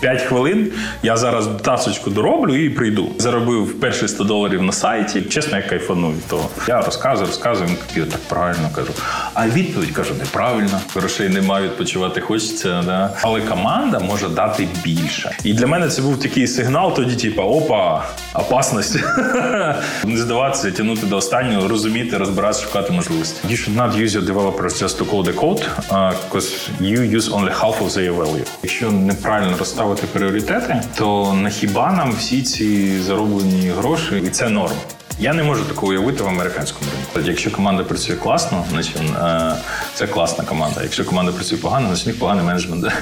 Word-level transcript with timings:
5 0.00 0.22
хвилин. 0.22 0.72
Я 1.02 1.16
зараз 1.16 1.48
тасочку 1.62 2.10
дороблю 2.10 2.56
і 2.64 2.70
прийду. 2.70 3.08
Заробив 3.18 3.80
перші 3.80 4.08
100 4.08 4.24
доларів 4.24 4.62
на 4.62 4.72
сайті. 4.72 5.22
Чесно, 5.22 5.56
я 5.56 5.62
кайфаную. 5.62 6.14
То 6.28 6.44
я 6.68 6.80
розказую, 6.80 7.26
розказую. 7.26 7.70
Такий, 7.86 8.02
так 8.02 8.20
правильно 8.28 8.70
кажу. 8.74 8.92
А 9.34 9.48
відповідь 9.48 9.90
кажу, 9.90 10.14
неправильно. 10.18 10.80
Грошей 10.94 11.28
немає, 11.28 11.64
відпочивати 11.68 12.20
хочеться. 12.20 12.82
Да? 12.86 13.10
Але 13.22 13.40
команда 13.40 13.98
може 13.98 14.28
дати 14.28 14.68
більше. 14.84 15.36
І 15.44 15.52
для 15.52 15.66
мене 15.66 15.88
це 15.88 16.02
був 16.02 16.20
такий 16.20 16.46
сигнал. 16.46 16.94
Тоді, 16.94 17.16
типу, 17.16 17.42
опа, 17.42 18.04
опасність. 18.34 18.96
Не 20.04 20.16
здаватися, 20.16 20.70
тягнути 20.70 21.06
до 21.06 21.16
останнього, 21.16 21.68
розуміти, 21.68 22.18
розбиратися, 22.18 22.64
шукати 22.64 22.92
можливості. 22.92 23.48
You 23.48 23.52
should 23.52 23.76
not 23.76 23.96
use 23.96 24.08
your 24.08 24.24
developers 24.32 24.82
just 24.82 24.98
to 24.98 25.10
code 25.10 25.24
the 25.24 25.34
code, 25.34 25.62
because 25.90 26.70
you 26.80 27.16
use 27.18 27.28
only 27.28 27.52
half 27.60 27.80
of 27.82 27.88
their 27.96 28.16
value. 28.16 28.46
Якщо 28.62 28.90
неправильно 28.90 29.56
розставити 29.58 29.89
пріоритети, 29.94 30.82
то 30.96 31.34
на 31.34 31.50
хіба 31.50 31.92
нам 31.92 32.12
всі 32.12 32.42
ці 32.42 33.00
зароблені 33.00 33.70
гроші, 33.70 34.22
і 34.26 34.28
це 34.28 34.48
норм. 34.48 34.76
Я 35.18 35.32
не 35.32 35.42
можу 35.42 35.64
такого 35.64 35.92
уявити 35.92 36.22
в 36.22 36.28
американському 36.28 36.90
ринку. 36.90 37.28
Якщо 37.28 37.50
команда 37.50 37.84
працює 37.84 38.16
класно, 38.16 38.64
значить 38.70 38.96
е, 39.22 39.56
це 39.94 40.06
класна 40.06 40.44
команда. 40.44 40.82
Якщо 40.82 41.04
команда 41.04 41.32
працює 41.32 41.58
погано, 41.58 41.86
значить 41.86 42.06
них 42.06 42.18
поганий 42.18 42.44
менеджмент. 42.44 42.92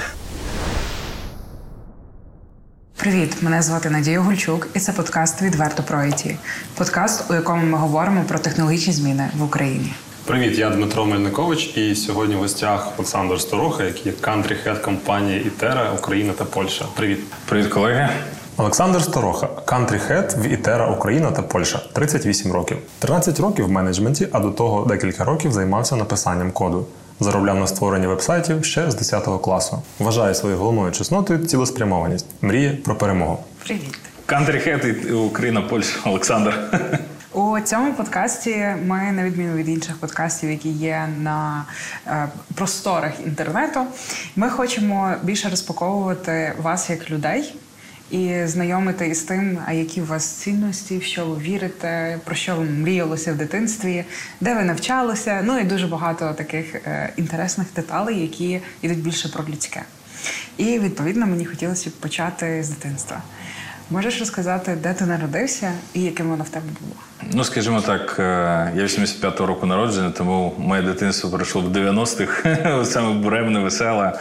Привіт, 2.97 3.37
мене 3.41 3.61
звати 3.61 3.89
Надія 3.89 4.19
Гульчук, 4.19 4.67
і 4.73 4.79
це 4.79 4.91
подкаст 4.91 5.41
Відверто 5.41 5.83
про 5.83 6.03
ІТ. 6.03 6.25
Подкаст, 6.75 7.31
у 7.31 7.33
якому 7.33 7.65
ми 7.65 7.77
говоримо 7.77 8.23
про 8.23 8.39
технологічні 8.39 8.93
зміни 8.93 9.29
в 9.37 9.43
Україні. 9.43 9.93
Привіт, 10.29 10.59
я 10.59 10.69
Дмитро 10.69 11.05
Мельникович, 11.05 11.77
і 11.77 11.95
сьогодні 11.95 12.35
в 12.35 12.39
гостях 12.39 12.87
Олександр 12.97 13.41
Стороха, 13.41 13.83
який 13.83 14.05
є 14.05 14.11
кантрі 14.21 14.55
хед 14.55 14.77
компанії 14.77 15.43
Ітера 15.45 15.91
Україна 15.97 16.33
та 16.33 16.45
Польща. 16.45 16.85
Привіт, 16.95 17.19
Привіт, 17.45 17.67
колеги. 17.67 18.09
Олександр 18.57 19.01
Стороха, 19.01 19.47
кантрі 19.65 19.97
хед 19.97 20.35
в 20.39 20.53
Ітера 20.53 20.87
Україна 20.87 21.31
та 21.31 21.41
Польща, 21.41 21.81
38 21.93 22.51
років. 22.51 22.77
13 22.99 23.39
років 23.39 23.65
в 23.65 23.71
менеджменті, 23.71 24.27
а 24.31 24.39
до 24.39 24.51
того 24.51 24.85
декілька 24.85 25.23
років 25.23 25.51
займався 25.51 25.95
написанням 25.95 26.51
коду. 26.51 26.85
Заробляв 27.19 27.59
на 27.59 27.67
створення 27.67 28.07
вебсайтів 28.07 28.65
ще 28.65 28.91
з 28.91 28.95
10 28.95 29.23
класу. 29.41 29.81
Вважає 29.99 30.35
своєю 30.35 30.59
головною 30.59 30.91
чеснотою 30.91 31.45
цілеспрямованість. 31.45 32.25
Мріє 32.41 32.77
про 32.85 32.95
перемогу. 32.95 33.43
Привіт. 33.65 33.99
Кантрі 34.25 34.59
Хет 34.59 35.11
Україна, 35.11 35.61
Польща, 35.61 35.99
Олександр. 36.05 36.53
У 37.33 37.59
цьому 37.59 37.93
подкасті 37.93 38.75
ми, 38.85 39.11
на 39.11 39.23
відміну 39.23 39.55
від 39.55 39.69
інших 39.69 39.97
подкастів, 39.97 40.51
які 40.51 40.69
є 40.69 41.09
на 41.19 41.65
е, 42.07 42.27
просторах 42.55 43.11
інтернету, 43.25 43.85
ми 44.35 44.49
хочемо 44.49 45.13
більше 45.23 45.49
розпаковувати 45.49 46.53
вас 46.61 46.89
як 46.89 47.11
людей. 47.11 47.55
І 48.11 48.41
знайомити 48.45 49.07
із 49.07 49.21
тим, 49.21 49.57
а 49.65 49.73
які 49.73 50.01
у 50.01 50.05
вас 50.05 50.31
цінності, 50.31 50.97
в 50.97 51.03
що 51.03 51.25
ви 51.25 51.37
вірите, 51.37 52.19
про 52.25 52.35
що 52.35 52.55
вам 52.55 52.81
мріялося 52.81 53.33
в 53.33 53.35
дитинстві, 53.35 54.05
де 54.41 54.55
ви 54.55 54.63
навчалися. 54.63 55.41
Ну 55.43 55.59
і 55.59 55.63
дуже 55.63 55.87
багато 55.87 56.33
таких 56.33 56.75
е, 56.75 57.13
інтересних 57.17 57.67
деталей, 57.75 58.21
які 58.21 58.61
йдуть 58.81 58.99
більше 58.99 59.29
про 59.29 59.43
людське. 59.47 59.83
І 60.57 60.79
відповідно 60.79 61.25
мені 61.25 61.45
хотілося 61.45 61.89
б 61.89 61.93
почати 61.93 62.63
з 62.63 62.69
дитинства. 62.69 63.21
Можеш 63.91 64.19
розказати, 64.19 64.77
де 64.83 64.93
ти 64.93 65.05
народився 65.05 65.71
і 65.93 66.01
яким 66.01 66.29
воно 66.29 66.43
в 66.43 66.49
тебе 66.49 66.65
було? 66.81 66.95
Ну, 67.33 67.43
скажімо 67.43 67.81
так, 67.81 68.15
е, 68.19 68.23
я 68.75 68.83
85-го 68.83 69.45
року 69.45 69.65
народження, 69.65 70.09
тому 70.09 70.55
моє 70.57 70.81
дитинство 70.81 71.29
пройшло 71.29 71.61
в 71.61 71.71
90-х, 71.71 72.85
саме 72.85 73.13
буремне, 73.13 73.59
веселе. 73.59 74.13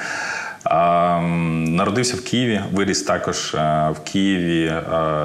Народився 1.66 2.16
в 2.16 2.20
Києві, 2.20 2.60
виріс 2.72 3.02
також 3.02 3.54
е, 3.54 3.58
в 3.90 4.10
Києві, 4.12 4.64
е, 4.64 4.82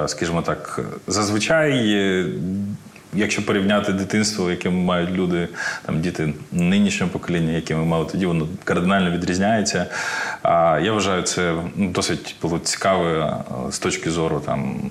скажімо 0.08 0.42
так, 0.42 0.80
зазвичай. 1.06 2.24
Якщо 3.14 3.46
порівняти 3.46 3.92
дитинство, 3.92 4.50
яке 4.50 4.70
мають 4.70 5.10
люди, 5.10 5.48
там 5.86 6.00
діти 6.00 6.34
нинішнього 6.52 7.12
покоління, 7.12 7.52
яке 7.52 7.76
ми 7.76 7.84
мали 7.84 8.06
тоді, 8.12 8.26
воно 8.26 8.48
кардинально 8.64 9.10
відрізняється. 9.10 9.86
А 10.42 10.80
я 10.82 10.92
вважаю, 10.92 11.22
це 11.22 11.54
ну, 11.76 11.90
досить 11.90 12.36
було 12.42 12.58
цікаве 12.58 13.36
з 13.70 13.78
точки 13.78 14.10
зору 14.10 14.42
там 14.46 14.90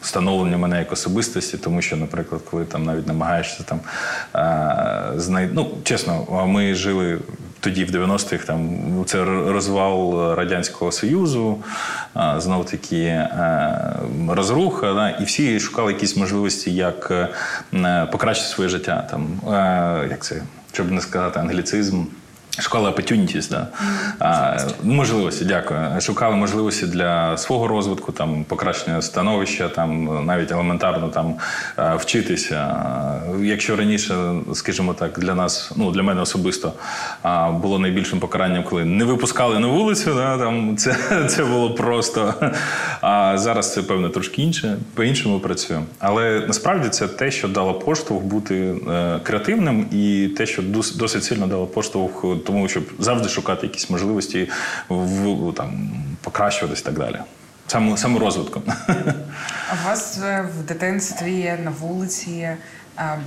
встановлення 0.00 0.56
мене 0.56 0.78
як 0.78 0.92
особистості, 0.92 1.58
тому 1.58 1.82
що, 1.82 1.96
наприклад, 1.96 2.40
коли 2.50 2.64
там 2.64 2.84
навіть 2.84 3.06
намагаєшся 3.06 3.62
там 3.62 3.80
знайти. 5.18 5.52
Ну, 5.54 5.70
чесно, 5.82 6.46
ми 6.48 6.74
жили. 6.74 7.18
Тоді, 7.60 7.84
в 7.84 7.90
90-х, 7.90 8.44
там 8.44 8.70
це 9.06 9.24
розвал 9.24 10.34
Радянського 10.34 10.92
Союзу, 10.92 11.64
знов 12.36 12.66
таки 12.66 13.02
е, 13.04 13.96
розруха, 14.28 14.94
да, 14.94 15.10
і 15.10 15.24
всі 15.24 15.60
шукали 15.60 15.92
якісь 15.92 16.16
можливості, 16.16 16.74
як 16.74 17.28
е, 17.74 18.06
покращити 18.12 18.48
своє 18.48 18.70
життя. 18.70 19.08
Там, 19.10 19.40
е, 19.54 20.08
як 20.10 20.24
це, 20.24 20.42
щоб 20.72 20.90
не 20.90 21.00
сказати 21.00 21.40
англіцизм. 21.40 22.04
Шукали 22.58 22.90
opportunities, 22.90 23.50
да. 23.50 23.66
а, 24.18 24.56
можливості, 24.82 25.44
дякую. 25.44 26.00
Шукали 26.00 26.36
можливості 26.36 26.86
для 26.86 27.36
свого 27.36 27.68
розвитку, 27.68 28.12
там 28.12 28.44
покращення 28.44 29.02
становища, 29.02 29.68
там 29.68 30.26
навіть 30.26 30.52
елементарно 30.52 31.08
там 31.08 31.34
е, 31.78 31.96
вчитися. 31.96 32.76
Якщо 33.40 33.76
раніше, 33.76 34.14
скажімо 34.54 34.94
так, 34.94 35.18
для 35.18 35.34
нас, 35.34 35.72
ну 35.76 35.90
для 35.90 36.02
мене 36.02 36.20
особисто 36.20 36.72
було 37.50 37.78
найбільшим 37.78 38.20
покаранням, 38.20 38.64
коли 38.64 38.84
не 38.84 39.04
випускали 39.04 39.58
на 39.58 39.66
вулицю, 39.66 40.14
да, 40.14 40.38
там 40.38 40.76
це, 40.76 40.96
це 41.28 41.44
було 41.44 41.74
просто. 41.74 42.34
А 43.00 43.38
зараз 43.38 43.72
це 43.72 43.82
певно 43.82 44.08
трошки 44.08 44.42
інше, 44.42 44.76
по-іншому 44.94 45.40
працює. 45.40 45.80
Але 45.98 46.44
насправді 46.46 46.88
це 46.88 47.08
те, 47.08 47.30
що 47.30 47.48
дало 47.48 47.74
поштовх 47.74 48.22
бути 48.22 48.74
е, 48.90 49.20
креативним, 49.22 49.86
і 49.92 50.28
те, 50.36 50.46
що 50.46 50.62
дос- 50.62 50.96
досить 50.98 51.24
сильно 51.24 51.46
дало 51.46 51.66
поштовх 51.66 52.24
тому, 52.44 52.68
щоб 52.68 52.84
завжди 52.98 53.28
шукати 53.28 53.66
якісь 53.66 53.90
можливості 53.90 54.48
в 54.88 55.52
там 55.52 55.90
покращуватись 56.20 56.80
і 56.80 56.84
так 56.84 56.98
далі. 56.98 57.16
Саме 57.66 57.96
саморозвитком. 57.96 58.62
А 59.70 59.74
у 59.84 59.88
вас 59.88 60.18
е, 60.22 60.48
в 60.58 60.62
дитинстві 60.62 61.54
на 61.64 61.70
вулиці 61.70 62.48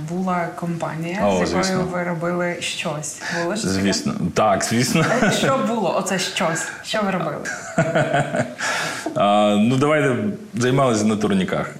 була 0.08 0.48
компанія, 0.54 1.26
О, 1.26 1.36
з 1.46 1.48
якою 1.48 1.64
звісно. 1.64 1.84
ви 1.92 2.02
робили 2.02 2.56
щось. 2.60 3.22
Було 3.42 3.56
щось 3.56 3.70
таке? 3.70 3.82
Звісно, 3.82 4.14
так, 4.34 4.64
звісно. 4.64 5.04
Що 5.38 5.60
було? 5.68 5.94
Оце 5.98 6.18
щось. 6.18 6.66
Що 6.82 7.00
ви 7.02 7.10
робили? 7.10 7.36
А, 9.16 9.56
ну, 9.60 9.76
давайте 9.76 10.16
займалися 10.54 11.04
на 11.04 11.16
турніках. 11.16 11.70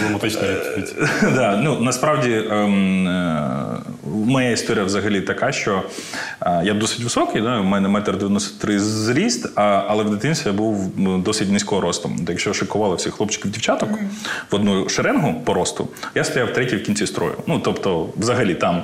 Дипломатична 0.00 0.42
відповідь. 0.48 0.94
да, 1.34 1.56
ну, 1.56 1.80
насправді 1.80 2.44
ем, 2.50 3.08
е, 3.08 3.78
моя 4.26 4.50
історія 4.50 4.84
взагалі 4.84 5.20
така, 5.20 5.52
що 5.52 5.82
е, 6.40 6.60
я 6.64 6.74
досить 6.74 7.04
високий, 7.04 7.42
да, 7.42 7.60
у 7.60 7.64
мене 7.64 7.88
метр 7.88 8.16
93 8.16 8.78
зріст, 8.78 9.48
а, 9.54 9.82
але 9.88 10.04
в 10.04 10.10
дитинстві 10.10 10.48
я 10.48 10.56
був 10.56 10.92
досить 11.22 11.52
низького 11.52 11.80
росту. 11.80 12.10
От 12.22 12.30
Якщо 12.30 12.54
шикували 12.54 12.96
всіх 12.96 13.14
хлопчиків-дівчаток 13.14 13.88
одну 14.56 14.88
шеренгу 14.88 15.34
по 15.44 15.54
росту, 15.54 15.88
я 16.14 16.24
стояв 16.24 16.52
третій 16.52 16.76
в 16.76 16.82
кінці 16.82 17.06
строю. 17.06 17.34
Ну, 17.46 17.58
тобто, 17.64 18.08
взагалі 18.16 18.54
там. 18.54 18.82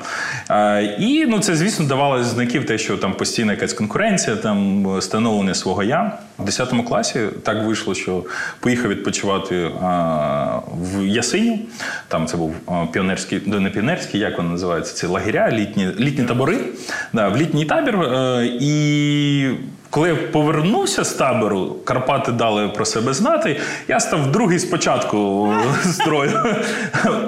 І 0.98 1.26
ну, 1.28 1.38
це, 1.38 1.56
звісно, 1.56 1.86
давало 1.86 2.24
знаків 2.24 2.66
те, 2.66 2.78
що 2.78 2.96
там 2.96 3.14
постійна 3.14 3.52
якась 3.52 3.72
конкуренція, 3.72 4.36
там 4.36 4.86
становлення 5.00 5.54
свого 5.54 5.82
я. 5.82 6.18
В 6.38 6.44
10 6.44 6.68
класі 6.88 7.20
так 7.42 7.64
вийшло, 7.64 7.94
що 7.94 8.24
поїхав 8.60 8.90
відпочивати 8.90 9.70
а, 9.82 10.60
в 10.82 11.06
Ясиню. 11.06 11.58
Там 12.08 12.26
це 12.26 12.36
був 12.36 12.54
піонерський, 12.92 13.42
ну, 13.46 13.60
не 13.60 13.70
піонерський, 13.70 14.20
як 14.20 14.38
він 14.38 14.50
називається? 14.50 14.94
Це 14.94 15.06
лагеря, 15.06 15.50
літні, 15.50 15.88
літні 15.98 16.24
табори. 16.24 16.58
Да, 17.12 17.28
в 17.28 17.36
літній 17.36 17.64
табір. 17.64 17.96
е, 17.96 18.46
і 18.60 19.50
коли 19.92 20.08
я 20.08 20.14
повернувся 20.16 21.04
з 21.04 21.12
табору, 21.12 21.76
Карпати 21.84 22.32
дали 22.32 22.68
про 22.68 22.84
себе 22.84 23.12
знати. 23.14 23.60
Я 23.88 24.00
став 24.00 24.32
другий 24.32 24.58
спочатку 24.58 25.52
строю. 25.84 26.30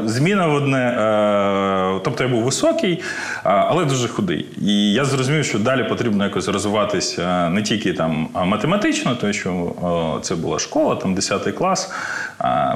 Зміна 0.05 0.47
в 0.47 0.55
одне. 0.55 0.79
е, 0.79 2.00
Тобто 2.05 2.23
я 2.25 2.29
був 2.31 2.43
високий, 2.43 3.03
але 3.43 3.85
дуже 3.85 4.09
худий. 4.09 4.47
І 4.62 4.93
я 4.93 5.05
зрозумів, 5.05 5.44
що 5.44 5.59
далі 5.59 5.85
потрібно 5.85 6.25
якось 6.25 6.49
розвиватися 6.49 7.50
не 7.50 7.62
тільки 7.62 7.93
там 7.93 8.29
математично, 8.35 9.17
тому 9.21 9.33
що 9.33 9.73
це 10.23 10.35
була 10.35 10.59
школа, 10.59 10.97
там 10.97 11.15
10 11.15 11.43
клас, 11.55 11.93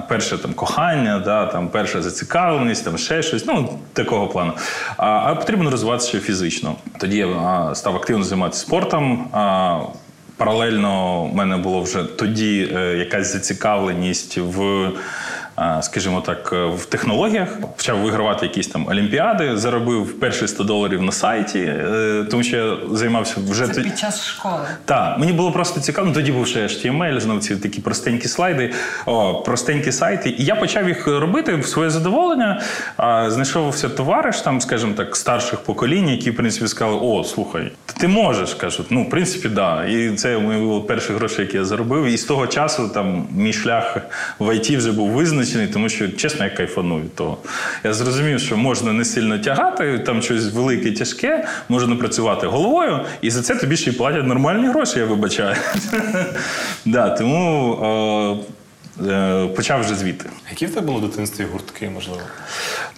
перше 0.08 0.38
там 0.38 0.54
кохання, 0.54 1.18
да, 1.18 1.46
там 1.46 1.68
перша 1.68 2.02
зацікавленість, 2.02 2.84
там 2.84 2.98
ще 2.98 3.22
щось, 3.22 3.46
ну 3.46 3.78
такого 3.92 4.26
плану. 4.26 4.52
А, 4.96 5.06
а 5.06 5.34
потрібно 5.34 5.70
розвиватися 5.70 6.20
фізично. 6.20 6.74
Тоді 6.98 7.16
я 7.16 7.26
а, 7.26 7.74
став 7.74 7.96
активно 7.96 8.24
займатися 8.24 8.60
спортом. 8.60 9.28
А, 9.32 9.80
Паралельно 10.36 11.24
в 11.24 11.34
мене 11.34 11.56
було 11.56 11.82
вже 11.82 12.04
тоді 12.04 12.70
е, 12.76 12.96
якась 12.96 13.32
зацікавленість 13.32 14.38
в 14.38 14.88
скажімо 15.82 16.20
так, 16.20 16.50
е, 16.52 16.64
в 16.64 16.84
технологіях, 16.84 17.48
почав 17.76 17.98
вигравати 17.98 18.46
якісь 18.46 18.66
там 18.68 18.88
олімпіади, 18.88 19.56
заробив 19.56 20.20
перші 20.20 20.48
100 20.48 20.64
доларів 20.64 21.02
на 21.02 21.12
сайті, 21.12 21.58
е, 21.58 22.26
тому 22.30 22.42
що 22.42 22.56
я 22.56 22.76
займався 22.96 23.34
вже 23.50 23.68
Це 23.68 23.80
під 23.82 23.98
час 23.98 24.24
школи. 24.24 24.66
так, 24.84 25.18
мені 25.18 25.32
було 25.32 25.52
просто 25.52 25.80
цікаво. 25.80 26.10
Тоді 26.14 26.32
був 26.32 26.46
ще 26.46 26.66
HTML, 26.66 27.20
знову 27.20 27.40
ці 27.40 27.56
такі 27.56 27.80
простенькі 27.80 28.28
слайди, 28.28 28.72
о, 29.06 29.34
простенькі 29.34 29.92
сайти. 29.92 30.30
І 30.30 30.44
я 30.44 30.54
почав 30.54 30.88
їх 30.88 31.06
робити 31.06 31.54
в 31.54 31.66
своє 31.66 31.90
задоволення. 31.90 32.60
Знайшовся 33.26 33.88
товариш, 33.88 34.40
там, 34.40 34.60
скажімо 34.60 34.92
так, 34.96 35.16
старших 35.16 35.60
поколінь, 35.60 36.08
які, 36.08 36.30
в 36.30 36.36
принципі, 36.36 36.68
сказали: 36.68 36.98
О, 37.02 37.24
слухай, 37.24 37.72
ти 38.00 38.08
можеш. 38.08 38.54
кажуть. 38.54 38.86
Ну, 38.90 39.02
в 39.02 39.10
принципі, 39.10 39.48
да. 39.48 39.84
І 39.86 40.10
це 40.10 40.38
мої 40.38 40.60
були 40.60 40.80
перші 40.80 41.12
гроші, 41.12 41.40
які 41.40 41.56
я 41.56 41.64
заробив. 41.64 42.04
І 42.04 42.16
з 42.16 42.24
того 42.24 42.46
часу 42.46 42.88
там 42.88 43.26
мій 43.36 43.52
шлях 43.52 43.96
в 44.38 44.56
ІТ 44.56 44.70
вже 44.70 44.92
був 44.92 45.08
визначений, 45.10 45.47
тому 45.72 45.88
що, 45.88 46.08
чесно, 46.08 46.44
я 46.44 46.50
кайфаную 46.50 47.04
того. 47.14 47.38
Я 47.84 47.92
зрозумів, 47.92 48.40
що 48.40 48.56
можна 48.56 48.92
не 48.92 49.04
сильно 49.04 49.38
тягати, 49.38 49.98
там 49.98 50.22
щось 50.22 50.52
велике, 50.52 50.92
тяжке, 50.92 51.48
можна 51.68 51.96
працювати 51.96 52.46
головою, 52.46 53.00
і 53.22 53.30
за 53.30 53.42
це 53.42 53.54
тобі 53.54 53.76
ще 53.76 53.90
й 53.90 53.92
платять 53.92 54.26
нормальні 54.26 54.68
гроші, 54.68 54.98
я 54.98 55.04
вибачаю. 55.04 55.56
тому 57.10 57.72
е, 58.42 58.57
почав 59.56 59.80
вже 59.80 59.94
звідти. 59.94 60.30
Які 60.50 60.66
в 60.66 60.74
тебе 60.74 60.86
були 60.86 60.98
в 60.98 61.10
дитинстві 61.10 61.44
гуртки, 61.52 61.90
можливо? 61.94 62.20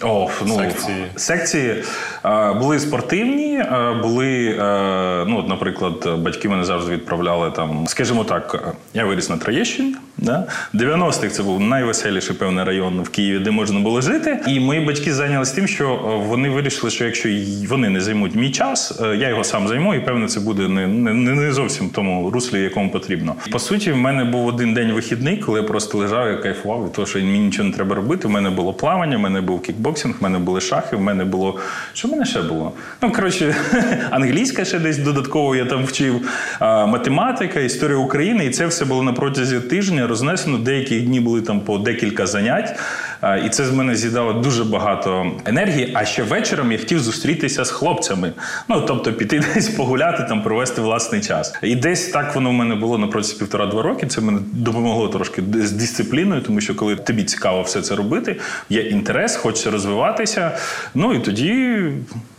О, 0.01 0.29
ну, 0.45 0.55
Секції. 0.55 1.05
секції 1.15 1.83
е, 2.25 2.53
були 2.53 2.79
спортивні, 2.79 3.57
е, 3.57 3.99
були, 4.01 4.57
е, 4.59 5.25
ну, 5.27 5.45
наприклад, 5.47 6.19
батьки 6.19 6.49
мене 6.49 6.63
завжди 6.63 6.91
відправляли 6.91 7.51
там, 7.51 7.87
скажімо 7.87 8.23
так, 8.23 8.63
е, 8.67 8.71
я 8.93 9.05
виріс 9.05 9.29
на 9.29 9.37
Троєщині. 9.37 9.95
Да? 10.17 10.47
90-х 10.73 11.29
це 11.29 11.43
був 11.43 11.61
найвеселіший 11.61 12.35
певний 12.35 12.65
район 12.65 13.01
в 13.01 13.09
Києві, 13.09 13.39
де 13.39 13.51
можна 13.51 13.79
було 13.79 14.01
жити. 14.01 14.39
І 14.47 14.59
мої 14.59 14.79
батьки 14.79 15.13
зайнялися 15.13 15.55
тим, 15.55 15.67
що 15.67 15.93
е, 15.93 16.27
вони 16.27 16.49
вирішили, 16.49 16.91
що 16.91 17.05
якщо 17.05 17.29
вони 17.69 17.89
не 17.89 18.01
займуть 18.01 18.35
мій 18.35 18.51
час, 18.51 19.01
е, 19.01 19.15
я 19.15 19.29
його 19.29 19.43
сам 19.43 19.67
займу, 19.67 19.95
і 19.95 19.99
певно, 19.99 20.27
це 20.27 20.39
буде 20.39 20.67
не, 20.67 20.87
не, 20.87 21.13
не 21.13 21.53
зовсім 21.53 21.89
тому 21.89 22.29
руслі, 22.29 22.61
якому 22.61 22.91
потрібно. 22.91 23.35
По 23.51 23.59
суті, 23.59 23.91
в 23.91 23.97
мене 23.97 24.23
був 24.23 24.47
один 24.47 24.73
день 24.73 24.91
вихідний, 24.91 25.37
коли 25.37 25.59
я 25.59 25.67
просто 25.67 25.90
лежав 25.93 26.39
і 26.39 26.43
кайфував 26.43 26.85
від 26.85 26.91
того, 26.91 27.07
що 27.07 27.19
мені 27.19 27.39
нічого 27.39 27.69
не 27.69 27.75
треба 27.75 27.95
робити. 27.95 28.27
У 28.27 28.31
мене 28.31 28.49
було 28.49 28.73
плавання, 28.73 29.17
в 29.17 29.19
мене 29.19 29.41
був 29.41 29.61
кікбоксинг, 29.61 30.15
в 30.19 30.23
мене 30.23 30.39
були 30.39 30.61
шахи, 30.61 30.95
в 30.95 31.01
мене 31.01 31.25
було. 31.25 31.59
Що 31.93 32.07
в 32.07 32.11
мене 32.11 32.25
ще 32.25 32.41
було? 32.41 32.71
Ну, 33.01 33.11
коротше, 33.11 33.55
англійська 34.11 34.65
ще 34.65 34.79
десь 34.79 34.97
додатково 34.97 35.55
я 35.55 35.65
там 35.65 35.85
вчив, 35.85 36.21
математика, 36.61 37.59
історія 37.59 37.97
України, 37.97 38.45
і 38.45 38.49
це 38.49 38.67
все 38.67 38.85
було 38.85 39.03
на 39.03 39.13
протязі 39.13 39.59
тижня 39.59 40.07
рознесено. 40.07 40.57
Деякі 40.57 40.99
дні 40.99 41.19
були 41.19 41.41
там 41.41 41.59
по 41.59 41.77
декілька 41.77 42.27
занять. 42.27 42.79
А, 43.21 43.37
І 43.37 43.49
це 43.49 43.65
з 43.65 43.71
мене 43.71 43.95
з'їдало 43.95 44.33
дуже 44.33 44.63
багато 44.63 45.31
енергії. 45.45 45.91
А 45.93 46.05
ще 46.05 46.23
вечором 46.23 46.71
я 46.71 46.77
хотів 46.77 46.99
зустрітися 46.99 47.65
з 47.65 47.71
хлопцями. 47.71 48.33
Ну 48.67 48.81
тобто 48.81 49.13
піти 49.13 49.43
десь 49.53 49.69
погуляти, 49.69 50.23
там 50.23 50.43
провести 50.43 50.81
власний 50.81 51.21
час. 51.21 51.53
І 51.61 51.75
десь 51.75 52.07
так 52.07 52.35
воно 52.35 52.49
в 52.49 52.53
мене 52.53 52.75
було 52.75 52.97
на 52.97 53.07
протязі 53.07 53.35
півтора-два 53.39 53.81
роки. 53.81 54.07
Це 54.07 54.21
мене 54.21 54.39
допомогло 54.53 55.07
трошки 55.07 55.43
з 55.53 55.71
дисципліною, 55.71 56.41
тому 56.41 56.61
що 56.61 56.75
коли 56.75 56.95
тобі 56.95 57.23
цікаво 57.23 57.61
все 57.61 57.81
це 57.81 57.95
робити, 57.95 58.39
є 58.69 58.81
інтерес, 58.81 59.35
хочеться 59.35 59.71
розвиватися. 59.71 60.51
Ну 60.95 61.13
і 61.13 61.19
тоді 61.19 61.77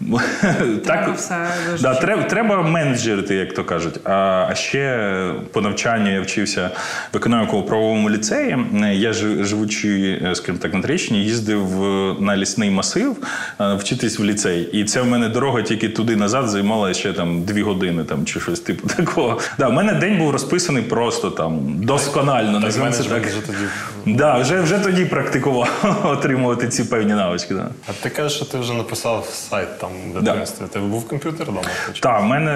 так 0.87 1.19
да, 1.81 1.95
треба, 1.95 2.23
треба 2.23 2.63
менеджерити, 2.63 3.35
як 3.35 3.55
то 3.55 3.65
кажуть. 3.65 4.01
А, 4.05 4.47
а 4.51 4.55
ще 4.55 5.13
по 5.53 5.61
навчанню 5.61 6.15
я 6.15 6.21
вчився 6.21 6.71
в 7.13 7.17
економіко-правовому 7.17 8.11
ліцеї. 8.11 8.59
Я 8.93 9.13
живучи, 9.13 10.21
е, 10.25 10.35
скажімо 10.35 10.59
так, 10.63 10.72
на 10.75 10.81
Трещині, 10.83 11.25
їздив 11.25 11.67
на 12.21 12.37
лісний 12.37 12.71
масив 12.71 13.17
е, 13.61 13.75
вчитись 13.75 14.19
в 14.19 14.25
ліцей. 14.25 14.69
І 14.73 14.85
це 14.85 15.01
в 15.03 15.07
мене 15.07 15.29
дорога 15.29 15.63
тільки 15.63 15.89
туди-назад 15.89 16.49
займала 16.49 16.95
ще 16.95 17.13
там 17.13 17.43
дві 17.43 17.63
години 17.63 18.05
там, 18.05 18.25
чи 18.27 18.41
щось 18.41 18.61
типу 18.61 18.89
такого. 18.97 19.41
Да, 19.59 19.69
у 19.69 19.73
мене 19.73 19.93
день 19.95 20.19
був 20.19 20.31
розписаний 20.31 20.83
просто 20.83 21.31
там 21.31 21.59
досконально. 21.85 22.61
називаємо 22.61 22.97
це 22.97 23.05
так. 23.05 23.27
вже 23.27 23.41
тоді. 23.47 23.59
Да, 24.07 24.39
вже, 24.39 24.61
вже 24.61 24.79
тоді 24.79 25.05
практикував 25.05 26.01
отримувати 26.05 26.69
ці 26.69 26.85
певні 26.85 27.13
навички. 27.15 27.55
Да. 27.55 27.69
А 27.89 27.93
ти 28.03 28.11
кажеш, 28.11 28.33
що 28.33 28.45
ти 28.45 28.59
вже 28.59 28.73
написав 28.75 29.27
сайт 29.33 29.79
там 29.79 29.91
в 30.15 30.23
Да. 30.23 30.33
дитинстві. 30.33 30.65
Тебе 30.73 30.87
був 30.87 31.09
комп'ютер 31.09 31.43
вдома? 31.43 31.61
Так, 32.01 32.21
в 32.23 32.25
мене 32.25 32.51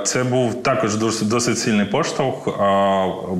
е, 0.00 0.04
це 0.04 0.24
був 0.24 0.62
також 0.62 0.96
досить, 0.96 1.28
досить 1.28 1.58
сильний 1.58 1.86
поштовх. 1.86 2.48
Е, 2.48 2.52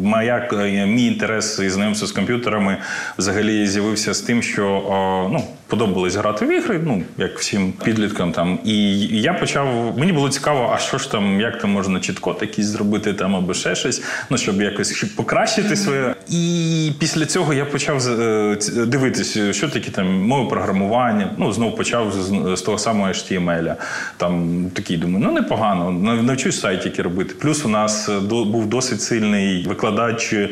моя, 0.03 0.49
е, 0.53 0.87
мій 0.87 1.07
інтерес 1.07 1.59
і 1.59 1.71
знайомство 1.71 2.07
з 2.09 2.13
комп'ютерами 2.13 2.77
взагалі 3.19 3.67
з'явився 3.81 4.15
з 4.15 4.21
тим, 4.21 4.43
що 4.43 4.67
е, 4.67 5.33
ну, 5.33 5.45
подобалось 5.71 6.15
грати 6.15 6.47
в 6.47 6.53
ігри, 6.53 6.81
ну, 6.85 7.03
як 7.19 7.39
всім 7.39 7.73
підліткам. 7.85 8.33
Там. 8.33 8.59
І 8.65 8.99
я 9.21 9.33
почав, 9.33 9.95
мені 9.99 10.13
було 10.13 10.29
цікаво, 10.29 10.73
а 10.75 10.79
що 10.79 10.99
ж 10.99 11.13
там, 11.13 11.41
як 11.41 11.61
там 11.61 11.71
можна 11.71 12.01
чіткод 12.01 12.39
якийсь 12.41 12.67
зробити 12.67 13.13
там 13.13 13.37
або 13.37 13.55
ще 13.55 13.75
щось, 13.75 14.03
ну, 14.31 14.39
щоб 14.39 14.63
якось 14.63 14.97
ще 14.97 15.07
покращити 15.07 15.77
своє. 15.77 16.15
І 16.31 16.93
після 16.99 17.27
цього 17.27 17.55
я 17.55 17.65
почав 17.65 18.09
е, 18.09 18.57
дивитися, 18.87 19.53
що 19.53 19.69
такі 19.69 19.91
там 19.91 20.23
мови 20.23 20.51
програмування. 20.51 21.31
Ну, 21.39 21.53
знову 21.53 21.77
почав 21.77 22.13
з, 22.57 22.61
того 22.61 22.79
самого 22.79 23.09
HTML. 23.09 23.75
Там 24.17 24.65
такий 24.75 24.97
думаю, 24.97 25.25
ну 25.27 25.33
непогано, 25.33 25.91
нав- 25.91 26.23
навчусь 26.23 26.61
сайтики 26.61 27.03
робити. 27.03 27.35
Плюс 27.41 27.65
у 27.65 27.69
нас 27.69 28.09
е, 28.09 28.21
до, 28.21 28.45
був 28.45 28.67
досить 28.67 29.03
сильний 29.03 29.67
викладач 29.69 30.33
е, 30.33 30.49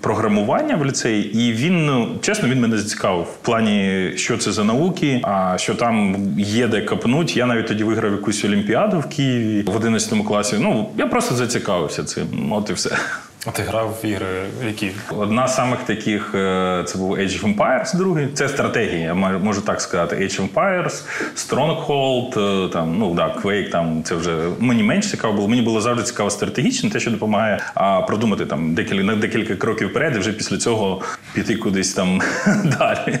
програмування 0.00 0.76
в 0.76 0.84
ліцеї, 0.86 1.38
і 1.38 1.52
він, 1.52 1.86
ну, 1.86 2.08
чесно, 2.20 2.48
він 2.48 2.60
мене 2.60 2.78
зацікавив 2.78 3.26
плані, 3.46 4.12
що 4.16 4.38
це 4.38 4.52
за 4.52 4.64
науки, 4.64 5.20
а 5.22 5.58
що 5.58 5.74
там 5.74 6.16
є 6.38 6.68
де 6.68 6.80
копнуть. 6.80 7.36
Я 7.36 7.46
навіть 7.46 7.66
тоді 7.66 7.84
виграв 7.84 8.12
якусь 8.12 8.44
олімпіаду 8.44 8.98
в 8.98 9.06
Києві 9.06 9.62
в 9.66 9.76
11 9.76 10.26
класі. 10.26 10.56
Ну, 10.60 10.90
я 10.98 11.06
просто 11.06 11.34
зацікавився 11.34 12.04
цим. 12.04 12.52
От 12.52 12.70
і 12.70 12.72
все. 12.72 12.90
А 13.46 13.50
ти 13.50 13.62
грав 13.62 13.98
в 14.02 14.04
ігри, 14.04 14.26
які? 14.66 14.90
Одна 15.16 15.48
з 15.48 15.56
самих 15.56 15.78
таких 15.78 16.34
е, 16.34 16.84
це 16.86 16.98
був 16.98 17.12
Age 17.12 17.42
of 17.42 17.56
Empires, 17.56 17.96
другий. 17.96 18.28
Це 18.34 18.48
стратегія, 18.48 19.14
можу 19.14 19.60
так 19.60 19.80
сказати. 19.80 20.16
Age 20.16 20.40
of 20.40 20.48
Empires, 20.54 21.02
Stronghold, 21.36 22.64
е, 22.66 22.68
там, 22.68 22.98
ну 22.98 23.14
да, 23.14 23.34
Quake, 23.42 23.70
там 23.70 24.02
це 24.02 24.14
вже 24.14 24.36
мені 24.58 24.82
менш 24.82 25.10
цікаво 25.10 25.34
було. 25.34 25.48
Мені 25.48 25.62
було 25.62 25.80
завжди 25.80 26.04
цікаво 26.04 26.30
стратегічно, 26.30 26.90
те, 26.90 27.00
що 27.00 27.10
допомагає 27.10 27.60
а, 27.74 28.00
продумати 28.00 28.46
там 28.46 28.74
декілька 28.74 29.04
на 29.04 29.16
декілька 29.16 29.56
кроків 29.56 29.88
вперед, 29.88 30.16
і 30.16 30.18
вже 30.18 30.32
після 30.32 30.58
цього 30.58 31.02
піти 31.34 31.56
кудись 31.56 31.92
там 31.94 32.20
далі, 32.78 33.18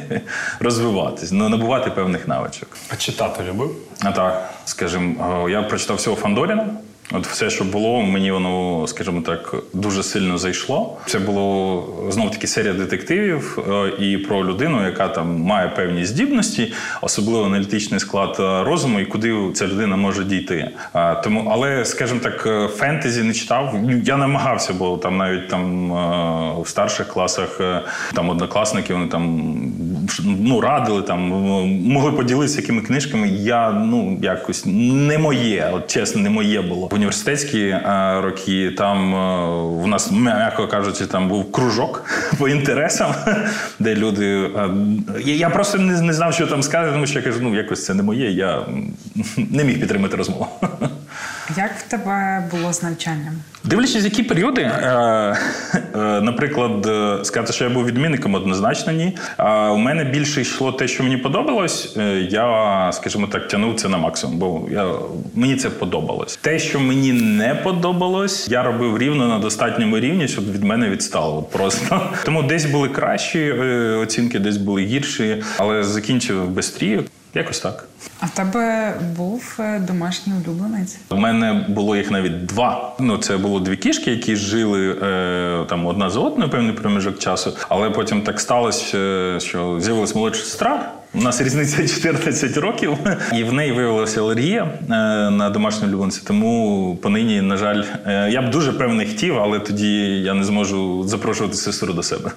розвиватись, 0.60 1.32
ну, 1.32 1.48
набувати 1.48 1.90
певних 1.90 2.28
навичок. 2.28 2.68
А 2.92 2.96
читати 2.96 3.42
любив? 3.48 3.70
А 4.02 4.12
так, 4.12 4.50
скажімо, 4.64 5.44
е, 5.46 5.50
я 5.50 5.62
прочитав 5.62 5.96
всього 5.96 6.16
Фандоріна. 6.16 6.66
От 7.12 7.26
все, 7.26 7.50
що 7.50 7.64
було, 7.64 8.02
мені 8.02 8.30
воно, 8.32 8.86
скажімо 8.86 9.20
так, 9.20 9.54
дуже 9.72 10.02
сильно 10.02 10.38
зайшло. 10.38 10.98
Це 11.06 11.18
було 11.18 11.84
знов 12.08 12.30
таки 12.30 12.46
серія 12.46 12.72
детективів 12.72 13.58
е, 13.68 13.92
і 14.04 14.18
про 14.18 14.44
людину, 14.44 14.86
яка 14.86 15.08
там 15.08 15.40
має 15.40 15.68
певні 15.68 16.04
здібності, 16.04 16.72
особливо 17.02 17.44
аналітичний 17.44 18.00
склад 18.00 18.36
е, 18.40 18.64
розуму, 18.64 19.00
і 19.00 19.06
куди 19.06 19.34
ця 19.54 19.66
людина 19.66 19.96
може 19.96 20.24
дійти. 20.24 20.70
Тому, 21.24 21.48
але, 21.52 21.84
скажімо 21.84 22.20
так, 22.22 22.46
е, 22.46 22.68
фентезі 22.68 23.22
не 23.22 23.34
читав. 23.34 23.74
Я 24.04 24.16
намагався, 24.16 24.72
бо 24.72 24.96
там 24.96 25.16
навіть 25.16 25.48
там 25.48 25.92
е, 25.92 26.62
в 26.62 26.68
старших 26.68 27.08
класах 27.08 27.60
е, 27.60 27.82
там 28.14 28.28
однокласники 28.28 28.94
вони 28.94 29.06
там 29.06 29.54
ну, 30.24 30.60
радили, 30.60 31.02
там 31.02 31.20
могли 31.82 32.12
поділитися 32.12 32.60
якими 32.60 32.82
книжками. 32.82 33.28
Я 33.28 33.70
ну 33.70 34.18
якось 34.22 34.62
не 34.66 35.18
моє, 35.18 35.70
от 35.72 35.86
чесно, 35.86 36.22
не 36.22 36.30
моє 36.30 36.62
було. 36.62 36.86
В 36.86 36.94
університетські 36.94 37.60
е, 37.60 38.20
роки 38.22 38.70
там 38.70 39.14
е, 39.14 39.46
у 39.84 39.86
нас, 39.86 40.12
м'яко 40.12 40.68
кажучи, 40.68 41.06
там 41.06 41.28
був 41.28 41.52
кружок 41.52 42.04
по 42.38 42.48
інтересам, 42.48 43.14
де 43.78 43.94
люди. 43.94 44.26
е, 44.26 44.68
я, 45.24 45.50
просто 45.50 45.78
не, 45.78 46.00
не 46.00 46.12
знав, 46.12 46.34
що 46.34 46.46
там 46.46 46.62
сказати, 46.62 46.92
тому 46.92 47.06
що 47.06 47.18
я 47.18 47.24
кажу, 47.24 47.38
ну 47.42 47.54
якось 47.54 47.84
це 47.84 47.94
не 47.94 48.02
моє. 48.02 48.30
Я 48.30 48.66
не 49.36 49.64
міг 49.64 49.80
підтримати 49.80 50.16
розмову. 50.16 50.46
Як 51.56 51.70
в 51.78 51.82
тебе 51.82 52.44
було 52.50 52.72
з 52.72 52.82
навчанням? 52.82 53.34
Дивлячись, 53.64 54.04
які 54.04 54.22
періоди, 54.22 54.60
е, 54.62 55.36
е, 55.74 56.20
наприклад, 56.20 56.86
е, 56.86 57.24
сказати, 57.24 57.52
що 57.52 57.64
я 57.64 57.70
був 57.70 57.86
відмінником, 57.86 58.34
однозначно 58.34 58.92
ні. 58.92 59.16
А 59.36 59.70
у 59.70 59.76
мене 59.76 60.04
більше 60.04 60.40
йшло 60.40 60.72
те, 60.72 60.88
що 60.88 61.02
мені 61.02 61.16
подобалось. 61.16 61.96
Я, 62.28 62.90
скажімо 62.92 63.26
так, 63.26 63.48
тягнув 63.48 63.74
це 63.74 63.88
на 63.88 63.98
максимум, 63.98 64.38
бо 64.38 64.68
я, 64.70 64.92
мені 65.34 65.56
це 65.56 65.70
подобалось. 65.70 66.36
Те, 66.36 66.58
що 66.58 66.80
мені 66.80 67.12
не 67.12 67.54
подобалось, 67.54 68.48
я 68.48 68.62
робив 68.62 68.98
рівно 68.98 69.28
на 69.28 69.38
достатньому 69.38 69.98
рівні, 69.98 70.28
щоб 70.28 70.52
від 70.52 70.64
мене 70.64 70.90
відстало. 70.90 71.42
Просто 71.42 72.10
тому 72.24 72.42
десь 72.42 72.64
були 72.64 72.88
кращі 72.88 73.52
оцінки, 74.02 74.38
десь 74.38 74.56
були 74.56 74.84
гірші, 74.84 75.42
але 75.58 75.82
закінчив 75.82 76.48
без 76.48 76.70
трійок. 76.70 77.06
Якось 77.36 77.58
так. 77.58 77.84
А 78.20 78.26
в 78.26 78.30
тебе 78.30 78.94
був 79.16 79.56
е, 79.60 79.78
домашній 79.78 80.32
улюбленець? 80.32 80.96
У 81.10 81.16
мене 81.16 81.66
було 81.68 81.96
їх 81.96 82.10
навіть 82.10 82.46
два. 82.46 82.92
Ну, 83.00 83.18
це 83.18 83.36
було 83.36 83.60
дві 83.60 83.76
кішки, 83.76 84.10
які 84.10 84.36
жили 84.36 84.96
е, 85.02 85.64
там 85.68 85.86
одна 85.86 86.10
за 86.10 86.20
одною 86.20 86.50
певний 86.50 86.72
проміжок 86.72 87.18
часу. 87.18 87.56
Але 87.68 87.90
потім 87.90 88.22
так 88.22 88.40
сталося, 88.40 88.98
е, 88.98 89.40
що 89.40 89.80
з'явилась 89.80 90.14
молодша 90.14 90.44
сестра. 90.44 90.92
У 91.14 91.22
нас 91.22 91.40
різниця 91.40 91.88
14 91.94 92.56
років, 92.56 92.98
і 93.32 93.44
в 93.44 93.52
неї 93.52 93.72
виявилася 93.72 94.20
алергія 94.20 94.62
е, 94.62 94.88
на 95.30 95.50
домашню 95.50 95.88
улюбленця. 95.88 96.20
Тому 96.24 96.98
понині, 97.02 97.40
на 97.40 97.56
жаль, 97.56 97.82
я 98.30 98.42
б 98.42 98.50
дуже 98.50 98.72
певний 98.72 99.06
хотів, 99.06 99.38
але 99.38 99.58
тоді 99.58 100.20
я 100.20 100.34
не 100.34 100.44
зможу 100.44 101.04
запрошувати 101.08 101.54
сестру 101.54 101.92
до 101.92 102.02
себе. 102.02 102.30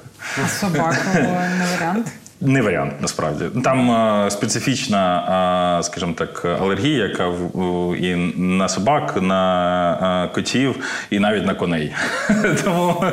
А 0.46 0.48
собаку 0.48 0.96
не 1.15 1.65
варіант. 1.75 2.08
Не 2.41 2.62
варіант, 2.62 2.93
насправді. 3.01 3.46
Там 3.63 3.91
е, 3.91 4.31
специфічна, 4.31 5.77
е, 5.79 5.84
скажімо 5.84 6.13
так, 6.17 6.46
алергія, 6.46 7.08
яка 7.08 7.27
в- 7.27 7.58
у- 7.62 7.96
і 7.96 8.15
на 8.38 8.69
собак, 8.69 9.17
на 9.22 10.25
е, 10.25 10.34
котів, 10.36 10.75
і 11.10 11.19
навіть 11.19 11.46
на 11.46 11.53
коней. 11.53 11.91
Тому, 12.63 13.03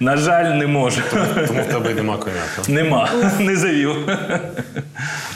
на 0.00 0.16
жаль, 0.16 0.44
не 0.44 0.66
можу. 0.66 1.00
Тому 1.46 1.62
в 1.62 1.66
тебе 1.66 1.94
нема 1.94 2.16
коня. 2.16 2.34
так? 2.56 2.68
Нема, 2.68 3.08
не 3.40 3.56
завів. 3.56 3.96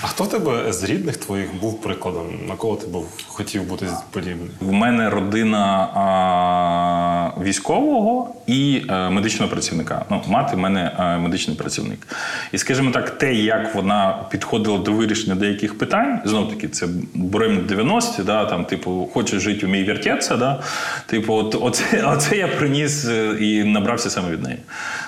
А 0.03 0.07
хто 0.07 0.25
в 0.25 0.29
тебе 0.31 0.73
з 0.73 0.85
рідних 0.85 1.17
твоїх 1.17 1.55
був 1.61 1.83
прикладом? 1.83 2.27
На 2.49 2.55
кого 2.55 2.77
ти 2.77 2.87
був 2.87 3.07
хотів 3.27 3.63
бути 3.63 3.87
подібним? 4.11 4.49
В 4.61 4.73
мене 4.73 5.11
родина 5.11 5.89
а, 5.95 7.41
військового 7.43 8.35
і 8.47 8.83
е, 8.91 9.11
медичного 9.11 9.51
працівника. 9.53 10.05
Ну, 10.11 10.23
мати 10.27 10.57
в 10.57 10.59
мене 10.59 10.93
е, 11.01 11.19
медичний 11.19 11.57
працівник. 11.57 12.07
І 12.53 12.59
скажімо 12.59 12.91
так, 12.91 13.11
те, 13.19 13.36
як 13.45 13.75
вона 13.75 14.19
підходила 14.31 14.79
до 14.79 14.93
вирішення 14.93 15.35
деяких 15.35 15.79
питань, 15.79 16.21
знов 16.25 16.51
таки, 16.51 16.69
це 16.69 16.87
буремні 17.15 17.61
90-ті, 17.61 18.23
да, 18.23 18.45
там, 18.45 18.65
типу, 18.65 19.09
хочеш 19.13 19.43
жити, 19.43 19.67
умій 19.67 19.85
вертеться. 19.85 20.37
Да? 20.37 20.63
Типу, 21.07 21.35
от, 21.35 21.57
оце, 21.61 22.03
оце 22.07 22.37
я 22.37 22.49
приніс 22.49 23.05
е, 23.05 23.37
і 23.41 23.65
набрався 23.65 24.11
саме 24.11 24.31
від 24.31 24.43
неї. 24.43 24.59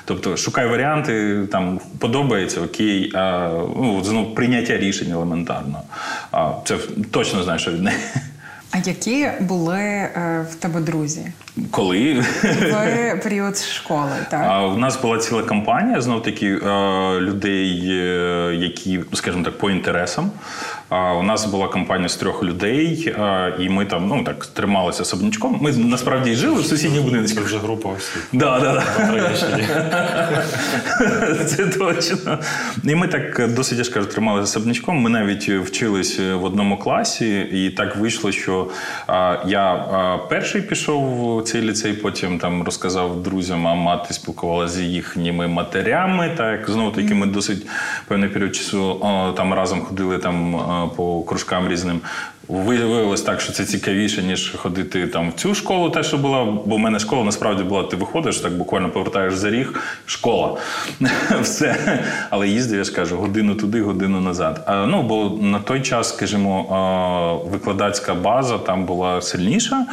Тобто, 0.05 0.37
шукай 0.37 0.67
варіанти, 0.67 1.43
там 1.53 1.81
подобається, 1.99 2.61
окей, 2.61 3.13
а, 3.15 3.51
ну, 3.77 4.05
знов 4.05 4.35
прийняття 4.35 4.77
рішень 4.77 5.13
елементарно. 5.13 5.83
А, 6.33 6.51
це 6.65 6.77
точно 7.11 7.43
знаю, 7.43 7.59
що 7.59 7.71
від 7.71 7.83
неї. 7.83 7.99
А 8.71 8.79
які 8.79 9.31
були 9.41 9.79
е, 9.79 10.47
в 10.51 10.55
тебе 10.55 10.81
друзі 10.81 11.33
Коли 11.71 12.21
в 12.21 13.21
період 13.23 13.57
школи? 13.57 14.13
Так 14.31 14.41
А, 14.45 14.67
в 14.67 14.79
нас 14.79 15.03
була 15.03 15.19
ціла 15.19 15.43
кампанія 15.43 16.01
знов 16.01 16.23
таки 16.23 16.47
е, 16.47 16.61
людей, 17.21 17.83
е, 17.91 18.55
які, 18.55 19.01
скажімо 19.13 19.45
так, 19.45 19.59
по 19.59 19.71
інтересам. 19.71 20.31
У 20.91 21.23
нас 21.23 21.47
була 21.47 21.69
компанія 21.69 22.09
з 22.09 22.17
трьох 22.17 22.43
людей, 22.43 23.15
і 23.59 23.69
ми 23.69 23.85
там 23.87 24.09
ну 24.09 24.25
так 24.25 24.47
трималися 24.47 25.03
особнячком. 25.03 25.59
Ми 25.61 25.73
насправді 25.73 26.35
жили 26.35 26.61
в 26.61 26.65
сусідніх 26.67 27.01
Це 27.01 27.05
будиночках. 27.05 27.45
вже 27.45 27.59
група 27.59 27.89
осіб. 27.89 28.23
Да, 28.33 28.61
да, 28.61 28.73
да. 28.73 28.83
Це 31.45 31.67
точно. 31.67 32.39
І 32.85 32.95
ми 32.95 33.09
так 33.09 33.55
досить 33.55 33.79
я 33.79 33.85
ж 33.85 33.93
кажу, 33.93 34.07
трималися 34.07 34.45
особнячком. 34.45 34.97
Ми 34.97 35.11
навіть 35.11 35.49
вчились 35.49 36.19
в 36.19 36.45
одному 36.45 36.79
класі, 36.79 37.41
і 37.41 37.71
так 37.71 37.97
вийшло, 37.97 38.33
що 38.33 38.69
я 39.47 39.85
перший 40.29 40.63
пішов 40.63 41.27
у 41.27 41.43
цей 41.43 41.63
ліцей, 41.63 41.93
потім 41.93 42.39
там 42.39 42.63
розказав 42.63 43.23
друзям, 43.23 43.69
а 43.69 43.75
мати 43.75 44.15
спілкувалася 44.15 44.75
з 44.75 44.81
їхніми 44.81 45.49
матерями. 45.49 46.35
Так 46.37 46.71
знову 46.71 46.91
таки, 46.91 47.15
ми 47.15 47.27
досить 47.27 47.67
певний 48.07 48.29
період 48.29 48.57
часу 48.57 49.01
там 49.37 49.55
разом 49.55 49.81
ходили 49.81 50.19
там 50.19 50.55
по 50.87 51.23
кружкам 51.23 51.69
різним. 51.69 52.01
Виявилось 52.49 53.23
так, 53.23 53.41
що 53.41 53.53
це 53.53 53.65
цікавіше, 53.65 54.23
ніж 54.23 54.51
ходити 54.57 55.07
там 55.07 55.31
в 55.31 55.33
цю 55.33 55.55
школу, 55.55 55.91
те, 55.91 56.03
що 56.03 56.19
була. 56.19 56.45
Бо 56.45 56.77
в 56.77 56.79
мене 56.79 56.99
школа 56.99 57.25
насправді 57.25 57.63
була, 57.63 57.83
ти 57.83 57.97
виходиш, 57.97 58.39
так 58.39 58.53
буквально 58.53 58.91
повертаєш 58.91 59.35
за 59.35 59.51
ріг, 59.51 59.81
школа. 60.07 60.57
Все. 61.43 61.99
Але 62.31 62.49
їздив, 62.49 62.79
я 62.79 62.85
ж 62.85 62.93
кажу, 62.93 63.17
годину 63.17 63.55
туди, 63.55 63.83
годину 63.83 64.21
назад. 64.21 64.65
А, 64.67 64.87
ну, 64.87 65.03
бо 65.03 65.39
на 65.43 65.59
той 65.59 65.83
час, 65.83 66.09
скажімо, 66.09 67.43
викладацька 67.53 68.15
база 68.15 68.59
там 68.59 68.85
була 68.85 69.21
сильніша. 69.21 69.87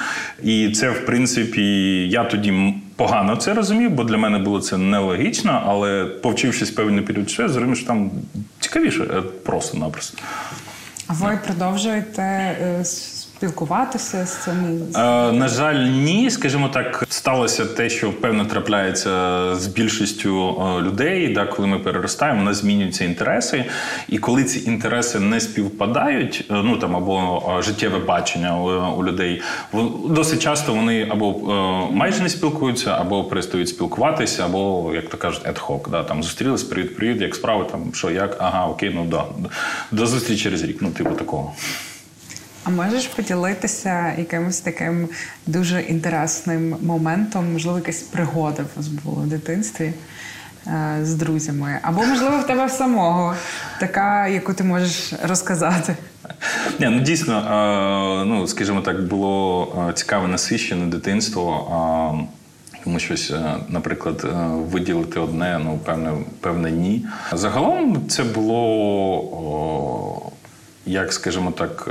І 0.43 0.69
це, 0.69 0.89
в 0.89 1.05
принципі, 1.05 1.63
я 2.09 2.23
тоді. 2.23 2.73
Погано 2.95 3.35
це 3.35 3.53
розумів, 3.53 3.91
бо 3.91 4.03
для 4.03 4.17
мене 4.17 4.37
було 4.37 4.59
це 4.59 4.77
нелогічно, 4.77 5.63
але 5.65 6.05
повчившись 6.05 6.71
певний 6.71 7.03
період 7.03 7.29
часу, 7.29 7.41
я 7.41 7.49
зрозумів, 7.49 7.77
що 7.77 7.87
там 7.87 8.11
цікавіше 8.59 9.03
е, 9.03 9.21
просто-напросто. 9.21 10.17
А 11.07 11.13
вие 11.13 11.37
продовжуєте 11.37 12.21
е, 12.21 12.85
спілкуватися 13.37 14.25
з 14.25 14.43
цими 14.43 14.79
Е, 14.95 15.31
на 15.31 15.47
жаль, 15.47 15.75
ні. 15.75 16.29
Скажімо 16.29 16.69
так, 16.69 17.05
сталося 17.09 17.65
те, 17.65 17.89
що 17.89 18.11
певно 18.11 18.45
трапляється 18.45 19.55
з 19.55 19.67
більшістю 19.67 20.61
е, 20.61 20.81
людей. 20.81 21.33
Да, 21.33 21.45
коли 21.45 21.67
ми 21.67 21.79
переростаємо, 21.79 22.41
у 22.41 22.43
нас 22.43 22.57
змінюються 22.57 23.05
інтереси. 23.05 23.65
І 24.09 24.17
коли 24.17 24.43
ці 24.43 24.69
інтереси 24.69 25.19
не 25.19 25.39
співпадають, 25.39 26.45
е, 26.49 26.53
ну 26.53 26.77
там 26.77 26.95
або 26.95 27.43
е, 27.59 27.61
життєве 27.61 27.99
бачення 27.99 28.59
у, 28.59 28.99
у 28.99 29.05
людей, 29.05 29.41
досить 30.09 30.41
часто 30.41 30.73
вони 30.73 31.07
або 31.11 31.33
майже 31.91 32.23
не 32.23 32.29
спілкуються, 32.29 32.91
або 32.91 33.23
перестають 33.23 33.69
спілкуватися, 33.69 34.45
або 34.45 34.91
як 34.95 35.09
то 35.09 35.17
кажуть, 35.17 35.45
ad 35.45 35.65
hoc, 35.67 35.89
Да, 35.89 36.03
там 36.03 36.23
зустрілись, 36.23 36.63
привіт, 36.63 36.95
привіт, 36.95 37.21
як 37.21 37.35
справи, 37.35 37.65
там 37.71 37.93
що, 37.93 38.11
як, 38.11 38.37
ага, 38.39 38.67
окей, 38.67 38.91
ну 38.95 39.05
да. 39.05 39.25
До 39.91 40.05
зустрічі 40.05 40.43
через 40.43 40.63
рік. 40.63 40.77
Ну, 40.81 40.89
типу 40.89 41.09
такого. 41.09 41.53
А 42.65 42.69
можеш 42.69 43.07
поділитися 43.07 44.13
якимось 44.17 44.59
таким 44.59 45.09
дуже 45.47 45.81
інтересним 45.81 46.75
моментом, 46.81 47.53
можливо, 47.53 47.77
якась 47.77 48.01
пригода 48.01 48.63
у 48.63 48.77
вас 48.77 48.87
була 48.87 49.23
в 49.23 49.27
дитинстві 49.27 49.93
е, 50.67 50.99
з 51.03 51.13
друзями? 51.15 51.79
Або, 51.81 52.03
можливо, 52.03 52.39
в 52.39 52.47
тебе 52.47 52.69
самого 52.69 53.35
така, 53.79 54.27
яку 54.27 54.53
ти 54.53 54.63
можеш 54.63 55.13
розказати? 55.23 55.95
Ні, 56.79 56.87
ну 56.89 56.99
дійсно, 56.99 57.37
е, 57.37 58.25
ну 58.25 58.47
скажімо 58.47 58.81
так, 58.81 59.03
було 59.03 59.87
е, 59.89 59.93
цікаве 59.93 60.27
насичене 60.27 60.85
дитинство. 60.85 62.27
Тому 62.83 62.99
щось, 62.99 63.33
наприклад, 63.69 64.25
виділити 64.71 65.19
одне, 65.19 65.59
ну 65.63 65.79
певне, 65.85 66.13
певне 66.39 66.71
ні. 66.71 67.05
Загалом 67.33 68.07
це 68.07 68.23
було, 68.23 68.59
о, 69.19 70.31
як 70.85 71.13
скажімо 71.13 71.51
так, 71.51 71.89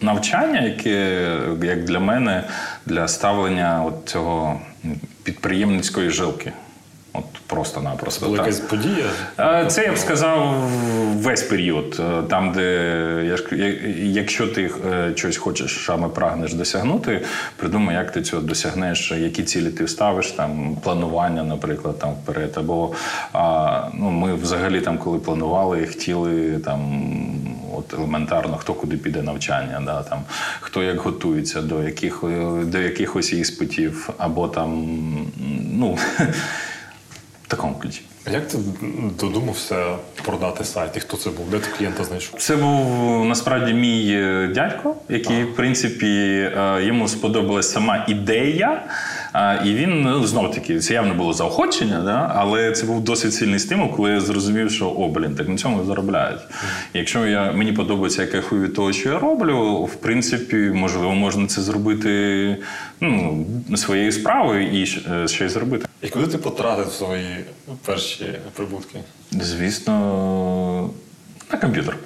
навчання, 0.00 0.60
яке 0.60 1.26
як 1.62 1.84
для 1.84 1.98
мене, 2.00 2.44
для 2.86 3.08
ставлення 3.08 3.84
от 3.84 4.08
цього 4.08 4.60
підприємницької 5.22 6.10
жилки. 6.10 6.52
От 7.12 7.24
просто-напросто. 7.46 8.26
Була 8.26 8.38
так. 8.38 8.46
якась 8.46 8.60
подія? 8.60 9.06
Е, 9.38 9.66
Це 9.66 9.84
я 9.84 9.92
б 9.92 9.98
сказав 9.98 10.54
весь 11.14 11.42
період, 11.42 12.00
е, 12.00 12.22
там, 12.22 12.52
де 12.52 12.62
я 13.28 13.36
ж 13.36 13.44
якщо 14.02 14.46
ти 14.46 14.70
е, 14.90 15.12
щось 15.16 15.36
хочеш, 15.36 15.84
саме 15.84 16.08
прагнеш 16.08 16.54
досягнути, 16.54 17.24
придумай, 17.56 17.96
як 17.96 18.12
ти 18.12 18.22
цього 18.22 18.42
досягнеш, 18.42 19.12
які 19.12 19.42
цілі 19.42 19.70
ти 19.70 19.88
ставиш, 19.88 20.30
там 20.30 20.76
планування, 20.82 21.42
наприклад, 21.44 21.98
там 21.98 22.12
вперед. 22.12 22.52
Або 22.56 22.94
ну, 23.94 24.10
ми 24.10 24.34
взагалі 24.34 24.80
там, 24.80 24.98
коли 24.98 25.18
планували, 25.18 25.86
хотіли 25.86 26.58
там. 26.58 27.02
От 27.76 27.94
елементарно, 27.94 28.56
хто 28.56 28.74
куди 28.74 28.96
піде 28.96 29.22
навчання, 29.22 29.82
да, 29.86 30.02
там, 30.02 30.22
хто 30.60 30.82
як 30.82 31.00
готується 31.00 31.62
до, 31.62 31.82
яких, 31.82 32.24
до 32.64 32.78
якихось 32.78 33.32
іспитів, 33.32 34.10
або 34.18 34.48
там, 34.48 34.88
ну, 35.72 35.98
ключі. 37.78 38.02
А 38.19 38.19
Як 38.26 38.48
ти 38.48 38.58
додумався 39.20 39.96
продати 40.24 40.64
сайт? 40.64 40.96
І 40.96 41.00
хто 41.00 41.16
це 41.16 41.30
був? 41.30 41.50
Де 41.50 41.58
ти 41.58 41.68
клієнта 41.78 42.04
знайшов? 42.04 42.40
Це 42.40 42.56
був 42.56 43.24
насправді 43.24 43.72
мій 43.72 44.12
е, 44.12 44.50
дядько, 44.54 44.94
який, 45.08 45.44
в 45.44 45.56
принципі, 45.56 46.06
е, 46.06 46.78
йому 46.82 47.08
сподобалась 47.08 47.72
сама 47.72 48.04
ідея. 48.08 48.82
е, 49.34 49.62
І 49.64 49.74
він 49.74 50.02
ну, 50.02 50.26
знов 50.26 50.54
таки 50.54 50.78
це 50.78 50.94
явно 50.94 51.14
було 51.14 51.32
заохочення, 51.32 52.00
да? 52.00 52.32
але 52.36 52.72
це 52.72 52.86
був 52.86 53.04
досить 53.04 53.34
сильний 53.34 53.58
стимул, 53.58 53.96
коли 53.96 54.10
я 54.10 54.20
зрозумів, 54.20 54.70
що 54.70 54.86
о, 54.86 55.08
блін, 55.08 55.34
так 55.34 55.48
на 55.48 55.56
цьому 55.56 55.84
заробляють. 55.84 56.40
Якщо 56.94 57.26
я 57.26 57.52
мені 57.52 57.72
подобається, 57.72 58.22
я 58.22 58.28
кайфую 58.28 58.62
від 58.62 58.74
того, 58.74 58.92
що 58.92 59.08
я 59.08 59.18
роблю, 59.18 59.84
в 59.84 59.94
принципі, 59.94 60.56
можливо, 60.56 61.14
можна 61.14 61.46
це 61.46 61.60
зробити 61.62 62.56
ну, 63.00 63.46
своєю 63.76 64.12
справою 64.12 64.82
і 64.82 65.02
е, 65.12 65.28
ще 65.28 65.44
й 65.46 65.48
зробити. 65.48 65.86
І 66.02 66.08
куди 66.08 66.26
ти 66.26 66.38
потратив 66.38 66.92
свої 66.92 67.26
перші 67.86 68.09
прибутки? 68.56 69.00
Звісно, 69.32 70.90
На 71.52 71.58
комп'ютер. 71.58 71.96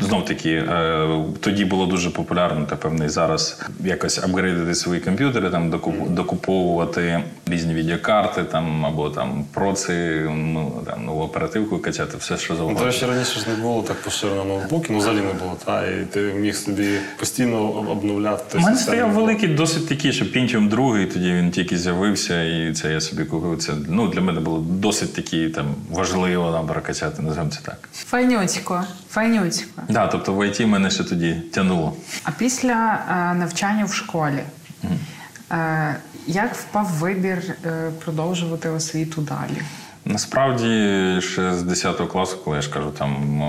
Знов 0.00 0.24
таки, 0.24 0.50
е, 0.50 1.08
тоді 1.40 1.64
було 1.64 1.86
дуже 1.86 2.10
популярно, 2.10 2.66
та 2.66 2.76
певно, 2.76 3.04
і 3.04 3.08
зараз 3.08 3.60
якось 3.84 4.18
апгрейдити 4.18 4.74
свої 4.74 5.00
комп'ютери, 5.00 5.50
там 5.50 5.70
докуповувати 6.08 7.22
різні 7.46 7.74
відеокарти, 7.74 8.44
там 8.44 8.86
або 8.86 9.10
там 9.10 9.44
проци, 9.54 10.20
ну 10.34 10.72
там 10.86 11.04
нову 11.04 11.22
оперативку 11.22 11.78
качати, 11.78 12.16
все 12.16 12.36
що 12.36 12.52
Ну, 12.52 12.56
завгодно. 12.58 12.80
До 12.80 12.86
речі, 12.86 13.06
раніше 13.06 13.40
ж 13.40 13.46
не 13.48 13.54
було 13.62 13.82
так 13.82 13.96
поширено 14.02 14.44
ноутбуки, 14.44 14.86
ну 14.92 14.98
взагалі 14.98 15.20
не 15.20 15.32
було, 15.32 15.56
та, 15.64 15.86
і 15.86 16.04
ти 16.12 16.20
міг 16.20 16.56
собі 16.56 16.88
постійно 17.18 17.56
об- 17.72 17.88
обновляти. 17.88 18.58
У 18.58 18.60
мене 18.60 18.76
стояв 18.76 19.10
великий, 19.10 19.48
досить 19.48 19.88
такий, 19.88 20.12
що 20.12 20.24
Pentium 20.24 20.68
2, 20.68 21.06
тоді 21.12 21.32
він 21.32 21.50
тільки 21.50 21.78
з'явився, 21.78 22.42
і 22.44 22.72
це 22.72 22.92
я 22.92 23.00
собі 23.00 23.24
купив. 23.24 23.58
Це 23.58 23.72
ну 23.88 24.08
для 24.08 24.20
мене 24.20 24.40
було 24.40 24.58
досить 24.58 25.14
такі 25.14 25.48
там 25.48 25.66
важливо 25.90 26.50
нам 26.50 26.70
прокачати, 26.78 27.22
називаємо 27.22 27.50
це 27.50 27.60
так. 27.62 27.88
Файнюцько, 27.92 28.84
файнюцько. 29.10 29.82
Да, 29.88 30.06
тобто 30.06 30.34
в 30.34 30.48
ІТ 30.48 30.60
мене 30.60 30.90
ще 30.90 31.04
тоді 31.04 31.34
тянуло. 31.34 31.96
А 32.24 32.30
після 32.30 32.98
е, 33.10 33.34
навчання 33.34 33.84
в 33.84 33.92
школі, 33.94 34.42
е, 35.52 35.96
як 36.26 36.54
впав 36.54 36.86
вибір 36.86 37.38
е, 37.64 37.90
продовжувати 38.04 38.68
освіту 38.68 39.22
далі? 39.22 39.62
Насправді, 40.04 40.66
ще 41.20 41.54
з 41.54 41.62
10 41.62 41.96
класу, 41.96 42.36
коли 42.44 42.56
я 42.56 42.62
ж 42.62 42.70
кажу, 42.70 42.90
там 42.90 43.42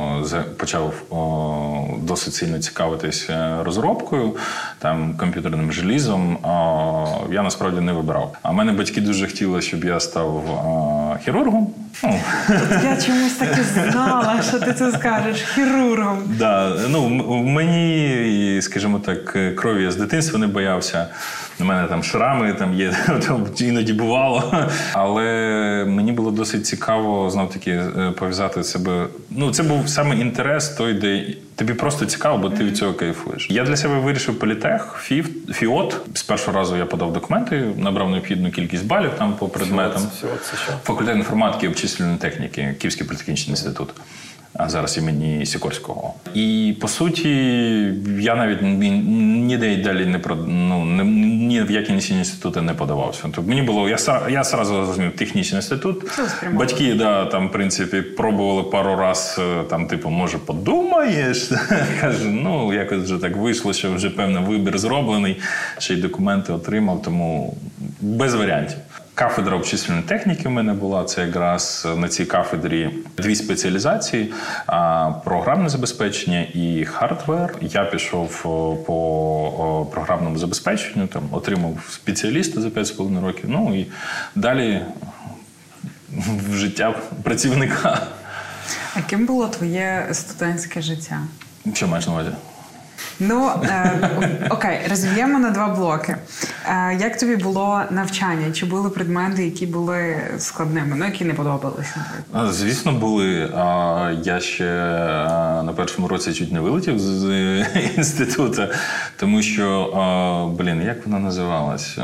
почав 0.57 0.93
о, 1.09 1.97
досить 2.01 2.33
сильно 2.33 2.59
цікавитись 2.59 3.29
е, 3.29 3.63
розробкою, 3.63 4.35
там 4.79 5.17
комп'ютерним 5.17 5.71
желізом, 5.71 6.35
о, 6.35 7.27
я 7.31 7.43
насправді 7.43 7.81
не 7.81 7.93
вибирав. 7.93 8.35
А 8.41 8.51
мене 8.51 8.71
батьки 8.71 9.01
дуже 9.01 9.27
хотіли, 9.27 9.61
щоб 9.61 9.83
я 9.83 9.99
став 9.99 10.35
о, 10.35 11.08
хірургом. 11.25 11.67
Ну, 12.03 12.19
Я 12.83 12.97
чомусь 13.05 13.33
так 13.33 13.57
і 13.57 13.89
знала, 13.91 14.41
що 14.49 14.59
ти 14.59 14.73
це 14.73 14.91
скажеш 14.91 15.41
хірургом. 15.41 16.17
Да, 16.39 16.75
ну 16.89 17.05
в 17.27 17.45
мені, 17.45 18.59
скажімо 18.61 18.99
так, 18.99 19.35
е, 19.35 19.51
крові 19.51 19.83
я 19.83 19.91
з 19.91 19.95
дитинства 19.95 20.39
не 20.39 20.47
боявся. 20.47 21.07
У 21.59 21.63
мене 21.63 21.87
там 21.87 22.03
шрами 22.03 22.53
там 22.53 22.73
є, 22.73 22.93
там 23.27 23.47
іноді 23.57 23.93
бувало. 23.93 24.67
Але 24.93 25.23
мені 25.87 26.11
було 26.11 26.31
досить 26.31 26.65
цікаво 26.65 27.29
знов 27.29 27.49
таки 27.49 27.71
е, 27.71 28.11
пов'язати 28.19 28.63
себе. 28.63 29.05
Ну, 29.29 29.51
це 29.51 29.63
був 29.63 29.89
саме 29.89 30.15
інтерес 30.19 30.69
той, 30.69 30.93
де 30.93 31.25
тобі 31.59 31.73
просто 31.73 32.05
цікаво, 32.05 32.37
бо 32.37 32.49
ти 32.49 32.63
від 32.63 32.77
цього 32.77 32.93
кайфуєш. 32.93 33.47
Я 33.49 33.63
для 33.63 33.77
себе 33.77 33.99
вирішив 33.99 34.39
політех, 34.39 34.95
ФІФ, 35.01 35.27
ФІОТ. 35.53 35.97
З 36.13 36.23
першого 36.23 36.57
разу 36.57 36.77
я 36.77 36.85
подав 36.85 37.13
документи, 37.13 37.73
набрав 37.77 38.09
необхідну 38.09 38.51
кількість 38.51 38.85
балів 38.85 39.11
там 39.17 39.33
по 39.33 39.47
предметам. 39.47 40.07
Всього 40.15 40.33
це 40.43 40.57
що? 40.57 40.71
Факультет 40.83 41.15
інформатики 41.15 41.65
і 41.65 41.69
обчислювальної 41.69 42.21
техніки, 42.21 42.75
Київський 42.79 43.07
політехнічний 43.07 43.49
інститут. 43.49 43.89
А 44.53 44.69
зараз 44.69 44.97
імені 44.97 45.45
Сікорського. 45.45 46.13
І 46.33 46.75
по 46.81 46.87
суті, 46.87 47.29
я 48.19 48.35
навіть 48.35 48.61
ніде 48.61 49.73
й 49.73 49.77
далі 49.77 50.05
не 50.05 50.19
про 50.19 50.35
ну 50.35 50.85
не- 50.85 51.03
ні 51.49 51.61
в 51.61 51.71
які 51.71 51.93
інші 51.93 52.13
інститути 52.13 52.61
не 52.61 52.73
подавався. 52.73 53.21
Тобто 53.23 53.41
мені 53.41 53.61
було 53.61 53.89
я 53.89 53.97
я 54.29 54.43
сразу 54.43 54.85
зрозумів 54.85 55.15
технічний 55.15 55.57
інститут. 55.57 56.19
Батьки, 56.53 56.93
да, 56.93 57.25
там, 57.25 57.47
в 57.47 57.51
принципі, 57.51 58.01
пробували 58.01 58.63
пару 58.63 58.95
раз, 58.95 59.39
е, 59.39 59.63
там, 59.63 59.87
типу, 59.87 60.09
може, 60.09 60.37
подумаєш. 60.37 61.51
Кажу, 62.01 62.25
ну 62.25 62.73
якось 62.73 63.03
вже 63.03 63.17
так 63.17 63.37
вийшло, 63.37 63.73
що 63.73 63.93
вже 63.93 64.09
певний 64.09 64.43
вибір 64.43 64.77
зроблений, 64.79 65.37
ще 65.77 65.93
й 65.93 65.97
документи 66.01 66.53
отримав, 66.53 67.01
тому 67.01 67.57
без 68.01 68.33
варіантів. 68.35 68.77
Кафедра 69.19 69.55
обчислювальної 69.55 70.07
техніки 70.07 70.49
в 70.49 70.51
мене 70.51 70.73
була. 70.73 71.03
Це 71.03 71.25
якраз 71.25 71.87
на 71.95 72.09
цій 72.09 72.25
кафедрі 72.25 72.89
дві 73.17 73.35
спеціалізації: 73.35 74.33
програмне 75.23 75.69
забезпечення 75.69 76.47
і 76.53 76.85
хардвер. 76.85 77.55
Я 77.61 77.85
пішов 77.85 78.41
по 78.85 79.87
програмному 79.91 80.37
забезпеченню, 80.37 81.07
там 81.07 81.23
отримав 81.31 81.73
спеціаліста 81.89 82.61
за 82.61 82.67
5,5 82.67 83.21
років. 83.21 83.45
Ну 83.47 83.79
і 83.79 83.87
далі 84.35 84.81
в 86.49 86.55
життя 86.55 86.95
працівника. 87.23 88.07
А 88.95 89.01
ким 89.01 89.25
було 89.25 89.47
твоє 89.47 90.07
студентське 90.11 90.81
життя? 90.81 91.19
Що 91.73 91.87
маєш 91.87 92.07
на 92.07 92.13
увазі? 92.13 92.29
Ну 93.19 93.51
е, 93.63 94.47
окей, 94.49 94.79
розіб'ємо 94.89 95.39
на 95.39 95.49
два 95.49 95.67
блоки. 95.67 96.15
Е, 96.69 96.97
як 96.99 97.17
тобі 97.19 97.35
було 97.35 97.81
навчання? 97.91 98.51
Чи 98.51 98.65
були 98.65 98.89
предмети, 98.89 99.45
які 99.45 99.65
були 99.65 100.17
складними, 100.37 100.95
ну 100.95 101.05
які 101.05 101.25
не 101.25 101.33
подобалися? 101.33 102.05
Звісно, 102.49 102.91
були. 102.91 103.25
Я 104.23 104.39
ще 104.39 104.63
на 105.65 105.73
першому 105.75 106.07
році 106.07 106.33
чуть 106.33 106.51
не 106.51 106.59
вилетів 106.59 106.99
з- 106.99 107.65
інституту, 107.97 108.63
тому 109.17 109.41
що, 109.41 110.55
блін, 110.59 110.81
як 110.81 111.05
вона 111.07 111.19
називалась? 111.19 111.97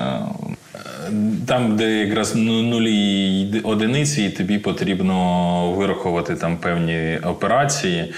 Там, 1.47 1.75
де 1.75 1.91
якраз 1.91 2.35
ну- 2.35 2.61
нулі 2.61 3.61
одиниці, 3.63 4.23
і 4.23 4.29
тобі 4.29 4.57
потрібно 4.59 5.71
вирахувати 5.71 6.35
там 6.35 6.57
певні 6.57 7.19
операції. 7.23 8.13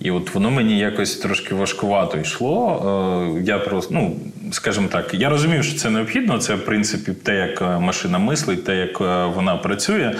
І 0.00 0.10
от 0.10 0.34
воно 0.34 0.50
мені 0.50 0.78
якось 0.78 1.16
трошки 1.16 1.54
важкувато 1.54 2.18
йшло. 2.18 3.36
Е, 3.38 3.42
Я 3.46 3.58
просто, 3.58 3.94
ну, 3.94 4.16
скажімо 4.52 4.88
так, 4.92 5.14
я 5.14 5.28
розумів, 5.28 5.64
що 5.64 5.78
це 5.78 5.90
необхідно. 5.90 6.38
Це, 6.38 6.54
в 6.54 6.64
принципі, 6.64 7.12
те, 7.12 7.36
як 7.36 7.62
е, 7.62 7.78
машина 7.78 8.18
мислить, 8.18 8.64
те, 8.64 8.76
як 8.76 9.00
е, 9.00 9.26
вона 9.34 9.56
працює. 9.56 10.14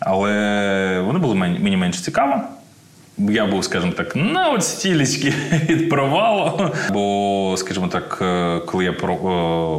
Але 0.00 1.00
воно 1.06 1.18
було 1.18 1.34
мені 1.34 1.76
менш 1.76 2.00
цікаво. 2.00 2.42
Я 3.18 3.46
був, 3.46 3.64
скажімо 3.64 3.92
так, 3.96 4.16
на 4.16 4.48
от 4.48 4.64
стілечки 4.64 5.34
від 5.68 5.88
провалу. 5.88 6.70
Бо, 6.90 7.54
скажімо 7.58 7.88
так, 7.88 8.18
е, 8.22 8.58
коли 8.66 8.84
я 8.84 8.90
е, 8.90 8.94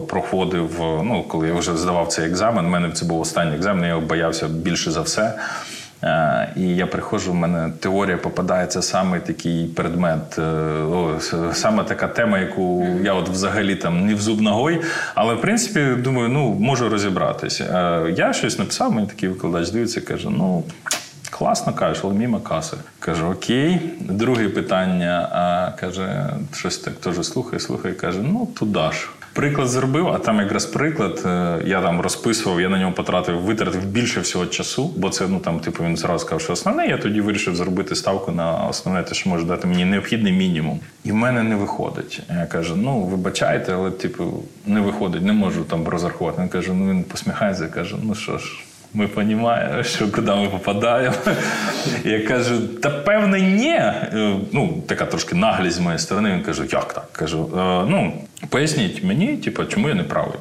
проходив, 0.08 0.82
е, 0.82 1.04
ну 1.04 1.26
коли 1.28 1.48
я 1.48 1.54
вже 1.54 1.78
здавав 1.78 2.08
цей 2.08 2.26
екзамен, 2.26 2.66
в 2.66 2.70
мене 2.70 2.92
це 2.92 3.06
був 3.06 3.22
останній 3.22 3.56
екзамен, 3.56 3.84
я 3.84 3.90
його 3.90 4.02
боявся 4.02 4.48
більше 4.48 4.92
за 4.92 5.02
все. 5.02 5.34
І 6.56 6.62
я 6.62 6.88
приходжу, 6.88 7.32
в 7.32 7.36
мене 7.36 7.72
теорія 7.80 8.18
попадається 8.18 8.82
саме 8.82 9.20
такий 9.20 9.66
предмет, 9.66 10.40
саме 11.54 11.84
така 11.84 12.08
тема, 12.08 12.40
яку 12.40 12.88
я 13.04 13.14
от 13.14 13.30
взагалі 13.30 13.76
там 13.76 14.06
не 14.06 14.16
в 14.16 14.22
зуб 14.22 14.42
ногой. 14.42 14.82
Але 15.16 15.34
в 15.34 15.42
принципі 15.42 16.02
думаю, 16.02 16.30
ну 16.30 16.54
можу 16.54 16.90
розібратися. 16.90 18.02
Я 18.18 18.34
щось 18.34 18.60
написав, 18.60 18.92
мені 18.92 19.08
такий 19.08 19.30
викладач 19.30 19.70
дивиться, 19.70 20.02
каже: 20.02 20.30
ну. 20.30 20.64
Класно 21.38 21.74
кажеш, 21.74 22.04
але 22.04 22.14
мімо 22.14 22.40
каси. 22.40 22.78
Кажу, 23.00 23.26
окей. 23.26 23.80
Друге 24.00 24.50
питання, 24.50 25.30
а, 25.32 25.72
каже, 25.80 26.30
щось 26.54 26.78
так 26.78 26.94
теж 26.94 27.26
слухай, 27.26 27.60
слухай, 27.60 27.94
каже, 27.94 28.20
ну 28.20 28.48
туди 28.60 28.80
ж. 28.92 29.10
Приклад 29.34 29.68
зробив, 29.68 30.08
а 30.08 30.20
там 30.20 30.40
якраз 30.40 30.66
приклад, 30.66 31.24
е, 31.26 31.62
я 31.66 31.82
там 31.82 32.02
розписував, 32.02 32.62
я 32.62 32.70
на 32.70 32.80
ньому 32.80 32.96
потратив, 32.96 33.42
витратив 33.42 33.86
більше 33.86 34.20
всього 34.20 34.46
часу, 34.46 34.92
бо 34.98 35.10
це 35.10 35.28
ну 35.28 35.40
там, 35.40 35.60
типу, 35.60 35.84
він 35.84 35.98
зразу 35.98 36.26
сказав, 36.26 36.42
що 36.42 36.54
основне, 36.54 36.88
я 36.88 36.98
тоді 36.98 37.22
вирішив 37.22 37.56
зробити 37.56 37.96
ставку 37.96 38.32
на 38.32 38.54
основне, 38.54 39.04
те, 39.04 39.16
що 39.16 39.30
може 39.30 39.46
дати 39.46 39.68
мені 39.68 39.86
необхідний 39.86 40.34
мінімум. 40.34 40.80
І 41.04 41.12
в 41.12 41.16
мене 41.16 41.44
не 41.44 41.56
виходить. 41.56 42.22
Я 42.30 42.46
кажу, 42.46 42.76
ну 42.76 43.02
вибачайте, 43.02 43.74
але 43.74 43.92
типу 43.92 44.44
не 44.66 44.82
виходить, 44.82 45.22
не 45.22 45.34
можу 45.34 45.64
там 45.64 45.88
розрахувати. 45.88 46.42
Він 46.42 46.50
каже, 46.50 46.74
ну 46.74 46.90
він 46.90 47.04
посміхається, 47.04 47.68
каже, 47.68 47.96
ну 48.04 48.16
що 48.16 48.38
ж. 48.38 48.64
Ми 48.94 49.08
розуміємо, 49.16 49.84
що 49.84 50.12
куди 50.12 50.32
ми 50.36 50.48
попадаємо. 50.48 51.16
Я 52.04 52.28
кажу, 52.28 52.68
та 52.68 52.90
певне, 52.90 53.42
ні. 53.42 53.70
Е, 53.76 54.36
Ну, 54.52 54.84
така 54.88 55.06
трошки 55.06 55.36
наглість 55.36 55.76
з 55.78 55.80
моєї 55.80 56.00
сторони. 56.00 56.32
Він 56.32 56.42
каже, 56.42 56.64
як 56.72 56.94
так? 56.94 57.12
Кажу, 57.12 57.50
«Е, 57.58 57.86
ну, 57.90 58.14
поясніть 58.50 59.04
мені, 59.04 59.38
типу, 59.38 59.66
чому 59.66 59.90
я 59.90 59.96
не 59.96 60.04
правий. 60.04 60.38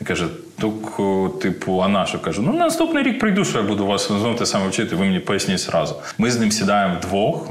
Він 0.00 0.06
каже, 0.06 0.24
так, 0.60 0.70
типу, 1.40 1.80
а 1.84 1.88
на 1.88 2.06
що? 2.06 2.18
Кажу, 2.18 2.42
ну 2.42 2.52
наступний 2.52 3.02
рік 3.02 3.18
прийду, 3.18 3.44
що 3.44 3.58
я 3.58 3.64
буду 3.64 3.86
вас 3.86 4.08
знову 4.08 4.34
те 4.34 4.46
саме 4.46 4.68
вчити, 4.68 4.96
ви 4.96 5.04
мені 5.04 5.18
поясніть 5.20 5.58
зразу. 5.60 5.94
Ми 6.18 6.30
з 6.30 6.40
ним 6.40 6.50
сідаємо 6.52 6.94
вдвох. 7.00 7.48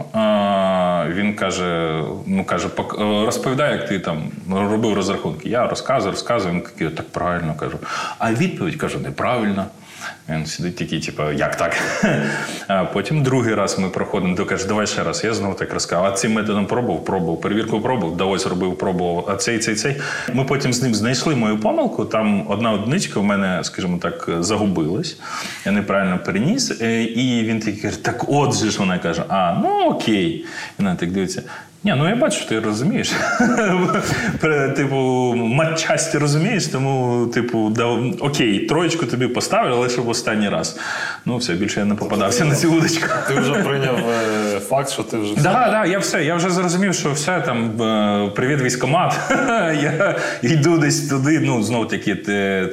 Він 1.17 1.35
каже: 1.35 2.01
ну 2.27 2.43
каже, 2.45 2.67
«Пок- 2.67 3.21
е, 3.21 3.25
розповідай, 3.25 3.71
як 3.71 3.87
ти 3.89 3.99
там 3.99 4.23
робив 4.51 4.93
розрахунки. 4.93 5.49
Я 5.49 5.67
розказую, 5.67 6.11
розказую. 6.11 6.53
Він 6.53 6.61
такий, 6.61 6.89
так 6.89 7.09
правильно 7.09 7.55
кажу. 7.59 7.77
А 8.19 8.33
відповідь 8.33 8.75
кажу, 8.75 8.99
неправильно. 8.99 9.65
Він 10.29 10.45
сидить 10.45 10.75
такий, 10.75 10.99
типу, 10.99 11.31
як 11.31 11.55
так? 11.55 11.77
А 12.67 12.85
потім 12.85 13.23
другий 13.23 13.55
раз 13.55 13.79
ми 13.79 13.89
проходимо, 13.89 14.35
то 14.35 14.45
каже, 14.45 14.67
давай 14.67 14.87
ще 14.87 15.03
раз. 15.03 15.23
Я 15.23 15.33
знову 15.33 15.53
так 15.53 15.73
розказав. 15.73 16.05
А 16.05 16.11
цим 16.11 16.33
методом 16.33 16.65
пробував, 16.65 17.05
пробував, 17.05 17.41
перевірку 17.41 17.81
пробував, 17.81 18.17
да 18.17 18.23
ось 18.23 18.47
робив, 18.47 18.77
пробував, 18.77 19.25
а 19.29 19.35
цей, 19.35 19.59
цей, 19.59 19.75
цей. 19.75 19.95
Ми 20.33 20.43
потім 20.43 20.73
з 20.73 20.81
ним 20.81 20.95
знайшли 20.95 21.35
мою 21.35 21.57
помилку. 21.59 22.05
Там 22.05 22.51
одна 22.51 22.71
одничка 22.71 23.19
в 23.19 23.23
мене, 23.23 23.63
скажімо 23.63 23.97
так, 24.01 24.29
загубилась. 24.39 25.17
Я 25.65 25.71
неправильно 25.71 26.19
переніс. 26.25 26.81
Е, 26.81 27.03
І 27.03 27.43
він 27.43 27.59
такий 27.59 27.81
каже, 27.81 28.03
так 28.03 28.25
от 28.27 28.55
же 28.55 28.71
ж 28.71 28.79
вона 28.79 28.99
каже, 28.99 29.23
а, 29.27 29.59
ну 29.63 29.89
окей. 29.89 30.29
І 30.29 30.45
вона 30.77 30.95
так 30.95 31.11
дивиться. 31.11 31.41
Ні, 31.85 31.93
ну 31.97 32.09
я 32.09 32.15
бачу, 32.15 32.45
ти 32.45 32.59
розумієш. 32.59 33.11
Типу, 34.75 34.95
матчасті 35.37 36.17
розумієш, 36.17 36.67
тому, 36.67 37.27
типу, 37.33 37.69
да, 37.69 37.85
окей, 38.19 38.59
троєчку 38.59 39.05
тобі 39.05 39.27
поставлю, 39.27 39.73
але 39.73 39.89
щоб 39.89 40.07
останній 40.07 40.49
раз. 40.49 40.79
Ну, 41.25 41.37
все, 41.37 41.53
більше 41.53 41.79
я 41.79 41.85
не 41.85 41.95
попадався 41.95 42.45
на 42.45 42.55
цю 42.55 42.71
удочку. 42.73 43.07
Ти 43.27 43.39
вже 43.39 43.53
прийняв 43.53 43.97
е, 44.55 44.59
факт, 44.59 44.89
що 44.89 45.03
ти 45.03 45.17
вже 45.17 45.35
Так, 45.35 45.43
да, 45.43 45.69
да, 45.71 45.85
я 45.85 45.99
все. 45.99 46.23
Я 46.23 46.35
вже 46.35 46.49
зрозумів, 46.49 46.93
що 46.93 47.11
все 47.11 47.41
там 47.41 47.81
е, 47.81 48.29
привіт, 48.35 48.61
військомат. 48.61 49.19
я 49.81 50.15
йду 50.41 50.77
десь 50.77 51.09
туди. 51.09 51.39
Ну 51.39 51.63
знову 51.63 51.85
таки, 51.85 52.23
е, 52.27 52.69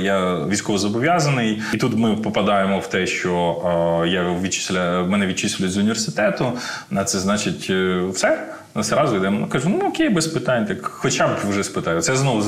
я 0.00 0.46
військовозобов'язаний, 0.46 1.62
і 1.74 1.76
тут 1.76 1.96
ми 1.96 2.16
попадаємо 2.16 2.78
в 2.78 2.86
те, 2.86 3.06
що 3.06 3.56
я 4.08 4.36
відчисля, 4.42 5.02
мене 5.02 5.26
відчислюють 5.26 5.72
з 5.72 5.76
університету. 5.76 6.52
На 6.90 7.04
це 7.04 7.18
значить 7.18 7.70
все. 8.14 8.41
Ну, 8.74 8.82
Зразу 8.82 9.16
йдемо. 9.16 9.38
Ну, 9.40 9.46
кажу, 9.46 9.68
ну 9.68 9.88
окей, 9.88 10.08
без 10.08 10.26
питань. 10.26 10.66
Так 10.66 10.86
хоча 10.86 11.28
б 11.28 11.30
вже 11.48 11.64
спитаю. 11.64 12.00
Це 12.00 12.16
знову 12.16 12.42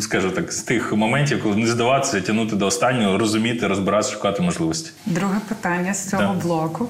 скажу 0.00 0.30
так, 0.30 0.52
з 0.52 0.62
тих 0.62 0.92
моментів, 0.92 1.42
коли 1.42 1.56
не 1.56 1.66
здаватися, 1.66 2.20
тягнути 2.20 2.56
до 2.56 2.66
останнього, 2.66 3.18
розуміти, 3.18 3.66
розбиратися, 3.66 4.12
шукати 4.12 4.42
можливості. 4.42 4.90
Друге 5.06 5.40
питання 5.48 5.94
з 5.94 6.10
цього 6.10 6.22
да. 6.22 6.32
блоку. 6.32 6.88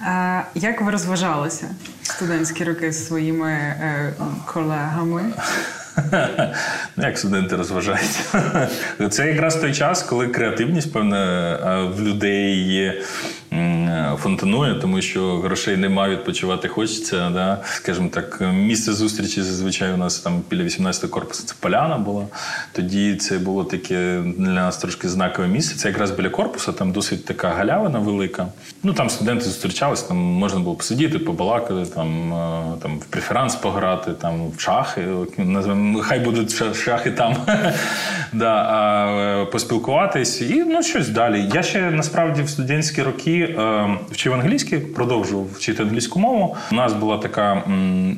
А, 0.00 0.40
як 0.54 0.82
ви 0.82 0.90
розважалися 0.90 1.66
студентські 2.02 2.64
роки 2.64 2.92
з 2.92 3.06
своїми 3.06 3.50
е, 3.50 4.14
колегами? 4.46 5.24
Ну, 6.96 7.04
як 7.04 7.18
студенти 7.18 7.56
розважаються. 7.56 8.40
Це 9.10 9.28
якраз 9.28 9.56
той 9.56 9.74
час, 9.74 10.02
коли 10.02 10.28
креативність, 10.28 10.92
певне, 10.92 11.16
е, 11.66 11.82
в 11.96 12.02
людей 12.02 12.92
фонтанує, 14.18 14.74
тому 14.74 15.02
що 15.02 15.38
грошей 15.38 15.76
немає, 15.76 16.16
відпочивати 16.16 16.68
хочеться. 16.68 17.30
Да? 17.30 17.58
Скажімо 17.64 18.08
так, 18.12 18.40
місце 18.54 18.92
зустрічі 18.92 19.42
зазвичай 19.42 19.92
у 19.92 19.96
нас 19.96 20.18
там 20.18 20.42
біля 20.50 20.62
18-го 20.62 21.08
корпусу 21.08 21.42
це 21.46 21.54
поляна 21.60 21.98
була. 21.98 22.26
Тоді 22.72 23.16
це 23.16 23.38
було 23.38 23.64
таке 23.64 24.22
для 24.36 24.48
нас 24.48 24.78
трошки 24.78 25.08
знакове 25.08 25.48
місце. 25.48 25.76
Це 25.76 25.88
якраз 25.88 26.10
біля 26.10 26.30
корпусу, 26.30 26.72
там 26.72 26.92
досить 26.92 27.24
така 27.24 27.48
галявина 27.48 27.98
велика. 27.98 28.46
Ну 28.82 28.92
там 28.92 29.10
студенти 29.10 29.44
зустрічалися, 29.44 30.08
там 30.08 30.16
можна 30.16 30.60
було 30.60 30.76
посидіти, 30.76 31.18
побалакати, 31.18 31.90
там, 31.94 32.32
е, 32.32 32.78
там 32.82 32.98
в 32.98 33.04
преферанс 33.04 33.54
пограти, 33.54 34.12
там 34.12 34.50
в 34.50 34.60
шахи. 34.60 35.06
Назвемо, 35.36 35.87
хай 36.02 36.20
будуть 36.20 36.76
шахи 36.76 37.10
там. 37.10 37.36
да, 38.32 39.42
е, 39.42 39.44
поспілкуватись 39.44 40.40
і 40.40 40.64
ну 40.64 40.82
щось 40.82 41.08
далі. 41.08 41.50
Я 41.54 41.62
ще 41.62 41.90
насправді 41.90 42.42
в 42.42 42.48
студентські 42.48 43.02
роки 43.02 43.56
е, 43.58 43.88
вчив 44.10 44.34
англійський, 44.34 44.78
продовжував 44.78 45.46
вчити 45.54 45.82
англійську 45.82 46.18
мову. 46.18 46.56
У 46.72 46.74
нас 46.74 46.92
була 46.92 47.18
така 47.18 47.62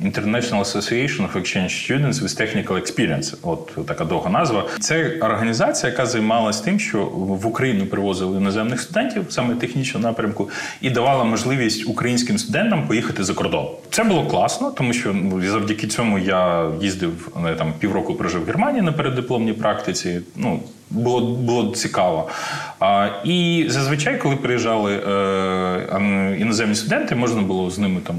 International 0.05 0.61
Association 0.61 1.21
of 1.21 1.37
Exchange 1.37 1.65
Students 1.65 2.13
with 2.13 2.41
Technical 2.41 2.73
Experience. 2.73 3.35
От 3.43 3.87
така 3.87 4.05
довга 4.05 4.31
назва. 4.31 4.65
Це 4.81 5.19
організація, 5.21 5.91
яка 5.93 6.07
займалась 6.07 6.61
тим, 6.61 6.81
що 6.81 7.05
в 7.15 7.47
Україну 7.47 7.87
привозили 7.87 8.37
іноземних 8.37 8.81
студентів, 8.81 9.27
саме 9.29 9.55
технічного 9.55 10.07
напрямку, 10.07 10.51
і 10.81 10.91
давала 10.91 11.25
можливість 11.25 11.89
українським 11.89 12.39
студентам 12.39 12.89
поїхати 12.89 13.25
за 13.25 13.35
кордон. 13.35 13.67
Це 13.91 14.05
було 14.05 14.27
класно, 14.27 14.71
тому 14.71 14.93
що 14.93 15.13
ну, 15.13 15.43
завдяки 15.51 15.87
цьому 15.87 16.19
я 16.19 16.71
їздив 16.81 17.29
е, 17.47 17.55
там 17.61 17.73
півроку 17.79 18.15
прожив 18.15 18.43
в 18.43 18.47
Германії 18.47 18.83
на 18.83 18.93
переддипломній 18.93 19.53
практиці. 19.53 20.21
Ну 20.37 20.61
було 20.91 21.21
було 21.21 21.75
цікаво. 21.75 22.29
А, 22.81 23.09
і 23.25 23.67
зазвичай, 23.69 24.19
коли 24.19 24.37
приїжджали 24.37 24.93
е, 24.93 26.37
іноземні 26.41 26.75
студенти, 26.75 27.15
можна 27.15 27.43
було 27.43 27.71
з 27.71 27.79
ними 27.79 28.01
там 28.01 28.17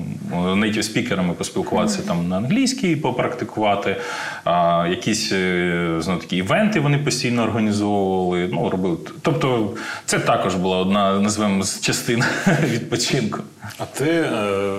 нейтів 0.60 0.84
спікерами 0.84 1.34
поспілкуватися 1.34 2.02
там 2.08 2.30
на 2.30 2.38
англійській, 2.38 2.96
попрактикувати. 2.96 3.96
А, 4.44 4.88
якісь 4.90 5.32
е, 5.32 5.96
знову 6.00 6.20
такі 6.20 6.38
івенти 6.38 6.80
вони 6.80 6.98
постійно 6.98 7.44
організовували. 7.44 8.50
Ну 8.54 8.70
робили. 8.70 8.98
Тобто, 9.22 9.74
це 10.06 10.20
також 10.20 10.56
була 10.56 10.78
одна, 10.78 11.20
назвемо 11.20 11.64
з 11.64 11.82
частин 11.82 12.24
відпочинку. 12.64 13.40
А 13.78 13.86
ти, 13.86 14.10
е, 14.10 14.74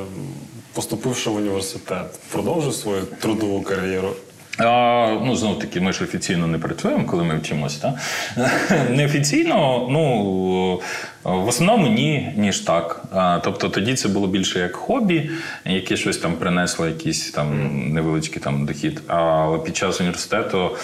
поступивши 0.72 1.30
в 1.30 1.36
університет, 1.36 2.20
продовжив 2.32 2.74
свою 2.74 3.02
трудову 3.20 3.62
кар'єру? 3.62 4.12
А, 4.58 5.18
ну, 5.24 5.36
знов 5.36 5.58
таки, 5.58 5.80
ми 5.80 5.92
ж 5.92 6.04
офіційно 6.04 6.46
не 6.46 6.58
працюємо, 6.58 7.04
коли 7.04 7.24
ми 7.24 7.36
вчимося. 7.38 7.94
Неофіційно, 8.90 9.88
ну 9.90 10.80
в 11.24 11.48
основному 11.48 11.86
ні, 11.86 12.32
ніж 12.36 12.60
так. 12.60 13.02
Тобто 13.44 13.68
тоді 13.68 13.94
це 13.94 14.08
було 14.08 14.26
більше 14.26 14.58
як 14.58 14.76
хобі, 14.76 15.30
яке 15.64 15.96
щось 15.96 16.18
там 16.18 16.32
принесло, 16.32 16.86
якийсь 16.86 17.30
там 17.30 17.70
невеличкий 17.92 18.42
там 18.42 18.66
дохід. 18.66 19.02
Але 19.06 19.58
під 19.58 19.76
час 19.76 20.00
університету, 20.00 20.76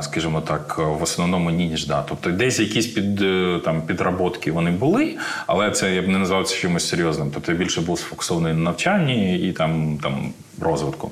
скажімо 0.00 0.40
так, 0.40 0.78
в 0.78 1.02
основному 1.02 1.50
ні, 1.50 1.68
ніж 1.68 1.86
да. 1.86 2.04
Тобто 2.08 2.30
десь 2.30 2.58
якісь 2.58 2.86
під, 2.86 3.22
е, 3.22 3.60
там, 3.64 3.82
підработки 3.82 4.52
вони 4.52 4.70
були, 4.70 5.16
але 5.46 5.70
це 5.70 5.94
я 5.94 6.02
б 6.02 6.08
не 6.08 6.18
назвав 6.18 6.46
це 6.46 6.56
чимось 6.56 6.88
серйозним. 6.88 7.30
Тобто 7.34 7.52
я 7.52 7.58
більше 7.58 7.80
був 7.80 7.98
сфокусований 7.98 8.52
на 8.52 8.60
навчанні 8.60 9.38
і 9.38 9.52
там, 9.52 9.98
там 10.02 10.32
розвитком. 10.60 11.10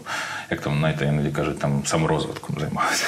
Як 0.51 0.61
там, 0.61 0.79
знаєте, 0.79 1.07
іноді 1.07 1.29
кажуть, 1.29 1.59
там 1.59 1.83
саморозвитком 1.87 2.57
займався. 2.61 3.07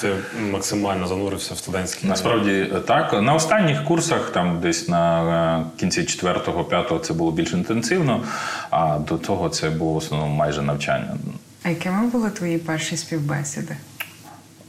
Ти 0.00 0.12
максимально 0.50 1.06
занурився 1.06 1.54
в 1.54 1.58
студентський 1.58 2.08
Насправді 2.08 2.50
е, 2.50 2.80
так. 2.86 3.22
На 3.22 3.34
останніх 3.34 3.84
курсах, 3.84 4.30
там 4.34 4.60
десь 4.60 4.88
на 4.88 5.22
е, 5.60 5.64
кінці 5.80 6.00
4-5 6.00 7.00
це 7.00 7.14
було 7.14 7.32
більш 7.32 7.52
інтенсивно, 7.52 8.22
а 8.70 8.98
до 8.98 9.18
того 9.18 9.48
це 9.48 9.70
було 9.70 9.92
в 9.92 9.96
основному 9.96 10.34
майже 10.34 10.62
навчання 10.62 11.16
А 11.62 11.68
якими 11.68 12.06
були 12.06 12.30
твої 12.30 12.58
перші 12.58 12.96
співбесіди? 12.96 13.76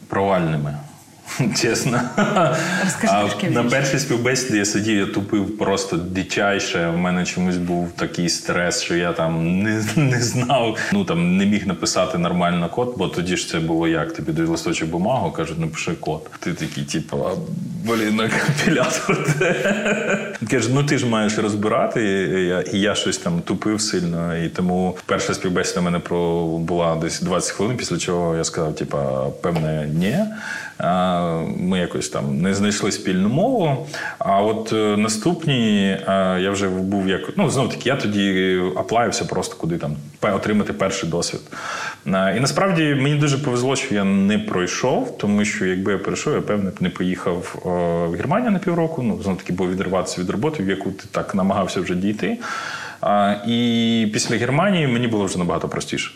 провальними. 0.08 0.78
Чесно. 1.62 2.02
Розкажи 2.84 3.14
А 3.14 3.20
трошки 3.20 3.50
на 3.50 3.64
першій 3.64 4.00
співбесіді 4.00 4.58
я 4.58 4.66
сидів, 4.66 4.98
я 4.98 5.06
тупив 5.06 5.58
просто 5.58 5.98
дичайше. 5.98 6.88
У 6.88 6.98
мене 6.98 7.26
чомусь 7.26 7.58
був 7.58 7.92
такий 7.92 8.30
стрес, 8.30 8.82
що 8.82 8.96
я 8.96 9.14
там 9.14 9.62
не, 9.64 9.84
не 9.96 10.22
знав. 10.22 10.78
Ну 10.94 11.06
там 11.06 11.38
не 11.38 11.46
міг 11.46 11.68
написати 11.68 12.18
нормально 12.18 12.70
код, 12.70 12.94
бо 12.98 13.08
тоді 13.08 13.38
ж 13.38 13.50
це 13.50 13.60
було 13.60 13.88
як 13.88 14.14
тобі 14.14 14.32
дають 14.32 14.50
листочок 14.50 14.90
бумагу, 14.90 15.32
кажуть, 15.32 15.60
напиши 15.60 15.92
код. 15.92 16.30
Ти 16.40 16.54
такий, 16.54 16.84
типу, 16.84 17.26
блін, 17.86 18.16
на 18.16 18.30
компілятор. 18.30 19.28
Каже, 20.52 20.70
ну 20.74 20.84
ти 20.84 20.98
ж 20.98 21.06
маєш 21.06 21.38
розбирати. 21.38 22.06
І 22.06 22.46
я, 22.46 22.62
і 22.62 22.80
я 22.80 22.96
щось 22.96 23.18
там 23.18 23.42
тупив 23.42 23.82
сильно. 23.82 24.38
І 24.38 24.50
тому 24.50 24.98
перша 25.06 25.34
співбесіда 25.34 25.80
в 25.80 25.84
мене 25.84 26.00
про 26.00 26.46
була 26.46 26.96
десь 26.96 27.22
20 27.22 27.52
хвилин, 27.52 27.78
після 27.78 27.98
чого 27.98 28.36
я 28.36 28.44
сказав, 28.44 28.76
типу, 28.76 28.98
певне, 29.42 29.90
ні. 29.94 30.18
Ми 31.58 31.80
якось 31.80 32.10
там 32.10 32.42
не 32.42 32.54
знайшли 32.54 32.92
спільну 32.92 33.30
мову. 33.30 33.88
А 34.20 34.42
от 34.42 34.74
е, 34.74 34.98
наступні 34.98 35.88
е, 36.08 36.40
я 36.42 36.52
вже 36.52 36.70
був 36.70 37.08
як 37.08 37.22
ну 37.38 37.50
знов 37.50 37.70
таки, 37.70 37.90
я 37.90 37.96
тоді 37.96 38.62
аплаївся 38.76 39.26
просто 39.26 39.56
куди 39.56 39.78
там 39.78 39.96
отримати 40.22 40.74
перший 40.74 41.10
досвід. 41.10 41.42
І 42.06 42.40
насправді 42.40 42.96
мені 42.96 43.16
дуже 43.16 43.38
повезло, 43.38 43.76
що 43.76 43.96
я 43.96 44.04
не 44.04 44.40
пройшов, 44.40 45.18
тому 45.18 45.46
що 45.46 45.66
якби 45.66 45.92
я 45.92 45.98
пройшов, 45.98 46.34
я 46.34 46.42
певне 46.42 46.70
б 46.70 46.76
не 46.80 46.90
поїхав 46.90 47.56
е, 47.56 47.70
в 48.08 48.14
Германію 48.14 48.52
на 48.52 48.60
півроку. 48.60 49.04
Ну 49.04 49.20
знов 49.24 49.38
таки, 49.38 49.54
бо 49.54 49.68
відриватися 49.68 50.22
від 50.22 50.30
роботи, 50.30 50.64
в 50.64 50.70
яку 50.70 50.92
ти 50.92 51.04
так 51.12 51.36
намагався 51.36 51.82
вже 51.82 51.96
дійти. 51.96 52.38
І 53.48 54.10
після 54.14 54.36
Германії 54.36 54.88
мені 54.88 55.08
було 55.08 55.26
вже 55.26 55.38
набагато 55.38 55.70
простіше. 55.70 56.12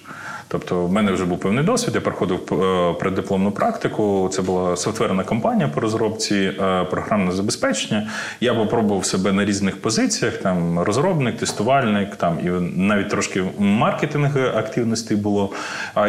Тобто, 0.51 0.85
в 0.85 0.91
мене 0.91 1.11
вже 1.11 1.25
був 1.25 1.39
певний 1.39 1.63
досвід. 1.63 1.95
Я 1.95 2.01
проходив 2.01 2.39
е, 2.51 2.93
преддипломну 2.99 3.51
практику. 3.51 4.29
Це 4.33 4.41
була 4.41 4.75
софтверна 4.75 5.23
компанія 5.23 5.67
по 5.67 5.81
розробці 5.81 6.35
е, 6.35 6.83
програмного 6.83 7.31
забезпечення. 7.31 8.11
Я 8.41 8.53
попробував 8.53 9.05
себе 9.05 9.31
на 9.31 9.45
різних 9.45 9.81
позиціях: 9.81 10.37
там 10.37 10.79
розробник, 10.79 11.37
тестувальник, 11.37 12.15
там 12.15 12.39
і 12.43 12.49
навіть 12.79 13.09
трошки 13.09 13.43
маркетинг 13.59 14.37
активності 14.37 15.15
було. 15.15 15.51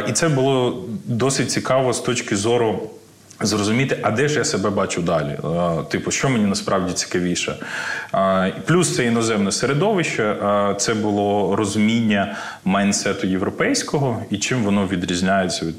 І 0.09 0.12
це 0.12 0.29
було 0.29 0.85
досить 1.05 1.50
цікаво 1.50 1.92
з 1.92 2.00
точки 2.00 2.37
зору. 2.37 2.90
Зрозуміти, 3.40 3.98
а 4.03 4.11
де 4.11 4.29
ж 4.29 4.38
я 4.38 4.44
себе 4.44 4.70
бачу 4.70 5.03
далі? 5.03 5.38
Типу, 5.90 6.11
що 6.11 6.29
мені 6.29 6.46
насправді 6.46 6.92
цікавіше? 6.92 7.57
Плюс 8.66 8.96
це 8.96 9.05
іноземне 9.05 9.53
середовище, 9.53 10.37
це 10.79 10.94
було 10.94 11.57
розуміння 11.57 12.37
майнсету 12.64 13.26
європейського 13.26 14.22
і 14.31 14.38
чим 14.38 14.62
воно 14.64 14.87
відрізняється 14.87 15.66
від 15.66 15.74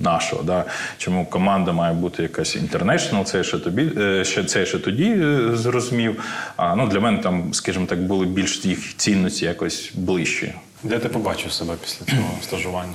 нашого. 0.00 0.42
Да? 0.42 0.64
Чому 0.98 1.26
команда 1.26 1.72
має 1.72 1.94
бути 1.94 2.22
якась 2.22 2.56
international, 2.56 3.24
це 3.24 3.38
я 3.38 3.44
ще 3.44 3.58
тобі 3.58 3.92
е, 3.98 4.24
ще 4.24 4.44
це 4.44 4.60
я 4.60 4.66
ще 4.66 4.78
тоді 4.78 5.10
е, 5.10 5.50
зрозумів. 5.56 6.24
А 6.56 6.76
ну 6.76 6.88
для 6.88 7.00
мене 7.00 7.18
там, 7.18 7.54
скажімо 7.54 7.86
так, 7.86 8.02
були 8.02 8.26
більш 8.26 8.64
їх 8.64 8.96
цінності 8.96 9.44
якось 9.44 9.90
ближчі. 9.94 10.54
Де 10.82 10.98
ти 10.98 11.08
побачив 11.08 11.52
себе 11.52 11.74
після 11.82 12.06
цього 12.06 12.38
стажування? 12.42 12.94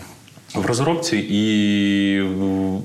В 0.55 0.65
розробці 0.65 1.25
і 1.29 2.21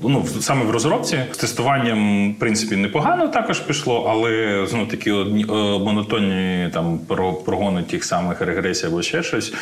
ну 0.03 0.25
саме 0.39 0.65
в 0.65 0.71
розробці 0.71 1.19
з 1.31 1.37
тестуванням, 1.37 2.31
в 2.31 2.39
принципі, 2.39 2.75
непогано 2.75 3.27
також 3.27 3.59
пішло, 3.59 4.07
але 4.09 4.65
знову 4.69 4.85
такі 4.85 5.11
одні 5.11 5.43
е, 5.43 5.53
монотонні 5.79 6.69
там 6.73 6.99
про 7.07 7.33
прогони 7.33 7.83
тих 7.83 8.03
самих 8.03 8.41
регресій 8.41 8.87
або 8.87 9.01
ще 9.01 9.23
щось. 9.23 9.53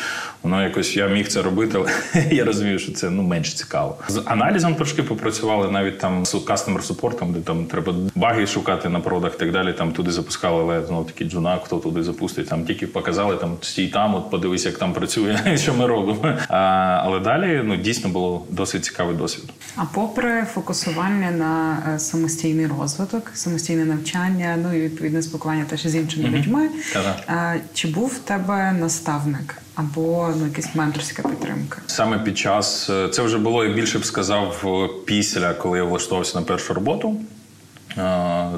Воно 0.42 0.62
якось 0.62 0.96
я 0.96 1.08
міг 1.08 1.28
це 1.28 1.42
робити, 1.42 1.78
але 1.78 1.90
я 2.30 2.44
розумію, 2.44 2.78
що 2.78 2.92
це 2.92 3.10
ну 3.10 3.22
менш 3.22 3.54
цікаво. 3.54 3.96
З 4.08 4.22
аналізом 4.24 4.74
трошки 4.74 5.02
попрацювали 5.02 5.70
навіть 5.70 5.98
там 5.98 6.26
з 6.26 6.34
кастомер 6.34 6.82
супортом, 6.82 7.32
де 7.32 7.40
там 7.40 7.64
треба 7.64 7.94
баги 8.14 8.46
шукати 8.46 8.88
на 8.88 9.00
продах 9.00 9.32
і 9.36 9.38
так 9.38 9.52
далі. 9.52 9.72
Там 9.72 9.92
туди 9.92 10.10
запускали, 10.10 10.62
але 10.62 10.86
знову 10.86 11.04
таки 11.04 11.24
джуна, 11.24 11.58
хто 11.64 11.76
туди 11.76 12.02
запустить. 12.02 12.48
Там 12.48 12.64
тільки 12.64 12.86
показали 12.86 13.36
там 13.36 13.56
стій 13.60 13.88
там, 13.88 14.14
от 14.14 14.30
подивись, 14.30 14.66
як 14.66 14.78
там 14.78 14.92
працює, 14.92 15.38
що 15.56 15.74
ми 15.74 15.86
робимо. 15.86 16.32
А, 16.48 16.58
але 17.04 17.20
далі 17.20 17.60
ну 17.64 17.76
дійсно 17.76 17.99
було 18.08 18.46
досить 18.50 18.84
цікавий 18.84 19.16
досвід. 19.16 19.44
А 19.76 19.84
попри 19.84 20.44
фокусування 20.54 21.30
на 21.30 21.82
е, 21.94 21.98
самостійний 21.98 22.66
розвиток, 22.66 23.30
самостійне 23.34 23.84
навчання, 23.84 24.58
ну 24.62 24.74
і 24.74 24.80
відповідне 24.80 25.22
спілкування 25.22 25.64
теж 25.64 25.86
з 25.86 25.94
іншими 25.94 26.28
людьми, 26.28 26.68
Та-да. 26.92 27.34
е, 27.54 27.60
чи 27.74 27.88
був 27.88 28.08
в 28.08 28.18
тебе 28.18 28.72
наставник 28.72 29.56
або 29.74 30.34
ну, 30.38 30.46
якась 30.46 30.74
менторська 30.74 31.22
підтримка? 31.22 31.78
Саме 31.86 32.18
під 32.18 32.38
час 32.38 32.90
е, 32.90 33.08
це 33.08 33.22
вже 33.22 33.38
було 33.38 33.64
я 33.64 33.74
більше 33.74 33.98
б 33.98 34.04
сказав 34.04 34.64
після, 35.06 35.54
коли 35.54 35.78
я 35.78 35.84
влаштувався 35.84 36.38
на 36.38 36.44
першу 36.46 36.74
роботу. 36.74 37.16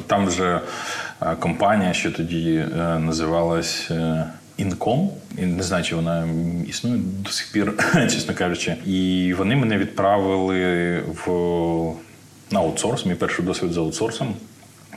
Там 0.07 0.27
вже 0.27 0.61
компанія, 1.41 1.93
що 1.93 2.13
тоді 2.13 2.65
називалась. 2.99 3.91
Інком, 4.57 5.11
не 5.39 5.63
знаю, 5.63 5.85
чи 5.85 5.97
вона 5.97 6.29
існує 6.69 7.01
до 7.25 7.31
сих 7.31 7.53
пір, 7.53 7.75
чесно 7.95 8.35
кажучи. 8.35 8.77
І 8.87 9.35
вони 9.39 9.57
мене 9.57 9.79
відправили 9.79 10.99
в 11.01 11.31
на 12.51 12.61
аутсорс, 12.61 13.07
мій 13.07 13.15
перший 13.15 13.45
досвід 13.45 13.73
з 13.73 13.79
аутсорсом. 13.79 14.35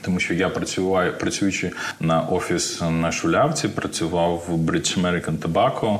Тому 0.02 0.20
що 0.20 0.34
я 0.34 0.48
працюваю, 0.48 1.18
працюючи 1.18 1.72
на 2.00 2.20
офіс 2.20 2.82
на 2.90 3.12
Шулявці, 3.12 3.68
працював 3.68 4.44
в 4.48 4.70
British 4.70 5.00
American 5.00 5.38
Tobacco. 5.38 5.98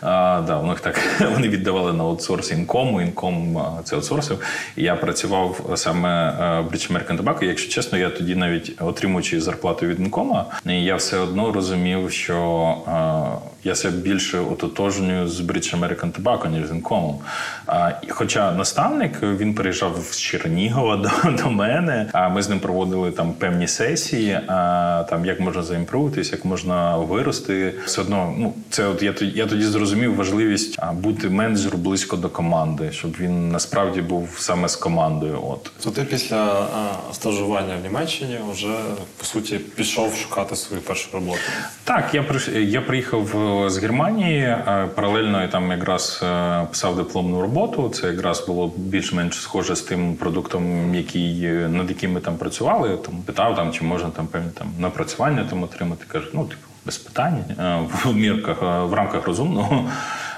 А, 0.00 0.42
да, 0.46 0.58
у 0.58 0.66
них 0.66 0.80
так 0.80 1.00
вони 1.34 1.48
віддавали 1.48 1.92
на 1.92 2.04
аутсорс 2.04 2.50
інкому. 2.50 3.00
Інком 3.00 3.62
це 3.84 3.96
аутсорсив. 3.96 4.40
І 4.76 4.82
я 4.82 4.96
працював 4.96 5.72
саме 5.76 6.08
а, 6.08 6.60
в 6.60 6.68
British 6.68 6.92
American 6.92 7.22
Tobacco. 7.22 7.44
Якщо 7.44 7.72
чесно, 7.72 7.98
я 7.98 8.10
тоді 8.10 8.34
навіть 8.34 8.82
отримуючи 8.82 9.40
зарплату 9.40 9.86
від 9.86 10.00
інкома, 10.00 10.46
я 10.64 10.96
все 10.96 11.18
одно 11.18 11.52
розумів, 11.52 12.12
що 12.12 12.38
а, 12.86 13.24
я 13.64 13.74
себе 13.74 13.96
більше 13.96 14.38
ототожнюю 14.38 15.28
з 15.28 15.40
British 15.40 15.78
American 15.78 16.22
Tobacco, 16.22 16.50
ніж 16.50 16.66
з 16.66 16.70
інкомом. 16.70 17.18
А, 17.66 17.90
хоча 18.08 18.52
наставник 18.52 19.22
він 19.22 19.54
приїжджав 19.54 19.98
з 20.10 20.18
Чернігова 20.18 20.96
до, 21.24 21.30
до 21.42 21.50
мене, 21.50 22.10
а 22.12 22.28
ми 22.28 22.42
з 22.42 22.48
ним 22.48 22.60
проводили 22.60 23.10
там 23.10 23.32
певні 23.32 23.68
сесії, 23.68 24.40
а, 24.46 25.04
там 25.10 25.24
як 25.24 25.40
можна 25.40 25.62
заімпруватись, 25.62 26.32
як 26.32 26.44
можна 26.44 26.96
вирости. 26.96 27.74
Все 27.84 28.00
одно, 28.00 28.34
ну 28.38 28.54
це 28.70 28.86
от 28.86 29.02
я 29.02 29.12
тоді 29.12 29.32
я 29.38 29.46
тоді 29.46 29.62
зрозумів 29.62 30.14
важливість 30.14 30.76
а, 30.78 30.92
бути 30.92 31.28
менеджеру 31.28 31.78
близько 31.78 32.16
до 32.16 32.28
команди, 32.28 32.92
щоб 32.92 33.16
він 33.20 33.50
насправді 33.50 34.02
був 34.02 34.28
саме 34.38 34.68
з 34.68 34.76
командою. 34.76 35.40
От 35.48 35.72
То 35.84 35.90
ти 35.90 36.04
після 36.04 36.36
а, 36.36 37.14
стажування 37.14 37.76
в 37.80 37.82
Німеччині 37.82 38.38
вже 38.52 38.74
по 39.16 39.24
суті 39.24 39.58
пішов 39.58 40.14
шукати 40.14 40.56
свою 40.56 40.82
першу 40.82 41.08
роботу. 41.12 41.38
Так, 41.84 42.14
я 42.14 42.24
я 42.60 42.80
приїхав 42.80 43.47
з 43.66 43.78
Германії. 43.78 44.56
Паралельно 44.94 45.42
я 45.42 45.48
там 45.48 45.70
якраз 45.70 46.20
е, 46.22 46.66
писав 46.70 46.96
дипломну 46.96 47.40
роботу. 47.40 47.88
Це 47.88 48.06
якраз 48.06 48.46
було 48.46 48.72
більш-менш 48.76 49.40
схоже 49.40 49.76
з 49.76 49.82
тим 49.82 50.14
продуктом, 50.14 50.94
який 50.94 51.44
е, 51.44 51.68
над 51.68 51.88
яким 51.88 52.12
ми 52.12 52.20
там 52.20 52.36
працювали. 52.36 52.96
Там 52.96 53.14
питав 53.26 53.56
там, 53.56 53.72
чи 53.72 53.84
можна 53.84 54.10
там 54.10 54.26
певні 54.26 54.50
там 54.54 54.66
напрацювання 54.78 55.44
там 55.44 55.62
отримати. 55.62 56.04
Каже, 56.08 56.26
ну 56.32 56.44
типу 56.44 56.62
без 56.86 56.98
питань 56.98 57.44
е, 57.58 57.78
в 58.04 58.14
мірках 58.14 58.62
в 58.62 58.94
рамках 58.94 59.26
розумного. 59.26 59.84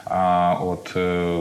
А 0.05 0.55
от 0.61 0.97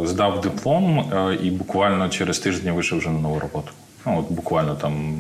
здав 0.09 0.41
диплом 0.41 1.11
і 1.43 1.51
буквально 1.51 2.09
через 2.09 2.39
тиждень 2.39 2.73
вийшов 2.73 2.99
вже 2.99 3.09
на 3.09 3.19
нову 3.19 3.39
роботу. 3.39 3.71
Ну 4.05 4.19
от 4.19 4.31
буквально 4.35 4.75
там 4.75 5.13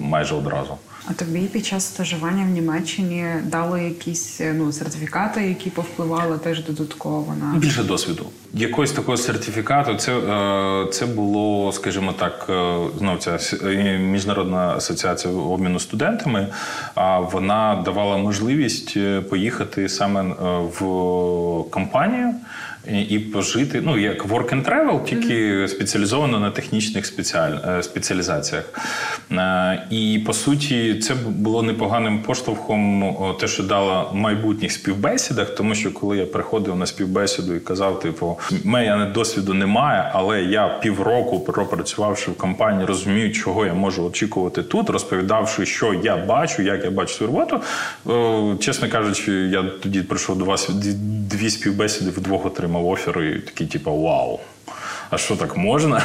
майже 0.00 0.34
одразу. 0.34 0.76
А 1.06 1.12
тобі 1.12 1.40
під 1.40 1.66
час 1.66 1.84
стажування 1.84 2.44
в 2.44 2.48
Німеччині 2.48 3.26
дали 3.44 3.84
якісь 3.84 4.40
е, 4.40 4.54
ну, 4.56 4.72
сертифікати, 4.72 5.48
які 5.48 5.70
повпливали 5.70 6.38
теж 6.38 6.64
додатково 6.64 7.34
на 7.40 7.58
Більше 7.58 7.82
досвіду. 7.82 8.26
Якогось 8.52 8.92
такого 8.92 9.16
сертифікату, 9.16 9.94
це, 9.94 10.12
е, 10.12 10.86
це 10.92 11.06
було, 11.06 11.72
скажімо 11.72 12.12
так, 12.18 12.46
е, 12.50 12.78
знов 12.98 13.18
ця 13.18 13.38
міжнародна 13.98 14.68
асоціація 14.68 15.34
обміну 15.34 15.80
студентами. 15.80 16.48
А 16.94 17.18
вона 17.18 17.82
давала 17.84 18.16
можливість 18.16 18.96
поїхати 19.28 19.88
саме 19.88 20.22
в 20.78 20.80
компанію. 21.70 22.34
І 23.08 23.18
пожити, 23.18 23.80
ну 23.84 23.98
як 23.98 24.26
work 24.26 24.50
and 24.54 24.64
travel, 24.68 25.04
тільки 25.04 25.68
спеціалізовано 25.68 26.40
на 26.40 26.50
технічних 26.50 27.06
спеціаль, 27.06 27.52
е, 27.68 27.82
спеціалізаціях. 27.82 28.64
Е, 29.32 29.82
І 29.90 30.22
по 30.26 30.32
суті, 30.32 30.94
це 30.98 31.14
було 31.14 31.62
непоганим 31.62 32.18
поштовхом, 32.22 33.14
те, 33.40 33.46
що 33.48 33.62
дало 33.62 34.10
в 34.12 34.16
майбутніх 34.16 34.72
співбесідах, 34.72 35.54
тому 35.54 35.74
що 35.74 35.92
коли 35.92 36.16
я 36.16 36.26
приходив 36.26 36.76
на 36.76 36.86
співбесіду 36.86 37.54
і 37.54 37.60
казав, 37.60 38.00
типу, 38.00 38.38
мене 38.64 39.06
досвіду 39.06 39.54
немає, 39.54 40.10
але 40.14 40.42
я 40.42 40.68
півроку 40.68 41.40
пропрацювавши 41.40 42.30
в 42.30 42.34
компанії, 42.34 42.86
розумію, 42.86 43.32
чого 43.32 43.66
я 43.66 43.74
можу 43.74 44.04
очікувати 44.04 44.62
тут, 44.62 44.90
розповідавши, 44.90 45.66
що 45.66 45.94
я 46.04 46.16
бачу, 46.16 46.62
як 46.62 46.84
я 46.84 46.90
бачу 46.90 47.14
свою 47.14 47.32
роботу. 47.32 47.60
Чесно 48.60 48.88
кажучи, 48.88 49.32
я 49.32 49.62
тоді 49.82 50.02
прийшов 50.02 50.38
до 50.38 50.44
вас 50.44 50.68
дві- 50.68 50.94
дві 51.30 51.50
співбесіди, 51.50 52.10
вдвох 52.10 52.46
отримав 52.46 52.73
офер 52.78 53.22
і 53.22 53.38
такий, 53.38 53.66
типу, 53.66 54.02
вау. 54.02 54.40
А 55.10 55.18
що 55.18 55.36
так 55.36 55.56
можна? 55.56 56.02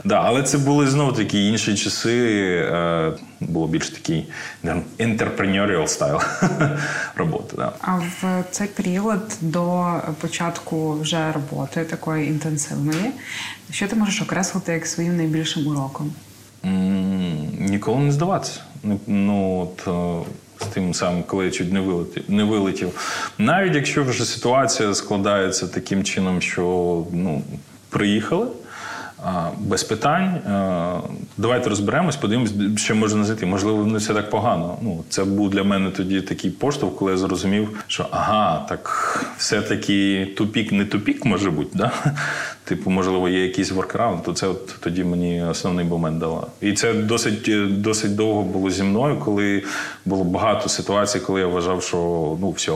да, 0.04 0.22
але 0.24 0.42
це 0.42 0.58
були 0.58 0.86
знову 0.86 1.12
такі 1.12 1.48
інші 1.48 1.76
часи. 1.76 2.28
Е, 2.72 3.12
було 3.40 3.66
більш 3.66 3.90
такий 3.90 4.28
entrepreneurial 4.98 5.86
стайл 5.86 6.20
роботи. 7.16 7.56
Да. 7.56 7.72
А 7.80 7.94
в 7.94 8.44
цей 8.50 8.66
період 8.66 9.20
до 9.40 9.94
початку 10.20 11.00
вже 11.00 11.32
роботи 11.32 11.84
такої 11.84 12.28
інтенсивної, 12.28 13.10
що 13.70 13.88
ти 13.88 13.96
можеш 13.96 14.22
окреслити 14.22 14.72
як 14.72 14.86
своїм 14.86 15.16
найбільшим 15.16 15.66
уроком? 15.66 16.12
Ніколи 17.58 17.98
не 17.98 18.12
здаватися. 18.12 18.60
Ну, 19.06 19.60
от, 19.60 19.88
е, 19.88 20.30
з 20.60 20.66
тим 20.66 20.94
самим, 20.94 21.22
коли 21.22 21.44
я 21.44 21.50
чуть 21.50 21.72
не 21.72 21.80
вилетів, 21.80 22.22
не 22.28 22.44
вилетів. 22.44 22.90
Навіть 23.38 23.74
якщо 23.74 24.04
вже 24.04 24.24
ситуація 24.24 24.94
складається 24.94 25.66
таким 25.66 26.04
чином, 26.04 26.40
що 26.40 26.62
ну, 27.12 27.42
приїхали. 27.90 28.46
Без 29.58 29.84
питань, 29.84 30.24
Е, 30.24 31.00
давайте 31.36 31.68
розберемось, 31.68 32.16
подивимось, 32.16 32.52
що 32.76 32.94
можна 32.94 33.24
знайти. 33.24 33.46
Можливо, 33.46 33.86
не 33.86 33.98
все 33.98 34.14
так 34.14 34.30
погано. 34.30 34.78
Ну, 34.82 35.04
це 35.08 35.24
був 35.24 35.50
для 35.50 35.64
мене 35.64 35.90
тоді 35.90 36.20
такий 36.20 36.50
поштовх, 36.50 36.96
коли 36.96 37.12
я 37.12 37.18
зрозумів, 37.18 37.84
що 37.86 38.06
ага, 38.10 38.66
так 38.68 39.16
все-таки 39.38 40.28
тупік 40.36 40.72
не 40.72 40.84
тупік 40.84 41.24
може 41.24 41.50
бути. 41.50 41.70
Да? 41.74 41.92
Типу, 42.70 42.90
можливо, 42.90 43.28
є 43.28 43.42
якийсь 43.42 43.70
воркараунд, 43.70 44.22
то 44.22 44.32
це 44.32 44.46
от 44.46 44.76
тоді 44.80 45.04
мені 45.04 45.44
основний 45.44 45.84
момент 45.84 46.18
дало. 46.18 46.46
І 46.60 46.72
це 46.72 46.94
досить, 46.94 47.50
досить 47.82 48.16
довго 48.16 48.42
було 48.42 48.70
зі 48.70 48.82
мною, 48.82 49.16
коли 49.16 49.62
було 50.04 50.24
багато 50.24 50.68
ситуацій, 50.68 51.20
коли 51.20 51.40
я 51.40 51.46
вважав, 51.46 51.82
що 51.82 51.96
ну 52.40 52.50
все. 52.50 52.72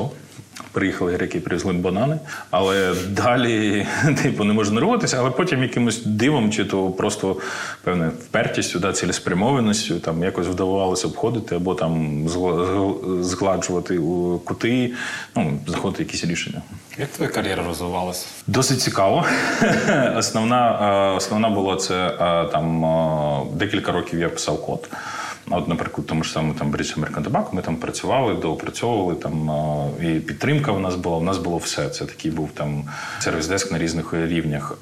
Приїхали 0.72 1.12
греки, 1.12 1.40
привезли 1.40 1.72
банани, 1.72 2.18
але 2.50 2.94
далі 3.10 3.86
типу 4.22 4.44
не 4.44 4.52
можна 4.52 4.74
нервуватися, 4.74 5.16
але 5.20 5.30
потім 5.30 5.62
якимось 5.62 6.04
дивом, 6.04 6.50
чи 6.50 6.64
то 6.64 6.90
просто 6.90 7.36
певне 7.82 8.08
впертістю, 8.08 8.78
да, 8.78 8.92
цілеспрямованістю, 8.92 9.98
там 9.98 10.24
якось 10.24 10.46
вдавалося 10.46 11.06
обходити 11.06 11.56
або 11.56 11.74
там 11.74 12.24
згладжувати 13.20 13.98
у 13.98 14.38
кути, 14.38 14.92
ну, 15.36 15.58
знаходити 15.66 16.02
якісь 16.02 16.24
рішення. 16.24 16.62
Як 16.98 17.08
твоя 17.08 17.30
кар'єра 17.30 17.64
розвивалася? 17.66 18.26
Досить 18.46 18.80
цікаво. 18.80 19.24
основна, 20.16 20.78
е, 21.12 21.16
основна 21.16 21.50
була 21.50 21.76
це 21.76 22.06
е, 22.06 22.44
там 22.52 22.84
е, 22.84 23.46
декілька 23.52 23.92
років 23.92 24.20
я 24.20 24.28
писав 24.28 24.66
код. 24.66 24.88
От, 25.50 25.68
наприклад, 25.68 26.06
тому 26.06 26.24
ж 26.24 26.32
саме 26.32 26.54
там 26.54 26.70
Бріч 26.70 26.96
American 26.96 27.46
ми 27.52 27.62
там 27.62 27.76
працювали, 27.76 28.34
доопрацьовували 28.34 29.14
там 29.14 29.50
і 30.02 30.20
підтримка 30.20 30.72
в 30.72 30.80
нас 30.80 30.96
була. 30.96 31.16
У 31.16 31.22
нас 31.22 31.38
було 31.38 31.56
все. 31.56 31.88
Це 31.88 32.04
такий 32.04 32.30
був 32.30 32.50
там 32.54 32.84
сервіс-деск 33.18 33.72
на 33.72 33.78
різних 33.78 34.14
рівнях. 34.14 34.78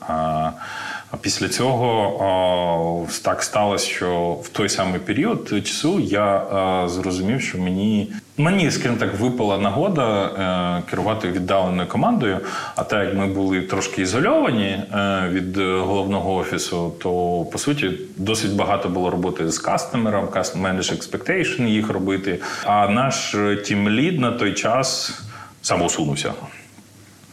А 1.12 1.16
після 1.16 1.48
цього 1.48 3.07
так 3.22 3.42
сталося, 3.42 3.87
що 3.87 4.33
в 4.42 4.48
той 4.48 4.68
самий 4.68 5.01
період 5.01 5.48
часу 5.48 6.01
я 6.01 6.42
зрозумів, 6.88 7.42
що 7.42 7.59
мені, 7.59 8.12
мені, 8.37 8.70
скажімо 8.70 8.96
так, 9.01 9.20
випала 9.20 9.59
нагода 9.59 10.25
е, 10.25 10.90
керувати 10.90 11.29
віддаленою 11.29 11.88
командою. 11.88 12.40
А 12.77 12.85
так 12.85 13.09
як 13.09 13.14
ми 13.14 13.27
були 13.27 13.61
трошки 13.61 14.03
ізольовані 14.03 14.64
е, 14.64 15.29
від 15.33 15.57
головного 15.57 16.35
офісу, 16.35 16.92
то 16.98 17.11
по 17.53 17.59
суті 17.59 17.90
досить 18.16 18.57
багато 18.57 18.88
було 18.88 19.11
роботи 19.11 19.51
з 19.51 19.59
кастомером, 19.59 20.27
manage 20.27 20.96
expectation 20.96 21.68
їх 21.68 21.90
робити. 21.90 22.38
А 22.64 22.88
наш 22.88 23.37
тім 23.64 23.88
лід 23.88 24.20
на 24.20 24.31
той 24.33 24.55
час 24.55 25.20
самоусунувся. 25.62 26.33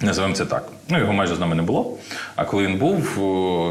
Називаємо 0.02 0.36
це 0.36 0.46
так. 0.46 0.79
Ну, 0.92 1.00
його 1.00 1.14
майже 1.14 1.36
з 1.36 1.40
нами 1.40 1.56
не 1.56 1.62
було. 1.62 1.98
А 2.36 2.46
коли 2.46 2.68
він 2.68 2.78
був, 2.78 2.98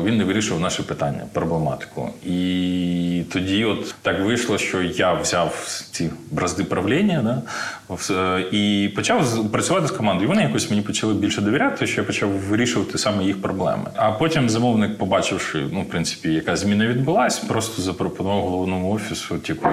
він 0.05 0.17
не 0.17 0.25
вирішив 0.25 0.61
наші 0.61 0.83
питання, 0.83 1.23
проблематику. 1.33 2.11
І 2.27 3.23
тоді, 3.33 3.65
от 3.65 3.95
так 4.03 4.21
вийшло, 4.21 4.59
що 4.59 4.83
я 4.83 5.15
взяв 5.15 5.83
ці 5.93 6.11
бразди 6.31 6.65
правління 6.65 7.23
да, 7.23 8.39
і 8.53 8.93
почав 8.97 9.51
працювати 9.53 9.87
з 9.87 9.91
командою. 9.91 10.27
І 10.27 10.29
вони 10.29 10.43
якось 10.43 10.71
мені 10.71 10.83
почали 10.83 11.15
більше 11.15 11.41
довіряти, 11.41 11.87
що 11.87 12.01
я 12.01 12.07
почав 12.07 12.31
вирішувати 12.31 12.99
саме 12.99 13.25
їх 13.25 13.43
проблеми. 13.43 13.85
А 13.97 14.13
потім 14.13 14.51
замовник, 14.51 14.99
побачивши, 14.99 15.65
ну, 15.73 15.83
в 15.83 15.89
принципі, 15.89 16.29
яка 16.29 16.57
зміна 16.57 16.87
відбулась, 16.87 17.39
просто 17.39 17.83
запропонував 17.83 18.43
головному 18.43 18.93
офісу: 18.93 19.39
типу, 19.39 19.69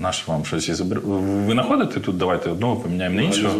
наше 0.00 0.22
вам 0.26 0.44
щось 0.44 0.68
із 0.68 0.80
ви 0.80 1.52
знаходите 1.52 2.00
тут, 2.00 2.18
давайте 2.18 2.50
одного 2.50 2.76
поміняємо 2.76 3.16
на 3.16 3.22
іншого. 3.22 3.54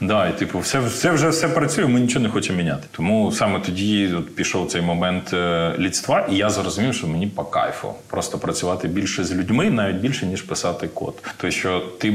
Да, 0.00 0.28
і 0.28 0.38
типу, 0.38 0.58
все, 0.58 0.80
все 0.80 1.10
вже 1.10 1.28
все 1.28 1.48
працює, 1.48 1.86
ми 1.86 2.00
нічого 2.00 2.22
не 2.22 2.28
хочемо 2.28 2.58
міняти. 2.58 2.67
Тому 2.90 3.32
саме 3.32 3.60
тоді 3.60 4.14
от 4.18 4.34
пішов 4.34 4.68
цей 4.68 4.82
момент 4.82 5.32
е, 5.32 5.74
лідства, 5.78 6.26
і 6.30 6.36
я 6.36 6.50
зрозумів, 6.50 6.94
що 6.94 7.06
мені 7.06 7.26
по 7.26 7.44
кайфу 7.44 7.94
просто 8.06 8.38
працювати 8.38 8.88
більше 8.88 9.24
з 9.24 9.32
людьми, 9.32 9.70
навіть 9.70 9.96
більше 9.96 10.26
ніж 10.26 10.42
писати 10.42 10.88
код. 10.88 11.14
Тобто, 11.22 11.50
що 11.50 11.80
ти 12.00 12.14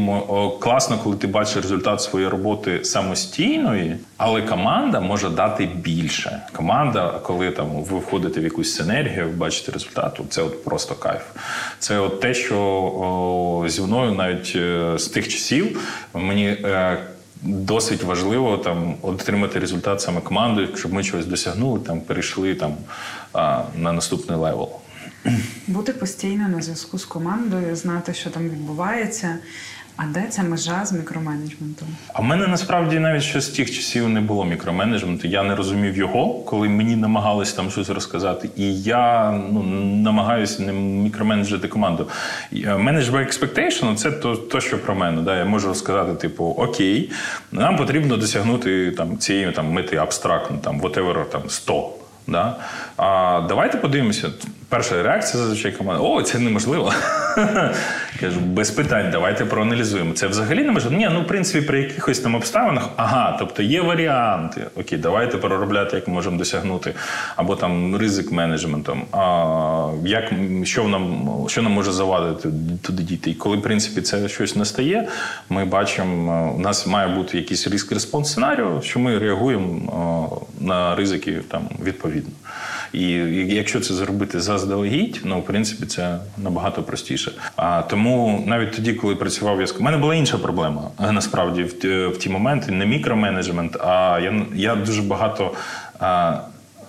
класно, 0.60 0.98
коли 1.04 1.16
ти 1.16 1.28
бачиш 1.28 1.56
результат 1.56 2.02
своєї 2.02 2.32
роботи 2.32 2.84
самостійної, 2.84 3.98
але 4.18 4.42
команда 4.42 5.00
може 5.00 5.30
дати 5.30 5.66
більше. 5.66 6.42
Команда, 6.54 7.20
коли 7.24 7.52
там 7.52 7.84
ви 7.84 7.98
входите 7.98 8.40
в 8.40 8.44
якусь 8.44 8.76
синергію, 8.76 9.26
ви 9.26 9.32
бачите 9.32 9.72
результат, 9.72 10.20
це 10.30 10.42
от 10.42 10.64
просто 10.64 10.96
кайф. 10.96 11.22
Це 11.80 12.00
от 12.00 12.20
те, 12.20 12.34
що 12.34 12.58
о, 12.60 13.66
зі 13.70 13.82
мною 13.82 14.12
навіть 14.12 14.54
е, 14.56 14.94
з 14.98 15.08
тих 15.08 15.28
часів 15.28 15.80
мені. 16.14 16.58
Досить 17.44 18.04
важливо 18.04 18.58
там 18.58 18.96
отримати 19.02 19.60
результат 19.60 20.02
саме 20.02 20.22
командою, 20.22 20.70
щоб 20.76 20.94
ми 20.94 21.04
чогось 21.04 21.26
досягнули, 21.26 21.80
там 21.80 22.02
перейшли 22.02 22.56
там 22.56 22.76
на 23.76 23.94
наступний 23.94 24.40
level. 24.40 24.70
Бути 25.68 25.94
постійно 25.94 26.48
на 26.48 26.62
зв'язку 26.62 27.00
з 27.00 27.06
командою, 27.06 27.76
знати, 27.76 28.14
що 28.14 28.30
там 28.30 28.44
відбувається. 28.50 29.38
А 29.98 30.04
де 30.06 30.28
ця 30.30 30.44
межа 30.44 30.86
з 30.86 30.92
мікроменеджментом? 30.92 31.88
А 32.14 32.22
в 32.22 32.24
мене 32.24 32.48
насправді 32.48 33.00
навіть 33.00 33.24
ще 33.24 33.42
з 33.42 33.48
тих 33.48 33.72
часів 33.72 34.10
не 34.10 34.22
було 34.22 34.46
мікроменеджменту. 34.46 35.28
Я 35.28 35.44
не 35.44 35.56
розумів 35.56 35.98
його, 35.98 36.34
коли 36.34 36.70
мені 36.70 36.96
намагались 36.96 37.54
там 37.54 37.72
щось 37.72 37.90
розказати. 37.90 38.50
І 38.56 38.82
я 38.82 39.32
ну, 39.52 39.64
намагаюся 40.04 40.64
не 40.64 40.74
мікроменеджити 40.74 41.68
команду. 41.68 42.10
Менеджер 42.78 43.16
expectation– 43.16 43.96
це 43.96 44.12
то, 44.12 44.36
то, 44.36 44.62
що 44.62 44.80
про 44.82 44.96
мене. 44.96 45.22
Да? 45.22 45.38
Я 45.38 45.46
можу 45.46 45.76
сказати, 45.76 46.14
типу, 46.14 46.46
окей, 46.46 47.12
нам 47.52 47.78
потрібно 47.78 48.18
досягнути 48.18 48.92
там, 48.92 49.18
цієї 49.18 49.52
там, 49.52 49.72
мети 49.72 49.96
абстрактно, 49.96 50.58
там, 50.58 50.82
whatever, 50.82 51.26
там, 51.26 51.42
100. 51.48 51.90
Да? 52.28 52.56
А 52.98 53.42
давайте 53.48 53.78
подивимося. 53.78 54.30
Перша 54.74 55.04
реакція 55.04 55.44
зазвичай 55.44 55.72
команда: 55.72 56.04
о, 56.04 56.22
це 56.22 56.40
неможливо. 56.40 56.94
Кажу, 58.20 58.40
без 58.40 58.72
питань, 58.72 59.10
давайте 59.12 59.46
проаналізуємо. 59.46 60.14
Це 60.14 60.28
взагалі 60.28 60.64
неможливо. 60.64 60.98
Ні, 60.98 61.10
ну 61.14 61.22
в 61.22 61.28
принципі, 61.28 61.68
при 61.68 61.82
якихось 61.82 62.20
там 62.20 62.36
обставинах, 62.36 62.90
ага, 62.96 63.36
тобто 63.40 63.64
є 63.64 63.82
варіанти. 63.82 64.62
Окей, 64.76 64.98
давайте 64.98 65.38
проробляти, 65.38 65.96
як 65.96 66.08
ми 66.08 66.14
можемо 66.14 66.38
досягнути, 66.38 66.94
або 67.36 67.56
там 67.56 67.96
ризик 67.96 68.32
менеджментом. 68.32 69.06
А 69.12 69.90
як 70.06 70.32
що 70.64 70.88
нам 70.88 71.30
що 71.48 71.62
нам 71.62 71.72
може 71.72 71.92
завадити 71.92 72.50
туди 72.82 73.04
дійти? 73.04 73.30
І 73.30 73.34
коли 73.34 73.58
в 73.58 73.62
принципі 73.62 74.02
це 74.02 74.30
щось 74.30 74.56
настає, 74.56 75.08
ми 75.50 75.66
бачимо, 75.66 76.54
у 76.58 76.60
нас 76.60 76.88
має 76.88 77.08
бути 77.08 77.38
якийсь 77.38 77.68
ризик 77.68 77.92
респонс 77.92 78.32
сценарію, 78.32 78.82
що 78.84 79.00
ми 79.00 79.20
реагуємо 79.20 80.46
а, 80.62 80.66
на 80.66 80.96
ризики 80.96 81.42
там 81.52 81.70
відповідно. 81.84 82.34
І 82.94 83.10
якщо 83.56 83.80
це 83.80 83.94
зробити 83.94 84.42
заздалегідь, 84.42 85.22
ну 85.24 85.40
в 85.40 85.46
принципі 85.46 85.86
це 85.86 86.18
набагато 86.38 86.84
простіше. 86.84 87.32
А 87.56 87.82
тому 87.82 88.44
навіть 88.48 88.72
тоді, 88.72 88.94
коли 88.94 89.16
працював 89.16 89.62
я 89.62 89.68
з 89.68 89.76
У 89.80 89.84
мене 89.84 89.98
була 89.98 90.16
інша 90.16 90.38
проблема. 90.38 90.82
е, 91.04 91.12
Насправді 91.12 91.64
в, 91.64 91.80
ті- 91.80 92.06
в 92.06 92.18
ті 92.18 92.30
моменти 92.30 92.72
не 92.72 92.86
мікроменеджмент, 92.86 93.76
а 93.76 94.20
я, 94.24 94.46
я 94.56 94.76
дуже 94.76 95.02
багато. 95.02 95.52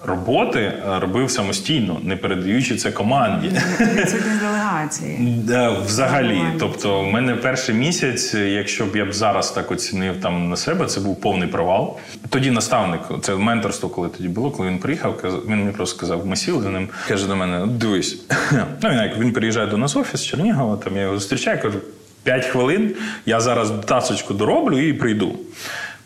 Роботи 0.07 0.61
е, 0.61 0.83
робив 1.01 1.31
самостійно, 1.31 2.01
не 2.03 2.17
передаючи 2.17 2.77
це 2.77 2.93
команді. 2.93 3.49
Відсутність 3.81 4.41
делегації. 4.41 5.43
Взагалі, 5.87 6.41
тобто, 6.59 7.01
в 7.01 7.07
мене 7.07 7.35
перший 7.35 7.75
місяць, 7.75 8.35
якщо 8.35 8.87
б 8.87 8.97
я 8.97 9.05
б 9.05 9.13
зараз 9.13 9.51
так 9.51 9.71
оцінив 9.71 10.21
там 10.21 10.49
на 10.51 10.57
себе, 10.57 10.87
це 10.87 11.01
був 11.01 11.21
повний 11.21 11.49
провал. 11.49 11.97
Тоді 12.29 12.51
наставник, 12.51 13.01
це 13.23 13.37
менторство, 13.37 13.89
коли 13.89 14.09
тоді 14.09 14.29
було, 14.29 14.51
коли 14.51 14.69
він 14.69 14.79
приїхав, 14.79 15.43
він 15.49 15.59
мені 15.59 15.73
просто 15.73 15.97
сказав, 15.97 16.27
ми 16.27 16.37
сіли 16.37 16.63
за 16.63 16.71
ним, 16.71 16.89
каже 17.09 17.29
до 17.29 17.37
мене: 17.37 17.59
«Ну, 17.59 17.67
дивись. 17.67 18.25
ну 18.83 18.91
він 18.91 18.99
як 18.99 19.19
він 19.19 19.33
приїжджає 19.33 19.67
до 19.67 19.77
нас 19.77 19.95
в 19.95 19.99
офіс 19.99 20.21
з 20.21 20.25
Чернігова, 20.25 20.77
там 20.77 20.97
я 20.97 21.03
його 21.03 21.15
зустрічаю, 21.15 21.63
кажу, 21.63 21.79
5 22.23 22.45
хвилин, 22.45 22.95
я 23.27 23.41
зараз 23.41 23.73
тасочку 23.87 24.35
дороблю 24.35 24.79
і 24.79 24.93
прийду. 24.93 25.39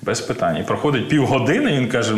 Без 0.03 0.21
питань. 0.21 0.57
І 0.57 0.63
проходить 0.63 1.09
півгодини, 1.09 1.73
він 1.73 1.89
каже: 1.89 2.15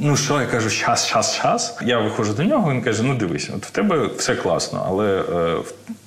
ну 0.00 0.16
що, 0.16 0.40
я 0.40 0.46
кажу, 0.46 0.70
щас, 0.70 1.06
щас, 1.06 1.34
щас. 1.34 1.78
Я 1.82 1.98
виходжу 1.98 2.32
до 2.32 2.44
нього, 2.44 2.72
він 2.72 2.82
каже: 2.82 3.02
ну 3.02 3.14
дивись, 3.14 3.50
от 3.56 3.66
в 3.66 3.70
тебе 3.70 4.06
все 4.18 4.34
класно, 4.34 4.84
але. 4.88 5.20
Е, 5.20 5.56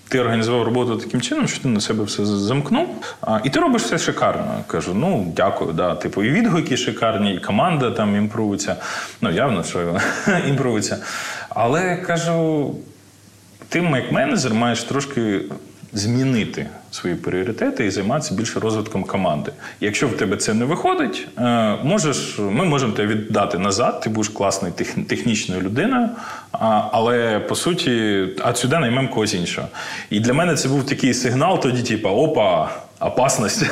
ти 0.09 0.19
організував 0.19 0.63
роботу 0.63 0.97
таким 0.97 1.21
чином, 1.21 1.47
що 1.47 1.61
ти 1.61 1.67
на 1.67 1.81
себе 1.81 2.03
все 2.03 2.25
замкнув, 2.25 2.87
а, 3.21 3.39
і 3.43 3.49
ти 3.49 3.59
робиш 3.59 3.81
все 3.81 3.97
шикарно. 3.97 4.55
Я 4.57 4.63
кажу, 4.67 4.93
ну 4.93 5.33
дякую, 5.35 5.73
да. 5.73 5.95
Типу, 5.95 6.23
і 6.23 6.29
відгуки 6.29 6.77
шикарні, 6.77 7.33
і 7.33 7.39
команда 7.39 7.91
там 7.91 8.15
імпровиться. 8.15 8.75
Ну, 9.21 9.31
явно, 9.31 9.63
що 9.63 9.99
імпровиться. 10.47 10.97
Але 11.49 11.95
кажу, 11.97 12.75
ти, 13.69 13.79
як 13.79 14.11
менеджер, 14.11 14.53
маєш 14.53 14.83
трошки 14.83 15.41
змінити 15.93 16.67
свої 16.91 17.15
пріоритети 17.15 17.85
і 17.85 17.91
займатися 17.91 18.35
більше 18.35 18.59
розвитком 18.59 19.03
команди. 19.03 19.51
Якщо 19.81 20.07
в 20.07 20.17
тебе 20.17 20.37
це 20.37 20.53
не 20.53 20.65
виходить, 20.65 21.27
е, 21.37 21.75
можеш, 21.83 22.39
ми 22.39 22.65
можемо 22.65 22.93
тебе 22.93 23.13
віддати 23.13 23.57
назад, 23.57 24.01
ти 24.01 24.09
будеш 24.09 24.29
класною 24.29 24.73
технічною 25.07 25.61
людиною, 25.61 26.09
але 26.91 27.39
по 27.39 27.55
суті, 27.55 28.25
а 28.43 28.55
сюди 28.55 28.79
наймемо 28.79 29.09
когось 29.09 29.33
іншого. 29.33 29.67
І 30.09 30.19
для 30.19 30.33
мене 30.33 30.55
це 30.55 30.69
був 30.69 30.85
такий 30.85 31.13
сигнал, 31.13 31.61
тоді, 31.61 31.83
типу, 31.83 32.09
опа. 32.09 32.69
Опасність. 33.01 33.65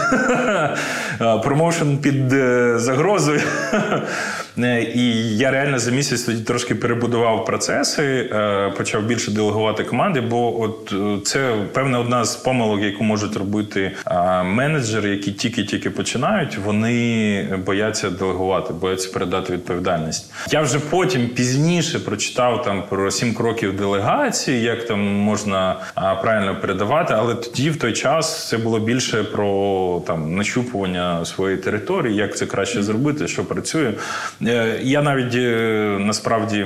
Промоушен 1.44 1.98
під 1.98 2.34
е, 2.34 2.74
загрозою. 2.80 3.42
І 4.96 5.38
я 5.38 5.52
реально 5.52 5.80
за 5.80 5.92
місяць 5.92 6.22
тоді 6.22 6.44
трошки 6.44 6.76
перебудував 6.76 7.46
процеси, 7.46 8.04
е, 8.04 8.74
почав 8.78 9.04
більше 9.04 9.32
делегувати 9.32 9.84
команди, 9.84 10.22
бо 10.22 10.62
от 10.62 10.94
е, 10.94 11.26
це 11.26 11.56
певна 11.74 12.00
одна 12.00 12.26
з 12.26 12.36
помилок, 12.36 12.82
яку 12.82 13.04
можуть 13.04 13.38
робити 13.38 13.92
е, 14.08 14.44
менеджери, 14.44 15.10
які 15.10 15.32
тільки-тільки 15.32 15.90
починають. 15.90 16.58
Вони 16.58 17.44
бояться 17.66 18.10
делегувати, 18.10 18.74
бояться 18.74 19.10
передати 19.14 19.54
відповідальність. 19.54 20.32
Я 20.52 20.62
вже 20.62 20.80
потім 20.80 21.28
пізніше 21.28 22.00
прочитав 22.00 22.64
там 22.64 22.84
про 22.90 23.12
сім 23.12 23.34
кроків 23.34 23.78
делегації, 23.78 24.62
як 24.62 24.88
там 24.88 25.00
можна 25.06 25.76
правильно 25.96 26.58
передавати, 26.62 27.14
але 27.18 27.36
тоді 27.36 27.70
в 27.70 27.80
той 27.80 27.94
час 27.94 28.50
це 28.50 28.58
було 28.58 28.80
більше 28.80 29.24
про 29.24 30.02
там 30.08 30.36
нащупування 30.36 31.26
своєї 31.26 31.58
території, 31.58 32.16
як 32.16 32.38
це 32.38 32.46
краще 32.46 32.84
зробити, 32.84 33.28
що 33.28 33.46
працює. 33.46 33.94
Е, 34.48 34.80
Я 34.84 35.02
навіть 35.02 35.36
е, 35.36 35.98
насправді. 36.00 36.66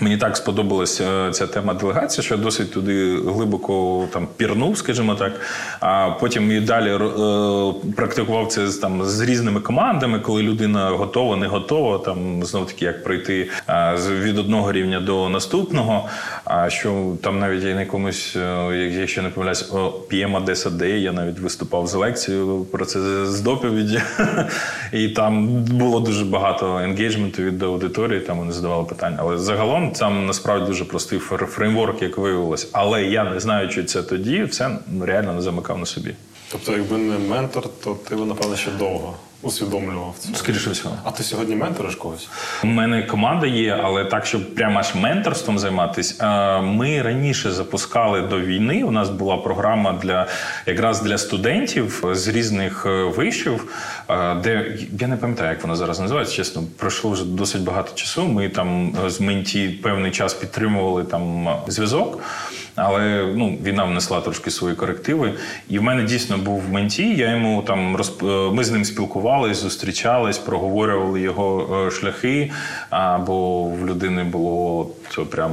Мені 0.00 0.16
так 0.16 0.36
сподобалася 0.36 1.30
ця 1.30 1.46
тема 1.46 1.74
делегації, 1.74 2.24
що 2.24 2.34
я 2.34 2.40
досить 2.40 2.72
туди 2.72 3.16
глибоко 3.16 4.04
там 4.12 4.28
пірнув, 4.36 4.78
скажімо 4.78 5.14
так. 5.14 5.32
А 5.80 6.10
потім 6.20 6.52
і 6.52 6.60
далі 6.60 6.90
е, 6.90 7.92
практикував 7.96 8.46
це 8.48 8.68
з 8.68 8.76
там 8.76 9.04
з 9.04 9.20
різними 9.20 9.60
командами, 9.60 10.20
коли 10.20 10.42
людина 10.42 10.90
готова, 10.90 11.36
не 11.36 11.46
готова. 11.46 11.98
Там 11.98 12.44
знов 12.44 12.66
таки 12.66 12.84
як 12.84 13.04
пройти 13.04 13.48
е, 13.68 13.94
від 14.20 14.38
одного 14.38 14.72
рівня 14.72 15.00
до 15.00 15.28
наступного. 15.28 16.08
А 16.44 16.70
що 16.70 17.12
там 17.22 17.38
навіть 17.38 17.64
я 17.64 17.74
на 17.74 17.80
якомусь, 17.80 18.36
е, 18.36 18.76
як- 18.76 18.92
якщо 18.92 19.22
не 19.22 19.28
помиляюсь, 19.28 19.72
о, 19.72 19.92
PM 20.10 20.44
Day, 20.78 20.84
я 20.96 21.12
навіть 21.12 21.38
виступав 21.40 21.86
з 21.86 21.94
лекцією 21.94 22.66
про 22.72 22.84
це 22.84 23.26
з 23.26 23.40
доповіді. 23.40 24.00
І 24.92 25.08
там 25.08 25.46
було 25.56 26.00
дуже 26.00 26.24
багато 26.24 26.78
енгейджменту 26.78 27.42
від 27.42 27.62
аудиторії, 27.62 28.20
там 28.20 28.38
вони 28.38 28.52
задавали 28.52 28.84
питання. 28.84 29.16
Але 29.20 29.38
загалом 29.38 29.81
марафон. 29.82 29.98
Там 30.00 30.26
насправді 30.26 30.66
дуже 30.66 30.84
простий 30.84 31.18
фр- 31.18 31.46
фреймворк, 31.46 32.02
як 32.02 32.18
виявилось. 32.18 32.68
Але 32.72 33.02
я 33.02 33.24
не 33.24 33.40
знаючи 33.40 33.84
це 33.84 34.02
тоді, 34.02 34.44
все 34.44 34.78
реально 35.02 35.32
не 35.32 35.42
замикав 35.42 35.78
на 35.78 35.86
собі. 35.86 36.14
Тобто, 36.52 36.72
якби 36.72 36.96
не 36.98 37.18
ментор, 37.18 37.64
то 37.84 37.96
ти 38.08 38.16
б, 38.16 38.26
напевно, 38.26 38.56
ще 38.56 38.70
довго 38.70 39.16
усвідомлював 39.42 40.14
це. 40.18 40.28
Скоріше 40.34 40.70
всього. 40.70 40.96
А 41.04 41.10
ти 41.10 41.22
сьогодні 41.22 41.56
менториш 41.56 41.94
когось? 41.94 42.28
У 42.64 42.66
мене 42.66 43.02
команда 43.02 43.46
є, 43.46 43.80
але 43.82 44.04
так, 44.04 44.26
щоб 44.26 44.54
прямо 44.54 44.78
аж 44.78 44.94
менторством 44.94 45.58
займатися. 45.58 46.24
е, 46.58 46.62
Ми 46.62 47.02
раніше 47.02 47.50
запускали 47.52 48.20
до 48.20 48.40
війни. 48.40 48.84
У 48.84 48.90
нас 48.90 49.10
була 49.10 49.36
програма 49.36 49.92
для 50.02 50.26
якраз 50.66 51.02
для 51.02 51.18
студентів 51.18 52.04
з 52.12 52.28
різних 52.28 52.86
е, 52.86 53.04
вишів, 53.04 53.64
е, 54.10 54.34
де 54.34 54.78
я 55.00 55.06
не 55.08 55.16
пам'ятаю, 55.16 55.50
як 55.50 55.62
вона 55.62 55.76
зараз 55.76 56.00
називається. 56.00 56.34
Чесно, 56.34 56.62
пройшло 56.78 57.10
вже 57.10 57.24
досить 57.24 57.62
багато 57.62 57.94
часу. 57.94 58.24
Ми 58.24 58.48
там 58.48 58.92
з 59.06 59.20
менті 59.20 59.68
певний 59.68 60.10
час 60.10 60.34
підтримували 60.34 61.04
там 61.04 61.48
зв'язок. 61.66 62.22
Але 62.76 63.32
ну, 63.36 63.58
війна 63.64 63.84
внесла 63.84 64.20
трошки 64.20 64.50
свої 64.50 64.74
корективи. 64.74 65.32
І 65.68 65.78
в 65.78 65.82
мене 65.82 66.04
дійсно 66.04 66.38
був 66.38 66.62
менті. 66.70 67.14
Я 67.14 67.30
йому 67.30 67.62
там 67.62 67.96
розп... 67.96 68.22
е, 68.22 68.26
ми 68.26 68.64
з 68.64 68.70
ним 68.70 68.84
спілкувались, 68.84 69.56
зустрічались, 69.58 70.38
проговорювали 70.38 71.20
його 71.20 71.78
е, 71.86 71.90
шляхи. 71.90 72.50
Або 72.90 73.64
в 73.64 73.86
людини 73.86 74.24
було 74.24 74.90
от, 75.16 75.30
прям 75.30 75.52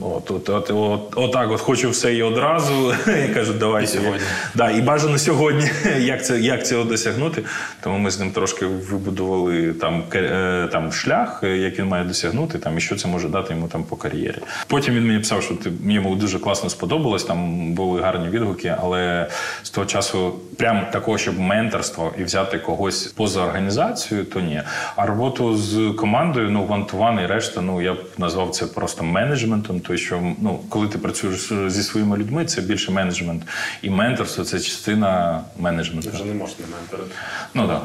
от, 0.00 0.30
от, 0.30 0.48
от, 0.48 0.70
от, 0.70 1.12
отак, 1.16 1.50
от 1.50 1.60
хочу 1.60 1.90
все 1.90 2.14
і 2.14 2.22
одразу. 2.22 2.94
І 3.30 3.34
кажу, 3.34 3.52
давай 3.52 3.86
сьогодні. 3.86 4.26
Да, 4.54 4.70
і 4.70 4.82
бажано 4.82 5.18
сьогодні, 5.18 5.70
як 5.98 6.24
це 6.24 6.40
як 6.40 6.66
цього 6.66 6.84
досягнути. 6.84 7.42
Тому 7.80 7.98
ми 7.98 8.10
з 8.10 8.20
ним 8.20 8.30
трошки 8.30 8.66
вибудували 8.66 9.72
там 9.72 10.02
е, 10.14 10.68
там 10.72 10.92
шлях, 10.92 11.40
як 11.42 11.78
він 11.78 11.86
має 11.86 12.04
досягнути, 12.04 12.58
там 12.58 12.78
і 12.78 12.80
що 12.80 12.96
це 12.96 13.08
може 13.08 13.28
дати 13.28 13.54
йому 13.54 13.68
там 13.68 13.84
по 13.84 13.96
кар'єрі. 13.96 14.38
Потім 14.66 14.94
він 14.94 15.06
мені 15.06 15.18
писав, 15.18 15.42
що 15.42 15.54
ти 15.54 15.70
йому 15.88 16.16
дуже 16.22 16.38
класно 16.38 16.70
сподобалось. 16.70 17.24
Там 17.24 17.72
були 17.72 18.00
гарні 18.00 18.28
відгуки, 18.28 18.76
але 18.80 19.28
з 19.62 19.70
того 19.70 19.86
часу, 19.86 20.34
прям 20.58 20.86
такого, 20.92 21.18
щоб 21.18 21.38
менторство 21.38 22.12
і 22.18 22.24
взяти 22.24 22.58
когось 22.58 23.06
поза 23.06 23.42
організацією, 23.42 24.26
то 24.26 24.40
ні. 24.40 24.62
А 24.96 25.06
роботу 25.06 25.56
з 25.56 25.94
командою, 25.98 26.50
ну 26.50 26.66
вантуван 26.66 27.20
і 27.20 27.26
решта, 27.26 27.60
ну 27.60 27.82
я 27.82 27.94
б 27.94 27.98
назвав 28.18 28.50
це 28.50 28.66
просто 28.66 29.04
менеджментом. 29.04 29.80
То 29.80 29.96
що 29.96 30.34
ну, 30.38 30.60
коли 30.68 30.88
ти 30.88 30.98
працюєш 30.98 31.52
зі 31.66 31.82
своїми 31.82 32.16
людьми, 32.16 32.44
це 32.44 32.60
більше 32.60 32.92
менеджмент. 32.92 33.42
І 33.82 33.90
менторство 33.90 34.44
це 34.44 34.60
частина 34.60 35.40
менеджменту. 35.58 36.10
Ти 36.10 36.14
вже 36.14 36.24
не 36.24 36.34
можеш 36.34 36.58
не 36.58 36.66
менторити. 36.66 37.14
Ну 37.54 37.68
так. 37.68 37.82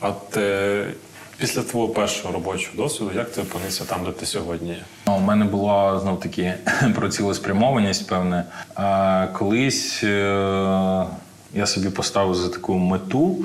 А 0.00 0.10
ти 0.10 0.84
після 1.38 1.62
твого 1.62 1.88
першого 1.88 2.34
робочого 2.34 2.76
досвіду, 2.76 3.10
як 3.14 3.32
ти 3.32 3.40
опинився 3.40 3.84
там, 3.84 4.04
де 4.04 4.12
ти 4.12 4.26
сьогодні 4.26 4.68
є? 4.68 4.82
Ну, 5.06 5.16
У 5.16 5.20
мене 5.20 5.44
була 5.44 6.00
знов 6.00 6.20
таки 6.20 6.54
про 6.94 7.08
цілеспрямованість, 7.08 8.08
певне. 8.08 8.44
А, 8.74 9.26
колись 9.32 10.04
е, 10.04 11.04
я 11.54 11.66
собі 11.66 11.90
поставив 11.90 12.34
за 12.34 12.48
таку 12.48 12.74
мету, 12.74 13.36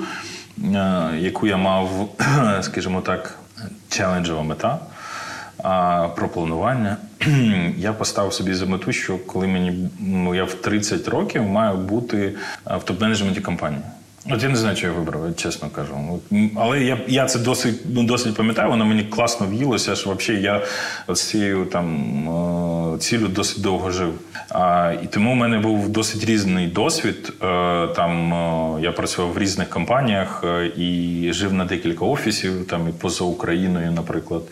е, 0.64 1.10
яку 1.18 1.46
я 1.46 1.56
мав, 1.56 2.08
скажімо 2.62 3.00
так, 3.00 3.38
челенджова 3.88 4.42
мета. 4.42 4.78
Про 6.16 6.28
планування. 6.28 6.96
Я 7.78 7.92
поставив 7.92 8.32
собі 8.32 8.54
за 8.54 8.66
мету, 8.66 8.92
що 8.92 9.18
коли 9.18 9.46
мені 9.46 9.90
ну, 10.00 10.34
я 10.34 10.44
в 10.44 10.54
30 10.54 11.08
років 11.08 11.42
маю 11.42 11.76
бути 11.76 12.34
е, 12.66 12.76
в 12.76 12.90
топ-менеджменті 12.90 13.40
компанії. 13.40 13.82
От 14.30 14.42
я 14.42 14.48
не 14.48 14.56
знаю, 14.56 14.76
що 14.76 14.86
я 14.86 14.92
вибрав, 14.92 15.36
чесно 15.36 15.68
кажу. 15.70 16.20
Але 16.56 16.80
я, 16.80 16.98
я 17.08 17.26
це 17.26 17.38
досить, 17.38 17.80
ну, 17.94 18.02
досить 18.04 18.34
пам'ятаю, 18.34 18.70
воно 18.70 18.84
мені 18.84 19.02
класно 19.02 19.46
в'їлося, 19.46 19.96
що 19.96 20.10
взагалі 20.10 20.42
я 20.42 20.62
з 21.08 21.20
цією 21.20 21.64
там 21.64 21.88
е, 22.94 22.98
цілю 22.98 23.28
досить 23.28 23.62
довго 23.62 23.90
жив. 23.90 24.12
А, 24.48 24.92
і 25.02 25.06
тому 25.06 25.32
в 25.32 25.36
мене 25.36 25.58
був 25.58 25.88
досить 25.88 26.24
різний 26.24 26.66
досвід. 26.66 27.32
Е, 27.42 27.88
Там 27.96 28.34
е, 28.34 28.82
я 28.82 28.92
працював 28.92 29.32
в 29.32 29.38
різних 29.38 29.68
компаніях 29.68 30.44
і 30.76 31.28
жив 31.32 31.52
на 31.52 31.64
декілька 31.64 32.04
офісів, 32.04 32.66
там 32.66 32.88
і 32.88 32.92
поза 32.92 33.24
Україною, 33.24 33.92
наприклад. 33.92 34.42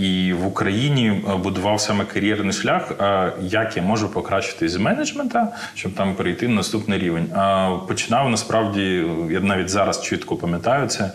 І 0.00 0.32
в 0.32 0.46
Україні 0.46 1.22
будував 1.42 1.80
саме 1.80 2.04
кар'єрний 2.04 2.52
шлях, 2.52 2.92
як 3.40 3.76
я 3.76 3.82
можу 3.82 4.08
покращити 4.08 4.68
з 4.68 4.76
менеджмента, 4.76 5.48
щоб 5.74 5.94
там 5.94 6.14
перейти 6.14 6.48
на 6.48 6.54
наступний 6.54 6.98
рівень. 6.98 7.26
А 7.34 7.76
Починав 7.88 8.30
насправді, 8.30 8.95
я 9.30 9.40
навіть 9.40 9.68
зараз 9.68 10.02
чітко 10.02 10.36
пам'ятаю 10.36 10.88
це, 10.88 11.10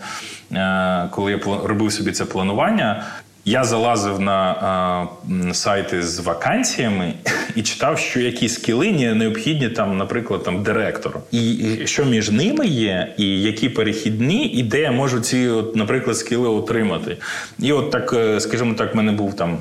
е, 0.52 1.08
коли 1.10 1.32
я 1.32 1.40
робив 1.64 1.92
собі 1.92 2.12
це 2.12 2.24
планування. 2.24 3.04
Я 3.44 3.64
залазив 3.64 4.20
на 4.20 5.08
е, 5.28 5.32
м, 5.32 5.54
сайти 5.54 6.02
з 6.02 6.18
вакансіями 6.18 7.14
і 7.56 7.62
читав, 7.62 7.98
що 7.98 8.20
які 8.20 8.48
скіли 8.48 9.14
необхідні 9.14 9.68
там, 9.68 9.98
наприклад, 9.98 10.44
там 10.44 10.62
директору, 10.62 11.20
і, 11.30 11.52
і 11.52 11.86
що 11.86 12.04
між 12.04 12.30
ними 12.30 12.66
є, 12.66 13.14
і 13.18 13.42
які 13.42 13.68
перехідні, 13.68 14.46
і 14.46 14.62
де 14.62 14.80
я 14.80 14.92
можу 14.92 15.20
ці, 15.20 15.48
от, 15.48 15.76
наприклад, 15.76 16.18
скіли 16.18 16.48
отримати. 16.48 17.16
І 17.58 17.72
от 17.72 17.90
так, 17.90 18.12
е, 18.12 18.40
скажімо 18.40 18.74
так, 18.74 18.94
в 18.94 18.96
мене 18.96 19.12
був 19.12 19.36
там. 19.36 19.58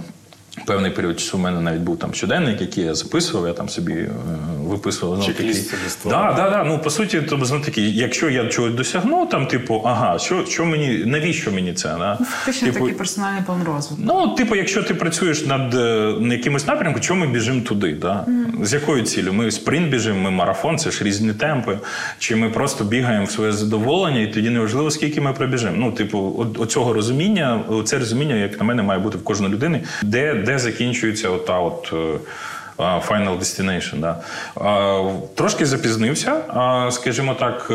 Певний 0.65 0.91
період 0.91 1.19
часу 1.19 1.37
у 1.37 1.41
мене 1.41 1.61
навіть 1.61 1.81
був 1.81 1.99
там 1.99 2.13
щоденник, 2.13 2.61
який 2.61 2.83
я 2.83 2.93
записував, 2.93 3.47
я 3.47 3.53
там 3.53 3.69
собі 3.69 3.93
е, 3.93 4.09
виписував 4.63 5.15
знов 5.15 5.27
таки. 5.35 5.55
Да, 6.05 6.33
да, 6.37 6.49
да. 6.49 6.63
Ну 6.63 6.79
по 6.79 6.89
суті, 6.89 7.21
то 7.21 7.45
знов 7.45 7.61
таки, 7.65 7.81
якщо 7.81 8.29
я 8.29 8.47
чогось 8.47 8.73
досягну, 8.73 9.25
там, 9.25 9.47
типу, 9.47 9.81
ага, 9.85 10.19
що, 10.19 10.45
що 10.45 10.65
мені, 10.65 11.03
навіщо 11.05 11.51
мені 11.51 11.73
це? 11.73 11.95
Да? 11.97 12.17
Фактично 12.29 12.67
Типу, 12.67 12.79
такий 12.79 12.93
персональний 12.93 13.41
план 13.45 13.63
розвитку. 13.63 14.03
Ну, 14.07 14.35
типу, 14.35 14.55
якщо 14.55 14.83
ти 14.83 14.93
працюєш 14.93 15.45
над 15.45 15.75
е, 15.75 16.15
на 16.19 16.33
якимось 16.33 16.67
напрямком, 16.67 17.01
чому 17.01 17.25
ми 17.25 17.31
біжимо 17.31 17.61
туди? 17.61 17.93
Да? 18.01 18.25
З 18.61 18.73
якою 18.73 19.03
цілею? 19.03 19.33
Ми 19.33 19.51
спринт 19.51 19.89
біжимо, 19.89 20.19
ми 20.19 20.31
марафон, 20.31 20.77
це 20.77 20.91
ж 20.91 21.03
різні 21.03 21.33
темпи. 21.33 21.79
Чи 22.19 22.35
ми 22.35 22.49
просто 22.49 22.83
бігаємо 22.83 23.25
в 23.25 23.31
своє 23.31 23.51
задоволення, 23.51 24.19
і 24.21 24.27
тоді 24.27 24.49
неважливо, 24.49 24.91
скільки 24.91 25.21
ми 25.21 25.33
пробіжимо. 25.33 25.75
Ну, 25.77 25.91
типу, 25.91 26.35
от, 26.37 26.59
оцього 26.59 26.93
розуміння, 26.93 27.63
це 27.85 27.99
розуміння, 27.99 28.35
як 28.35 28.59
на 28.59 28.65
мене, 28.65 28.83
має 28.83 28.99
бути 28.99 29.17
в 29.17 29.23
кожної 29.23 29.53
людини, 29.53 29.83
де, 30.03 30.40
де 30.41 30.59
закінчується 30.59 31.29
ота 31.29 31.59
от. 31.59 31.93
е, 31.93 32.19
Final 32.79 33.39
Destination, 33.39 33.99
да. 33.99 34.17
Трошки 35.35 35.65
запізнився, 35.65 36.35
скажімо 36.91 37.33
так, 37.33 37.67
е, 37.71 37.73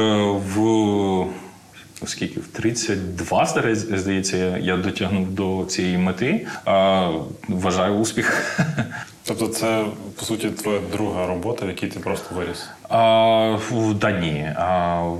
в 0.54 1.26
Скільки? 2.04 2.40
В 2.40 2.46
32, 2.46 3.46
здається, 3.72 4.36
я 4.58 4.76
дотягнув 4.76 5.30
до 5.30 5.64
цієї 5.68 5.98
мети. 5.98 6.46
Вважаю 7.48 7.94
успіх. 7.94 8.58
Тобто, 9.24 9.48
це 9.48 9.84
по 10.18 10.24
суті 10.24 10.50
твоя 10.50 10.80
друга 10.92 11.26
робота, 11.26 11.66
в 11.66 11.68
якій 11.68 11.86
ти 11.86 12.00
просто 12.00 12.34
виріс. 12.34 12.68
А, 12.88 13.58
да 13.94 14.10
ні. 14.10 14.52
А, 14.56 15.10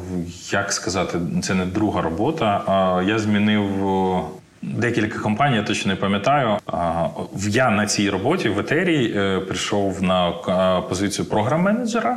як 0.51 0.73
сказати, 0.73 1.19
це 1.43 1.55
не 1.55 1.67
друга 1.67 2.03
робота. 2.03 2.63
А, 2.67 3.03
я 3.03 3.19
змінив. 3.19 3.65
Декілька 4.75 5.19
компаній, 5.19 5.57
я 5.57 5.63
точно 5.63 5.93
не 5.93 5.97
пам'ятаю. 5.97 6.57
Я 7.49 7.71
на 7.71 7.87
цій 7.87 8.11
роботі 8.11 8.49
в 8.49 8.59
етері 8.59 9.13
е, 9.17 9.41
прийшов 9.41 10.03
на 10.03 10.29
е, 10.29 10.83
позицію 10.89 11.27
програм-менеджера. 11.27 12.17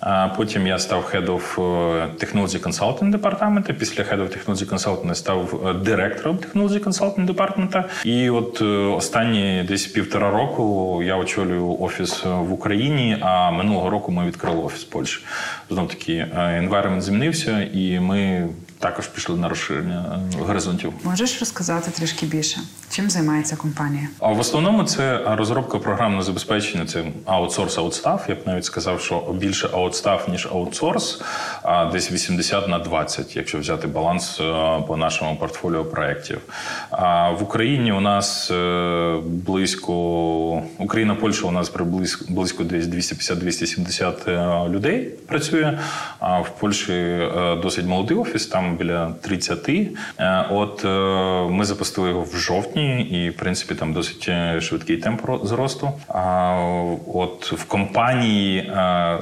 А 0.00 0.28
потім 0.28 0.66
я 0.66 0.78
став 0.78 1.12
Head 1.14 1.26
of 1.26 1.62
е, 1.62 2.08
Technology 2.18 2.60
Consulting 2.60 3.10
департаменту. 3.10 3.74
Після 3.74 4.02
Head 4.02 4.18
of 4.18 4.28
Technology 4.28 4.74
Consulting 4.74 5.08
я 5.08 5.14
став 5.14 5.60
директором 5.84 6.38
Technology 6.38 6.84
Consulting 6.84 7.24
департаменту. 7.24 7.82
І 8.04 8.30
от 8.30 8.62
останні 8.96 9.64
десь 9.68 9.86
півтора 9.86 10.30
року 10.30 11.02
я 11.04 11.16
очолюю 11.16 11.76
офіс 11.80 12.24
в 12.24 12.52
Україні, 12.52 13.16
а 13.20 13.50
минулого 13.50 13.90
року 13.90 14.12
ми 14.12 14.26
відкрили 14.26 14.62
офіс 14.62 14.84
в 14.84 14.88
Польщі. 14.88 15.24
Знов 15.70 15.88
таки, 15.88 16.26
environment 16.36 17.00
змінився, 17.00 17.68
і 17.74 18.00
ми 18.00 18.48
також 18.84 19.06
пішли 19.06 19.36
на 19.36 19.48
розширення 19.48 20.20
е, 20.34 20.42
горизонтів. 20.42 20.92
Можеш 21.04 21.40
розказати 21.40 21.90
трішки 21.90 22.26
більше, 22.26 22.60
чим 22.90 23.10
займається 23.10 23.56
компанія? 23.56 24.08
А 24.20 24.28
в 24.32 24.38
основному 24.40 24.84
це 24.84 25.20
розробка 25.26 25.78
програмного 25.78 26.22
забезпечення, 26.22 26.86
це 26.86 27.04
аутсорс, 27.26 27.78
аутстаф. 27.78 28.28
Я 28.28 28.34
б 28.34 28.38
навіть 28.46 28.64
сказав, 28.64 29.00
що 29.00 29.20
більше 29.34 29.68
аутстаф, 29.72 30.28
ніж 30.28 30.46
аутсорс, 30.46 31.22
а 31.62 31.84
десь 31.84 32.12
80 32.12 32.68
на 32.68 32.78
20, 32.78 33.36
якщо 33.36 33.58
взяти 33.58 33.86
баланс 33.86 34.40
е, 34.40 34.44
по 34.88 34.96
нашому 34.96 35.36
портфоліо 35.36 35.84
проєктів. 35.84 36.38
А 36.90 37.30
в 37.30 37.42
Україні 37.42 37.92
у 37.92 38.00
нас 38.00 38.50
е, 38.50 39.16
близько 39.24 39.92
Україна, 40.78 41.14
Польща 41.14 41.46
у 41.46 41.50
нас 41.50 41.72
приблизь- 41.72 42.32
близько 42.32 42.64
десь 42.64 42.86
250-270 42.86 44.30
е, 44.30 44.68
людей 44.68 45.10
працює. 45.26 45.78
А 46.18 46.40
в 46.40 46.58
Польщі 46.58 47.28
досить 47.62 47.86
молодий 47.86 48.16
офіс, 48.16 48.46
там 48.46 48.73
біля 48.74 49.12
30. 49.20 49.68
Е, 49.68 50.46
От 50.50 50.84
е, 50.84 50.88
ми 51.52 51.64
запустили 51.64 52.08
його 52.08 52.22
в 52.22 52.36
жовтні, 52.36 53.02
і 53.02 53.30
в 53.30 53.36
принципі 53.36 53.74
там 53.74 53.92
досить 53.92 54.26
е, 54.28 54.60
швидкий 54.60 54.96
темп 54.96 55.20
зросту. 55.44 55.92
А 56.08 56.54
от 57.14 57.52
в 57.52 57.64
компанії 57.64 58.72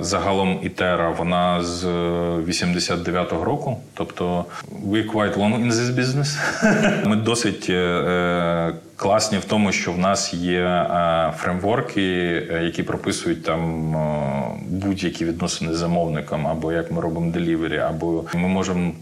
загалом 0.00 0.58
Ітера 0.62 1.10
вона 1.10 1.62
з 1.62 1.84
89-го 1.84 3.44
року, 3.44 3.80
тобто 3.94 4.44
we 4.86 5.12
quite 5.12 5.36
long 5.36 5.66
in 5.66 5.72
this 5.72 5.94
business. 6.00 6.38
Ми 7.08 7.16
досить 7.16 7.70
класні 8.96 9.38
в 9.38 9.44
тому, 9.44 9.72
що 9.72 9.92
в 9.92 9.98
нас 9.98 10.34
є 10.34 10.60
е, 10.60 11.32
фреймворки, 11.36 12.02
е, 12.52 12.60
які 12.64 12.82
прописують 12.82 13.44
там 13.44 13.94
е, 13.96 14.60
будь-які 14.68 15.24
відносини 15.24 15.74
з 15.74 15.76
замовником, 15.76 16.46
або 16.46 16.72
як 16.72 16.92
ми 16.92 17.00
робимо 17.00 17.30
делівері, 17.30 17.78
або 17.78 18.24
ми 18.34 18.48
можемо 18.48 18.92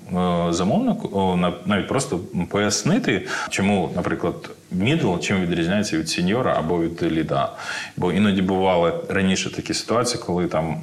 замовнику 0.53 1.37
на- 1.37 1.53
навіть 1.67 1.89
просто 1.89 2.21
пояснити, 2.51 3.27
чому, 3.49 3.91
наприклад, 3.97 4.51
мідл 4.73 5.17
чим 5.19 5.41
відрізняється 5.41 5.99
від 5.99 6.09
сеньора 6.09 6.55
або 6.59 6.81
від 6.81 7.03
ліда. 7.03 7.53
Бо 7.97 8.13
іноді 8.13 8.43
бували 8.43 8.93
раніше 9.09 9.53
такі 9.53 9.75
ситуації, 9.75 10.23
коли 10.27 10.47
там. 10.47 10.77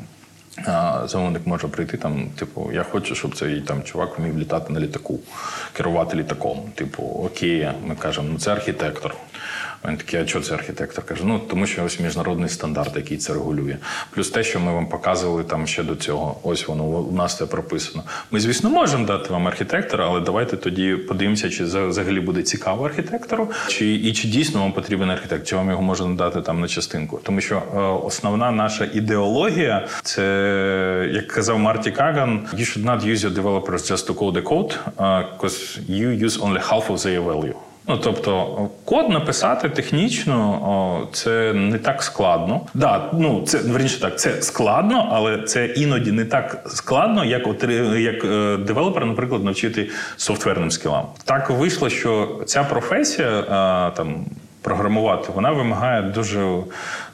Замовник 1.05 1.47
може 1.47 1.67
прийти 1.67 1.97
там, 1.97 2.29
типу, 2.29 2.71
я 2.73 2.83
хочу, 2.83 3.15
щоб 3.15 3.35
цей 3.35 3.61
там 3.61 3.83
чувак 3.83 4.19
вмів 4.19 4.39
літати 4.39 4.73
на 4.73 4.79
літаку, 4.79 5.19
керувати 5.73 6.17
літаком. 6.17 6.71
Типу, 6.75 7.03
окей, 7.03 7.69
ми 7.85 7.95
кажемо, 7.95 8.27
ну 8.31 8.39
це 8.39 8.51
архітектор. 8.51 9.15
Він 9.87 9.97
такий, 9.97 10.19
а 10.19 10.27
що 10.27 10.41
це 10.41 10.53
архітектор? 10.53 11.05
Каже, 11.05 11.21
ну 11.25 11.39
тому 11.39 11.67
що 11.67 11.83
ось 11.85 11.99
міжнародний 11.99 12.49
стандарт, 12.49 12.95
який 12.95 13.17
це 13.17 13.33
регулює. 13.33 13.77
Плюс 14.11 14.29
те, 14.29 14.43
що 14.43 14.59
ми 14.59 14.73
вам 14.73 14.87
показували 14.89 15.43
там 15.43 15.67
ще 15.67 15.83
до 15.83 15.95
цього, 15.95 16.39
ось 16.43 16.67
воно 16.67 16.83
у 16.83 17.11
нас 17.15 17.37
це 17.37 17.45
прописано. 17.45 18.03
Ми, 18.31 18.39
звісно, 18.39 18.69
можемо 18.69 19.05
дати 19.05 19.29
вам 19.33 19.47
архітектора, 19.47 20.05
але 20.07 20.19
давайте 20.21 20.57
тоді 20.57 20.95
подивимося, 20.95 21.49
чи 21.49 21.65
за- 21.65 21.85
взагалі 21.85 22.19
буде 22.19 22.41
цікаво 22.43 22.85
архітектору, 22.85 23.49
чи 23.67 23.93
і 23.93 24.13
чи 24.13 24.27
дійсно 24.27 24.59
вам 24.61 24.71
потрібен 24.71 25.09
архітектор, 25.09 25.47
чи 25.47 25.55
вам 25.55 25.69
його 25.69 25.81
можна 25.81 26.15
дати 26.15 26.41
там 26.41 26.59
на 26.61 26.67
частинку. 26.67 27.19
Тому 27.23 27.41
що 27.41 27.55
е, 27.75 27.79
основна 27.79 28.51
наша 28.51 28.87
ідеологія 28.93 29.87
це, 30.03 31.09
як 31.13 31.27
казав 31.27 31.59
Марті 31.59 31.91
Каган, 31.91 32.47
you 32.53 32.59
should 32.59 32.85
not 32.85 33.05
use 33.05 33.17
your 33.17 33.33
developers 33.41 33.91
just 33.91 34.07
to 34.07 34.13
code 34.13 34.33
the 34.33 34.43
code, 34.43 34.73
uh, 34.97 35.23
you 35.89 36.25
use 36.27 36.39
only 36.41 36.59
half 36.69 36.89
of 36.89 36.97
their 37.05 37.21
value. 37.23 37.53
Ну, 37.89 37.97
тобто, 37.97 38.69
код 38.85 39.09
написати 39.09 39.69
технічно 39.69 41.07
це 41.13 41.53
не 41.53 41.77
так 41.77 42.03
складно. 42.03 42.61
Да, 42.73 43.09
ну 43.13 43.43
це 43.47 43.57
верніше 43.57 44.01
так, 44.01 44.19
це 44.19 44.41
складно, 44.41 45.09
але 45.11 45.41
це 45.41 45.65
іноді 45.65 46.11
не 46.11 46.25
так 46.25 46.63
складно, 46.67 47.25
як 47.25 47.47
отри- 47.47 47.97
як 47.97 48.23
е, 48.25 48.57
девелопер, 48.65 49.05
наприклад, 49.05 49.43
навчити 49.43 49.89
софтверним 50.17 50.71
скілам. 50.71 51.05
Так 51.25 51.49
вийшло, 51.49 51.89
що 51.89 52.41
ця 52.45 52.63
професія 52.63 53.29
е, 53.39 53.43
там. 53.97 54.25
Програмувати 54.61 55.29
вона 55.35 55.51
вимагає 55.51 56.01
дуже 56.01 56.47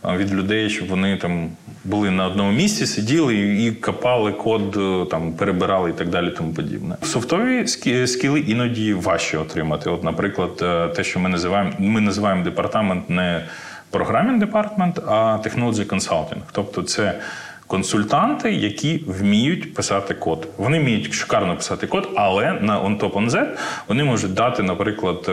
від 0.06 0.34
людей, 0.34 0.70
щоб 0.70 0.88
вони 0.88 1.18
там 1.18 1.50
були 1.84 2.12
на 2.12 2.28
одному 2.28 2.52
місці, 2.52 2.86
сиділи 2.86 3.36
і, 3.36 3.72
копали 3.72 4.32
код, 4.32 4.78
е, 4.78 5.06
там 5.12 5.34
перебирали 5.34 5.90
і 5.90 5.94
так 5.94 6.10
далі, 6.10 6.30
тому 6.38 6.54
подібне. 6.54 6.96
Софтові 7.04 7.68
скіли 8.08 8.40
іноді 8.40 8.94
важче 8.94 9.38
отримати. 9.38 9.90
От, 9.90 10.04
наприклад, 10.04 10.60
е, 10.62 10.88
те, 10.88 11.04
що 11.04 11.20
ми 11.20 11.30
називаємо, 11.30 11.72
ми 11.80 12.02
називаємо 12.02 12.44
департамент 12.44 13.10
не 13.10 13.46
програмінг 13.90 14.40
департамент, 14.40 15.00
а 15.08 15.40
технологі 15.44 15.86
консалтинг. 15.86 16.42
Тобто, 16.52 16.84
це 16.84 17.20
консультанти, 17.68 18.52
які 18.52 19.04
вміють 19.08 19.74
писати 19.74 20.14
код. 20.14 20.48
Вони 20.58 20.80
вміють 20.80 21.14
шикарно 21.14 21.56
писати 21.56 21.88
код, 21.88 22.10
але 22.16 22.54
на 22.54 22.82
on 22.82 23.00
top 23.00 23.12
on 23.12 23.30
Z 23.30 23.48
вони 23.88 24.04
можуть 24.04 24.34
дати, 24.34 24.64
наприклад. 24.64 25.30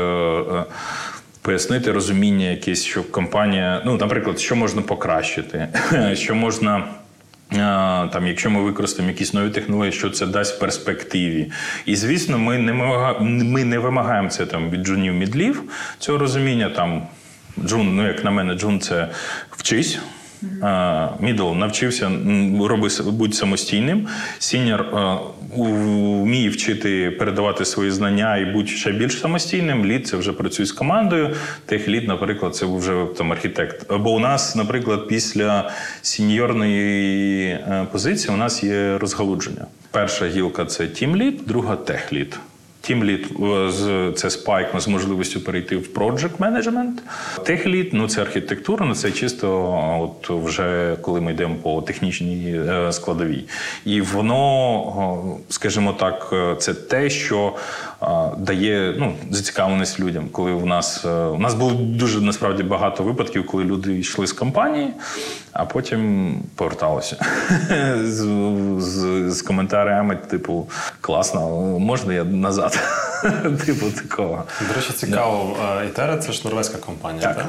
Пояснити 1.43 1.93
розуміння 1.93 2.47
якесь, 2.47 2.85
що 2.85 3.03
компанія, 3.03 3.83
ну, 3.87 3.97
наприклад, 3.97 4.41
що 4.41 4.57
можна 4.57 4.83
покращити, 4.83 5.69
що 6.15 6.35
можна. 6.35 6.89
Там, 8.13 8.27
якщо 8.27 8.51
ми 8.51 8.63
використаємо 8.63 9.13
якісь 9.13 9.35
нові 9.35 9.51
технології, 9.51 9.93
що 9.93 10.11
це 10.11 10.27
дасть 10.27 10.57
в 10.57 10.61
перспективі. 10.61 11.53
І 11.87 11.97
звісно, 11.97 12.39
ми 12.39 12.59
не 12.59 12.73
ми 13.21 13.65
не 13.65 13.79
вимагаємо 13.79 14.29
це 14.29 14.47
там 14.47 14.71
від 14.71 14.83
джунів 14.83 15.15
мідлів 15.15 15.63
цього 15.99 16.19
розуміння. 16.19 16.71
Там 16.71 17.07
джун, 17.65 17.97
ну 17.97 18.07
як 18.07 18.25
на 18.25 18.31
мене, 18.31 18.55
джун 18.55 18.81
це 18.81 19.09
вчись. 19.51 19.99
Мідл 21.21 21.53
навчився 21.53 22.11
роби 22.61 22.89
будь 23.07 23.35
самостійним. 23.35 24.09
Сіньор 24.39 24.87
вміє 25.57 26.51
вчити 26.51 27.11
передавати 27.11 27.65
свої 27.65 27.91
знання 27.91 28.37
і 28.37 28.45
будь 28.45 28.69
ще 28.69 28.93
більш 28.93 29.21
самостійним. 29.21 29.85
Лід 29.87 30.07
це 30.07 30.17
вже 30.17 30.33
працює 30.33 30.67
з 30.67 30.73
командою. 30.73 31.31
Техлід, 31.67 32.09
наприклад, 32.09 32.57
це 32.57 32.67
вже 32.67 33.07
там 33.17 33.33
архітект. 33.33 33.93
Бо 33.99 34.11
у 34.11 34.19
нас, 34.19 34.57
наприклад, 34.57 35.09
після 35.09 35.71
сіньорної 36.03 37.47
е, 37.49 37.87
позиції 37.93 38.35
у 38.35 38.37
нас 38.37 38.65
є 38.65 38.99
розгалуження. 38.99 39.67
Перша 39.91 40.27
гілка 40.27 40.65
це 40.65 40.87
тімлід, 40.87 41.41
друга 41.47 41.77
техлід. 41.77 42.39
Тімлід 42.81 43.27
з 43.69 44.13
це 44.17 44.31
спайк 44.31 44.81
з 44.81 44.89
можливістю 44.89 45.41
перейти 45.41 45.77
в 45.77 45.89
project 45.95 46.31
management. 46.39 47.03
Техлід 47.45 47.91
ну 47.93 48.09
це 48.09 48.23
архітектура, 48.23 48.87
ну 48.87 48.95
це 48.95 49.11
чисто 49.11 49.49
от 50.01 50.45
вже 50.45 50.97
коли 51.01 51.21
ми 51.21 51.33
йдемо 51.33 51.55
по 51.63 51.83
технічній 51.83 52.55
е, 52.57 52.93
складовій. 52.93 53.45
І 53.85 54.01
воно, 54.01 55.39
скажімо 55.49 55.93
так, 55.93 56.31
е, 56.33 56.57
це 56.59 56.75
те, 56.75 57.11
що 57.11 57.53
е, 57.57 57.90
дає 58.39 58.95
ну, 58.99 59.15
зацікавленість 59.31 60.01
людям. 60.01 60.29
Коли 60.33 60.53
у 60.53 60.67
нас 60.67 61.05
е, 61.05 61.09
у 61.09 61.39
нас 61.39 61.55
було 61.55 61.73
дуже 61.73 62.21
насправді 62.21 62.63
багато 62.63 63.03
випадків, 63.03 63.47
коли 63.47 63.65
люди 63.65 63.99
йшли 63.99 64.27
з 64.27 64.33
компанії, 64.33 64.93
а 65.53 65.65
потім 65.65 66.35
поверталися 66.55 67.17
з, 68.05 68.27
з, 68.79 69.31
з 69.31 69.43
коментарями, 69.43 70.17
типу, 70.17 70.69
класно, 71.01 71.49
можна 71.79 72.15
я 72.15 72.25
назад? 72.25 72.79
Типу 73.67 73.87
такого. 73.91 74.45
До 74.69 74.75
речі, 74.75 74.93
цікаво, 74.93 75.57
Ітера 75.87 76.17
це 76.17 76.33
ж 76.33 76.43
норвезька 76.45 76.79
компанія, 76.79 77.23
Так. 77.23 77.37
так? 77.37 77.47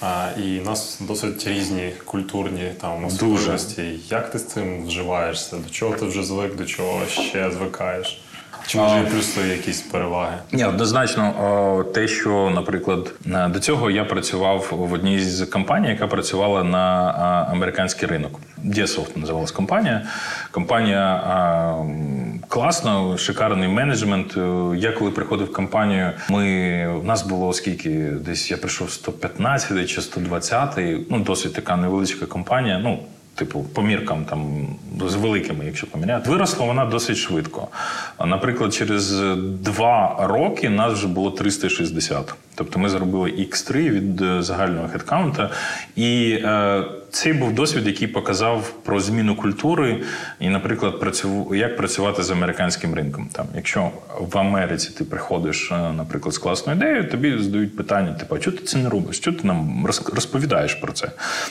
А, 0.00 0.40
і 0.40 0.60
у 0.60 0.64
нас 0.64 0.98
досить 1.00 1.46
різні 1.46 1.92
культурні 2.04 2.72
там 2.80 3.04
особливості. 3.04 4.00
Як 4.10 4.30
ти 4.30 4.38
з 4.38 4.44
цим 4.44 4.86
вживаєшся? 4.86 5.56
До 5.56 5.70
чого 5.70 5.94
ти 5.94 6.06
вже 6.06 6.22
звик, 6.22 6.56
до 6.56 6.64
чого 6.64 7.06
ще 7.06 7.50
звикаєш? 7.50 8.23
Чи 8.66 8.78
може 8.78 8.96
є 8.98 9.04
плюси 9.04 9.40
якісь 9.40 9.80
переваги? 9.80 10.32
Ні, 10.52 10.64
однозначно, 10.64 11.84
те, 11.94 12.08
що, 12.08 12.50
наприклад, 12.54 13.12
до 13.50 13.60
цього 13.60 13.90
я 13.90 14.04
працював 14.04 14.66
в 14.70 14.92
одній 14.92 15.18
з 15.20 15.46
компаній, 15.46 15.88
яка 15.88 16.06
працювала 16.06 16.64
на 16.64 17.12
американський 17.50 18.08
ринок. 18.08 18.40
Діасофт 18.58 19.16
називалась 19.16 19.50
компанія. 19.52 20.02
Компанія 20.50 21.22
класна, 22.48 23.18
шикарний 23.18 23.68
менеджмент. 23.68 24.36
Е, 24.36 24.76
Я 24.76 24.92
коли 24.92 25.10
приходив 25.10 25.46
в 25.46 25.52
компанію, 25.52 26.10
ми 26.28 26.86
у 26.88 27.02
нас 27.02 27.22
було 27.22 27.52
скільки 27.52 27.90
десь 28.00 28.50
я 28.50 28.56
прийшов 28.56 28.90
115 28.90 29.90
чи 29.90 30.00
120, 30.02 30.78
ну 31.10 31.18
досить 31.20 31.54
така 31.54 31.76
невеличка 31.76 32.26
компанія. 32.26 32.78
Ну 32.78 32.98
Типу, 33.34 33.62
по 33.74 33.82
міркам 33.82 34.24
там 34.24 34.66
з 35.08 35.14
великими, 35.14 35.66
якщо 35.66 35.86
поміряти, 35.86 36.30
виросла 36.30 36.66
вона 36.66 36.84
досить 36.84 37.16
швидко. 37.16 37.68
Наприклад, 38.26 38.74
через 38.74 39.10
два 39.36 40.16
роки 40.20 40.68
нас 40.68 40.92
вже 40.92 41.06
було 41.06 41.30
360. 41.30 42.34
Тобто 42.54 42.78
ми 42.78 42.88
зробили 42.88 43.30
X3 43.30 43.72
від 43.90 44.20
е, 44.22 44.42
загального 44.42 44.88
хедкаунта. 44.88 45.50
І 45.96 46.38
е, 46.44 46.84
цей 47.10 47.32
був 47.32 47.52
досвід, 47.52 47.86
який 47.86 48.08
показав 48.08 48.70
про 48.82 49.00
зміну 49.00 49.36
культури 49.36 50.02
і, 50.40 50.48
наприклад, 50.48 51.00
працю... 51.00 51.54
як 51.54 51.76
працювати 51.76 52.22
з 52.22 52.30
американським 52.30 52.94
ринком. 52.94 53.28
Там, 53.32 53.46
якщо 53.54 53.90
в 54.20 54.38
Америці 54.38 54.90
ти 54.98 55.04
приходиш, 55.04 55.70
е, 55.72 55.92
наприклад, 55.92 56.34
з 56.34 56.38
класною 56.38 56.78
ідеєю, 56.78 57.10
тобі 57.10 57.38
задають 57.42 57.76
питання: 57.76 58.12
типу, 58.12 58.38
чого 58.38 58.56
ти 58.56 58.64
це 58.64 58.78
не 58.78 58.88
робиш? 58.88 59.16
Що 59.16 59.32
ти 59.32 59.46
нам 59.46 59.86
роз- 59.86 60.14
розповідаєш 60.14 60.74
про 60.74 60.92
це? 60.92 61.08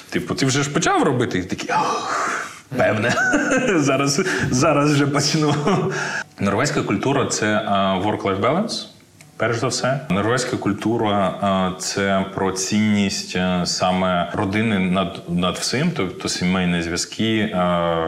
Типу, 0.10 0.36
ти 0.36 0.46
вже 0.46 0.64
ж 0.64 0.70
почав 0.70 1.04
робити, 1.04 1.40
і 1.40 1.44
такий. 1.44 1.70
«Ох, 1.76 2.30
Певне, 2.78 3.14
зараз, 3.80 4.22
зараз 4.52 4.94
вже 4.94 5.08
почну. 5.08 5.56
Норвезька 6.40 6.82
культура 6.82 7.26
це 7.26 7.46
е, 7.56 7.68
work-life 8.06 8.42
balance. 8.42 8.86
Перш 9.38 9.58
за 9.58 9.68
все, 9.68 10.00
норвезька 10.10 10.58
культура 10.58 11.74
це 11.80 12.26
про 12.36 12.52
цінність 12.52 13.36
е, 13.36 13.62
саме 13.66 14.32
родини 14.34 14.80
над, 14.80 15.22
над 15.30 15.56
всім, 15.56 15.92
тобто 15.96 16.30
сімейні 16.30 16.82
зв'язки, 16.82 17.38
е, 17.38 17.58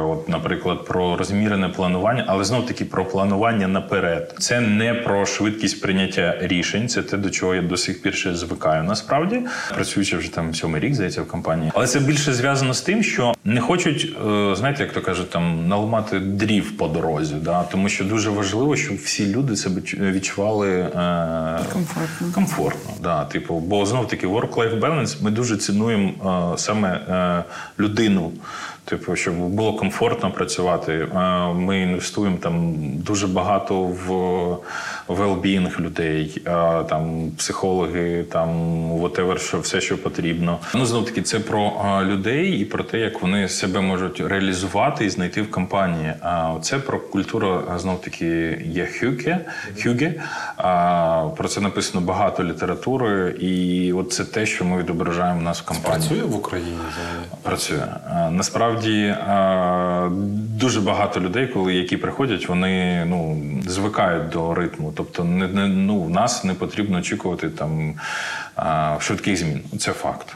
от, 0.02 0.30
наприклад, 0.30 0.86
про 0.86 1.18
розмірене 1.18 1.70
планування, 1.70 2.24
але 2.28 2.44
знов 2.44 2.66
таки 2.66 2.86
про 2.86 3.06
планування 3.06 3.68
наперед. 3.68 4.36
Це 4.40 4.60
не 4.62 4.94
про 4.94 5.26
швидкість 5.26 5.82
прийняття 5.82 6.38
рішень, 6.42 6.90
це 6.90 7.02
те, 7.02 7.18
до 7.18 7.30
чого 7.30 7.56
я 7.56 7.62
до 7.62 7.78
сих 7.78 8.02
пір 8.02 8.16
ще 8.16 8.36
звикаю. 8.36 8.84
Насправді 8.84 9.42
працюючи 9.76 10.18
вже 10.18 10.34
там 10.34 10.54
сьомий 10.54 10.82
рік, 10.82 10.96
здається, 10.96 11.22
в 11.22 11.28
компанії. 11.28 11.72
Але 11.76 11.88
це 11.88 12.00
більше 12.00 12.34
зв'язано 12.34 12.74
з 12.74 12.82
тим, 12.82 13.04
що 13.04 13.34
не 13.46 13.62
хочуть, 13.62 14.16
е, 14.28 14.56
знаєте, 14.56 14.84
як 14.84 14.94
то 14.94 15.02
кажуть, 15.02 15.30
там 15.30 15.68
наламати 15.68 16.20
дрів 16.20 16.78
по 16.78 16.88
дорозі, 16.88 17.36
да? 17.42 17.64
тому 17.64 17.90
що 17.90 18.04
дуже 18.04 18.30
важливо, 18.30 18.76
щоб 18.76 18.98
всі 18.98 19.34
люди 19.34 19.56
себе 19.56 19.82
відчували. 20.00 20.92
Комфортно. 21.74 22.32
комфортно. 22.34 22.92
Да, 23.02 23.26
типу, 23.26 23.60
бо 23.60 23.86
знов 23.86 24.08
таки 24.08 24.28
work-life 24.28 24.80
balance 24.80 25.24
ми 25.24 25.32
дуже 25.32 25.58
цінуємо 25.58 26.54
е, 26.54 26.58
саме 26.58 26.90
е, 26.90 27.44
людину. 27.80 28.32
Типу, 28.86 29.16
щоб 29.16 29.36
було 29.36 29.74
комфортно 29.74 30.32
працювати. 30.32 30.94
Е, 30.94 31.54
Ми 31.54 31.82
інвестуємо 31.82 32.38
там 32.42 32.74
дуже 32.96 33.28
багато 33.28 33.82
в 33.82 34.10
well-being 35.08 35.80
людей, 35.80 36.42
е, 36.46 36.52
там 36.90 37.32
психологи, 37.38 38.24
там 38.32 38.50
whatever, 38.92 39.38
що 39.38 39.60
все, 39.60 39.82
що 39.82 39.98
потрібно. 39.98 40.60
Ну 40.76 40.86
знов 40.86 41.06
таки, 41.06 41.22
це 41.22 41.40
про 41.40 41.72
е, 42.02 42.06
людей 42.06 42.50
і 42.60 42.66
про 42.66 42.84
те, 42.84 43.00
як 43.00 43.22
вони 43.22 43.50
себе 43.50 43.82
можуть 43.82 44.20
реалізувати 44.20 45.06
і 45.06 45.10
знайти 45.10 45.42
в 45.42 45.52
компанії. 45.52 46.14
А 46.22 46.54
це 46.62 46.80
про 46.80 47.00
культуру 47.00 47.62
знов 47.78 48.02
таки 48.02 48.62
є 48.66 48.88
хюге. 49.00 49.40
хюге. 49.84 50.14
Про 51.38 51.48
це 51.48 51.62
написано 51.62 52.06
багато 52.06 52.44
літератури, 52.44 53.36
і 53.40 53.94
от 53.94 54.14
це 54.14 54.26
те, 54.26 54.46
що 54.46 54.66
ми 54.66 54.80
відображаємо 54.80 55.40
в 55.40 55.44
нас 55.44 55.62
в 55.62 55.66
компанії. 55.66 56.10
Працює 56.10 56.24
в 56.30 56.36
Україні? 56.36 56.78
Працює. 57.44 57.86
А, 58.10 58.30
Насправді 58.76 59.16
дуже 60.60 60.82
багато 60.82 61.20
людей, 61.20 61.48
коли 61.48 61.74
які 61.74 61.98
приходять, 61.98 62.50
вони 62.50 63.06
ну 63.06 63.42
звикають 63.68 64.30
до 64.30 64.54
ритму. 64.54 64.94
Тобто, 64.96 65.24
не, 65.24 65.48
не 65.48 65.68
ну 65.68 66.02
в 66.02 66.10
нас 66.10 66.44
не 66.44 66.54
потрібно 66.54 66.98
очікувати 66.98 67.50
там 67.50 67.94
швидких 69.00 69.38
змін. 69.38 69.62
Це 69.80 69.92
факт. 69.92 70.36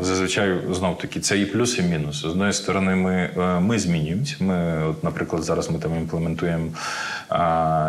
Зазвичай 0.00 0.58
знов 0.70 0.98
таки 0.98 1.20
це 1.20 1.38
і 1.38 1.46
плюс, 1.46 1.78
і 1.78 1.82
мінус. 1.82 2.20
З 2.20 2.24
одної 2.24 2.52
сторони, 2.52 2.94
ми, 2.94 3.30
е, 3.38 3.60
ми 3.60 3.78
змінюємося. 3.78 4.36
Ми, 4.40 4.86
от, 4.86 5.04
наприклад, 5.04 5.42
зараз 5.42 5.70
ми 5.70 5.78
там 5.78 5.96
імплементуємо 5.96 6.70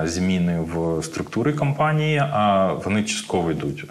зміни 0.03 0.59
в 0.59 1.03
структурі 1.03 1.53
компанії, 1.53 2.17
а 2.17 2.73
вони 2.73 3.03
частково 3.03 3.51
йдуть. 3.51 3.85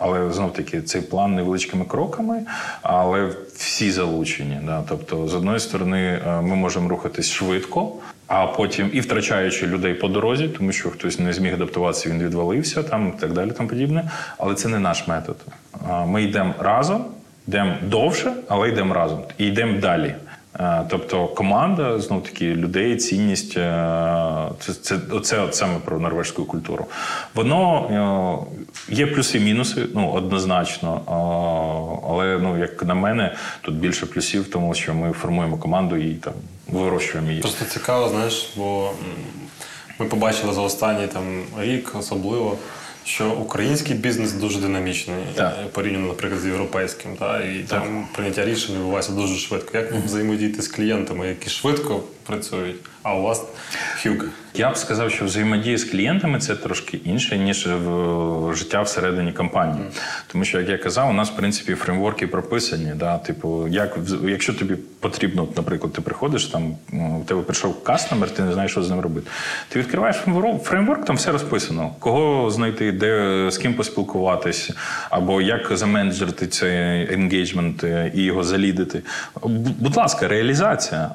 Але 0.00 0.32
знов 0.32 0.52
таки 0.52 0.82
цей 0.82 1.02
план 1.02 1.34
невеличкими 1.34 1.84
кроками, 1.84 2.42
але 2.82 3.32
всі 3.56 3.90
залучені. 3.90 4.60
Да? 4.66 4.82
Тобто, 4.88 5.28
з 5.28 5.34
одної 5.34 5.60
сторони, 5.60 6.20
е, 6.26 6.40
ми 6.40 6.56
можемо 6.56 6.88
рухатись 6.88 7.30
швидко. 7.30 7.92
А 8.30 8.46
потім 8.46 8.90
і 8.92 9.00
втрачаючи 9.00 9.66
людей 9.66 9.94
по 9.94 10.08
дорозі, 10.08 10.48
тому 10.48 10.72
що 10.72 10.90
хтось 10.90 11.18
не 11.18 11.32
зміг 11.32 11.54
адаптуватися, 11.54 12.10
він 12.10 12.22
відвалився 12.22 12.82
там 12.82 13.12
і 13.16 13.20
так 13.20 13.32
далі, 13.32 13.50
там 13.50 13.68
подібне. 13.68 14.10
Але 14.38 14.54
це 14.54 14.68
не 14.68 14.78
наш 14.78 15.08
метод. 15.08 15.36
Ми 16.06 16.22
йдемо 16.22 16.54
разом, 16.58 17.04
йдемо 17.48 17.74
довше, 17.82 18.32
але 18.48 18.68
йдемо 18.68 18.94
разом 18.94 19.20
і 19.38 19.46
йдемо 19.46 19.80
далі. 19.80 20.14
Е, 20.58 20.86
Тобто 20.90 21.28
команда, 21.28 22.00
знов 22.00 22.22
таки 22.22 22.54
людей, 22.54 22.96
цінність 22.96 23.56
е, 23.56 24.48
це, 24.60 24.72
це 24.72 24.98
оце 25.12 25.40
от 25.40 25.54
саме 25.54 25.78
про 25.84 25.98
норвежську 25.98 26.44
культуру. 26.44 26.86
Воно 27.34 28.46
е, 28.88 28.94
є 28.94 29.06
плюси 29.06 29.38
і 29.38 29.40
мінуси, 29.40 29.86
ну 29.94 30.10
однозначно. 30.10 31.00
Але 32.08 32.38
ну 32.38 32.58
як 32.58 32.82
на 32.82 32.94
мене, 32.94 33.34
тут 33.60 33.74
більше 33.74 34.06
плюсів, 34.06 34.50
тому 34.50 34.74
що 34.74 34.94
ми 34.94 35.12
формуємо 35.12 35.56
команду 35.58 35.96
і 35.96 36.14
там 36.14 36.32
вирощуємо 36.68 37.30
її. 37.30 37.42
Просто 37.42 37.64
цікаво, 37.64 38.08
знаєш, 38.08 38.52
бо 38.56 38.90
ми 39.98 40.06
побачили 40.06 40.52
за 40.52 40.60
останній 40.60 41.06
там 41.06 41.42
рік 41.58 41.92
особливо. 41.98 42.56
Що 43.04 43.30
український 43.30 43.96
бізнес 43.96 44.32
дуже 44.32 44.58
динамічний 44.58 45.16
Так. 45.34 45.56
е, 45.60 45.66
порівняно, 45.72 46.06
наприклад, 46.06 46.40
з 46.40 46.46
європейським, 46.46 47.16
та 47.16 47.40
і 47.44 47.64
там 47.68 48.06
прийняття 48.14 48.44
рішень 48.44 48.74
відбувається 48.74 49.12
дуже 49.12 49.38
швидко. 49.38 49.76
Як 49.78 49.92
взаємодіяти 49.92 50.62
з 50.62 50.68
клієнтами, 50.68 51.28
які 51.28 51.50
швидко 51.50 52.02
працюють, 52.30 52.76
а 53.02 53.14
у 53.14 53.22
вас 53.22 53.42
хюк? 54.02 54.24
Я 54.54 54.70
б 54.70 54.76
сказав, 54.76 55.10
що 55.10 55.24
взаємодія 55.24 55.78
з 55.78 55.84
клієнтами 55.84 56.38
це 56.38 56.56
трошки 56.56 56.96
інше, 57.04 57.38
ніж 57.38 57.66
в 57.66 58.54
життя 58.54 58.82
всередині 58.82 59.32
компанії. 59.32 59.84
Тому 60.26 60.44
що, 60.44 60.60
як 60.60 60.68
я 60.68 60.78
казав, 60.78 61.10
у 61.10 61.12
нас 61.12 61.30
в 61.30 61.36
принципі 61.36 61.74
фреймворки 61.74 62.26
прописані. 62.26 62.92
Да? 62.96 63.18
Типу, 63.18 63.68
як 63.68 63.98
якщо 64.24 64.54
тобі 64.54 64.74
потрібно, 65.00 65.48
наприклад, 65.56 65.92
ти 65.92 66.00
приходиш, 66.00 66.46
там 66.46 66.76
у 66.92 67.24
тебе 67.24 67.42
прийшов 67.42 67.84
кастомер, 67.84 68.30
ти 68.30 68.42
не 68.42 68.52
знаєш, 68.52 68.72
що 68.72 68.82
з 68.82 68.90
ним 68.90 69.00
робити. 69.00 69.30
Ти 69.68 69.78
відкриваєш 69.78 70.16
фреймворк, 70.64 71.04
там 71.04 71.16
все 71.16 71.32
розписано. 71.32 71.90
Кого 71.98 72.50
знайти, 72.50 72.92
де 72.92 73.46
з 73.50 73.58
ким 73.58 73.74
поспілкуватись, 73.74 74.70
або 75.10 75.40
як 75.40 75.76
заменеджерити 75.76 76.46
цей 76.46 77.14
енгейджмент 77.14 77.84
і 78.14 78.22
його 78.22 78.44
залідити. 78.44 79.02
Будь 79.78 79.96
ласка, 79.96 80.28
реалізація. 80.28 81.10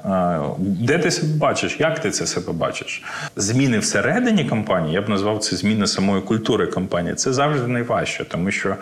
Де 0.57 0.97
ти 1.05 1.11
себе 1.11 1.37
бачиш? 1.37 1.79
Як 1.79 1.99
ти 1.99 2.11
це 2.11 2.27
себе 2.27 2.53
бачиш? 2.53 3.03
Зміни 3.35 3.79
всередині 3.79 4.45
компанії, 4.45 4.93
я 4.93 5.01
б 5.01 5.09
назвав 5.09 5.39
це 5.39 5.55
зміни 5.55 5.87
самої 5.87 6.21
культури 6.21 6.67
компанії. 6.67 7.15
Це 7.15 7.33
завжди 7.33 7.67
найважче, 7.67 8.25
тому 8.25 8.51
що 8.51 8.75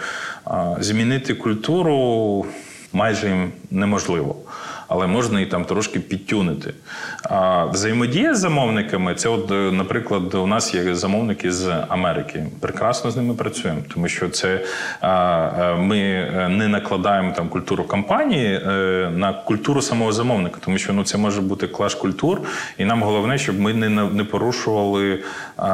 а, 0.45 0.75
змінити 0.79 1.33
культуру 1.33 2.45
майже 2.93 3.47
неможливо. 3.71 4.35
Але 4.87 5.07
можна 5.07 5.41
і 5.41 5.45
там 5.45 5.65
трошки 5.65 5.99
підтюнити. 5.99 6.73
А 7.23 7.65
взаємодія 7.65 8.35
з 8.35 8.39
замовниками 8.39 9.15
це, 9.15 9.29
от, 9.29 9.51
е, 9.51 9.53
наприклад, 9.53 10.33
у 10.33 10.47
нас 10.47 10.73
є 10.73 10.95
замовники 10.95 11.51
з 11.51 11.73
Америки. 11.89 12.45
Прекрасно 12.59 13.11
з 13.11 13.15
ними 13.15 13.33
працюємо, 13.33 13.79
тому 13.93 14.07
що 14.07 14.29
це 14.29 14.59
е, 15.03 15.75
ми 15.75 15.99
е, 15.99 16.49
не 16.49 16.67
накладаємо 16.67 17.33
там 17.35 17.49
культуру 17.49 17.83
компанії 17.83 18.59
на 19.15 19.33
культуру 19.45 19.81
самого 19.81 20.11
замовника, 20.11 20.57
тому 20.65 20.77
що 20.77 20.93
ну 20.93 21.03
це 21.03 21.17
може 21.17 21.41
бути 21.41 21.67
клаш 21.67 21.95
культур, 21.95 22.41
і 22.77 22.85
нам 22.85 23.03
головне, 23.03 23.37
щоб 23.37 23.59
ми 23.59 23.73
не, 23.73 23.89
не 23.89 24.23
порушували 24.23 25.19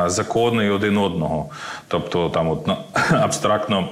закони 0.05 0.69
один 0.69 0.97
одного. 0.97 1.49
Тобто, 1.87 2.29
там, 2.29 2.49
от 2.49 2.67
на- 2.67 2.77
абстрактно. 3.23 3.87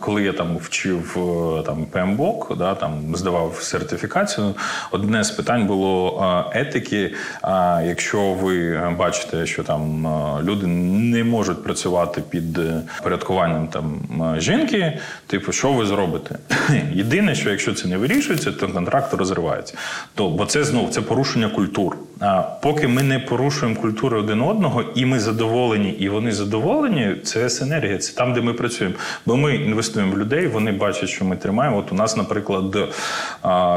Коли 0.00 0.22
я 0.22 0.32
там 0.32 0.56
вчив 0.56 1.16
е, 1.60 1.62
там 1.62 1.84
ПМБОК, 1.84 2.56
да, 2.58 2.74
там 2.74 3.16
здавав 3.16 3.58
сертифікацію, 3.60 4.54
одне 4.90 5.24
з 5.24 5.30
питань 5.30 5.66
було 5.66 6.22
е, 6.54 6.60
етики. 6.60 7.14
А 7.42 7.82
якщо 7.86 8.32
ви 8.32 8.80
бачите, 8.98 9.46
що 9.46 9.62
там 9.62 10.06
е, 10.06 10.42
люди 10.42 10.66
не 10.66 11.24
можуть 11.24 11.64
працювати 11.64 12.22
під 12.30 12.58
порядкуванням 13.02 13.68
там 13.68 14.00
жінки, 14.38 14.98
типу, 15.26 15.52
що 15.52 15.72
ви 15.72 15.86
зробите? 15.86 16.38
Єдине, 16.92 17.34
що 17.34 17.50
якщо 17.50 17.74
це 17.74 17.88
не 17.88 17.96
вирішується, 17.96 18.52
то 18.52 18.68
контракт 18.68 19.14
розривається. 19.14 19.74
То 20.14 20.28
бо 20.28 20.46
це 20.46 20.64
знов 20.64 20.90
це 20.90 21.00
порушення 21.00 21.48
культур. 21.48 21.96
А 22.20 22.42
поки 22.42 22.88
ми 22.88 23.02
не 23.02 23.18
порушуємо 23.18 23.80
культури 23.80 24.18
один 24.18 24.40
одного, 24.40 24.82
і 24.94 25.06
ми 25.06 25.20
задоволені, 25.20 25.90
і 25.90 26.08
вони 26.08 26.32
задоволені, 26.32 27.16
це 27.24 27.50
синергія, 27.50 27.98
це 27.98 28.14
там, 28.14 28.32
де 28.32 28.40
ми 28.40 28.52
працюємо. 28.52 28.96
Бо 29.26 29.36
ми 29.36 29.61
інвестуємо 29.64 30.12
в 30.12 30.18
людей, 30.18 30.46
вони 30.46 30.72
бачать, 30.72 31.08
що 31.08 31.24
ми 31.24 31.36
тримаємо. 31.36 31.78
От 31.78 31.92
у 31.92 31.94
нас, 31.94 32.16
наприклад, 32.16 32.94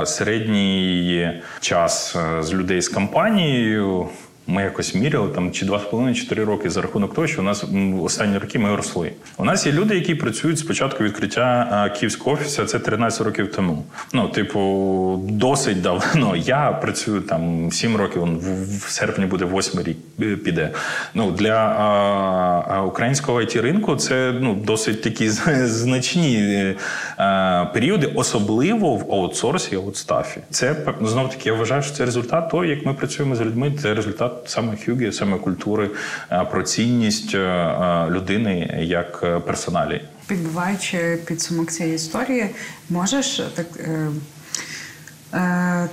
середній 0.06 1.32
час 1.60 2.16
е, 2.16 2.44
з 2.44 2.54
людей 2.54 2.82
з 2.82 2.90
компанією. 2.90 4.10
Ми 4.48 4.62
якось 4.62 4.96
міряли 4.96 5.30
там 5.30 5.52
чи 5.52 5.66
2,5-4 5.66 6.46
роки 6.46 6.70
за 6.70 6.82
рахунок 6.82 7.14
того, 7.14 7.28
що 7.28 7.42
у 7.42 7.46
нас 7.46 7.64
м, 7.64 8.00
останні 8.02 8.38
роки 8.38 8.60
ми 8.60 8.76
росли. 8.76 9.12
У 9.38 9.46
нас 9.46 9.66
є 9.66 9.72
люди, 9.72 9.96
які 9.96 10.16
працюють 10.16 10.58
з 10.58 10.64
початку 10.64 11.04
відкриття 11.04 11.92
київського 12.00 12.32
офісу, 12.36 12.66
це 12.66 12.80
13 12.80 13.22
років 13.22 13.52
тому. 13.52 13.84
Ну, 14.14 14.30
типу, 14.30 15.20
досить 15.30 15.82
давно. 15.82 16.36
Я 16.46 16.72
працюю 16.72 17.22
там 17.22 17.72
7 17.72 17.96
років, 17.96 18.22
в, 18.22 18.78
в 18.78 18.90
серпні 18.90 19.26
буде 19.26 19.46
8 19.46 19.82
рік 19.84 19.98
е, 20.22 20.36
піде. 20.36 20.72
Ну, 21.14 21.32
для 21.32 22.86
українського 22.88 23.40
it 23.40 23.62
ринку 23.62 23.96
це 23.96 24.34
ну, 24.42 24.56
досить 24.56 25.02
такі 25.02 25.30
значні 25.66 26.38
е, 27.20 27.70
періоди, 27.74 28.12
особливо 28.16 28.96
в 28.96 29.14
аутсорсі 29.14 29.76
і 29.76 29.78
аутстафі. 29.78 30.40
Це 30.50 30.76
знов 31.02 31.30
таки, 31.30 31.50
я 31.50 31.56
вважаю, 31.56 31.82
що 31.82 31.94
це 31.96 32.06
результат 32.06 32.50
того, 32.50 32.66
як 32.66 32.86
ми 32.86 32.94
працюємо 32.94 33.36
з 33.36 33.42
людьми. 33.42 33.74
Це 33.82 33.94
результат 33.94 34.35
саме 34.46 34.78
хюгі, 34.86 35.12
саме 35.12 35.38
культури, 35.38 35.90
е, 36.32 36.46
про 36.52 36.64
цінність 36.64 37.36
е, 37.36 37.38
е, 37.38 38.10
людини 38.10 38.80
як 38.82 39.42
персоналі. 39.46 40.02
Підбиваючи 40.28 41.18
підсумок 41.26 41.72
цієї 41.72 41.96
історії, 41.96 42.50
можеш 42.90 43.42
так 43.56 43.68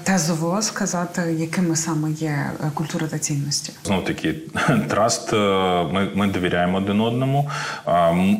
тезово 0.05 0.63
сказати, 0.63 1.23
якими 1.39 1.77
саме 1.77 2.11
є 2.11 2.29
е, 2.29 2.71
культура 2.75 3.07
та 3.07 3.19
цінності? 3.19 3.73
Знов 3.85 4.05
таки, 4.05 4.35
траст. 4.89 5.33
е, 5.33 5.37
Ми, 5.93 6.09
ми 6.15 6.27
довіряємо 6.27 6.79
один 6.79 7.01
одному. 7.01 7.51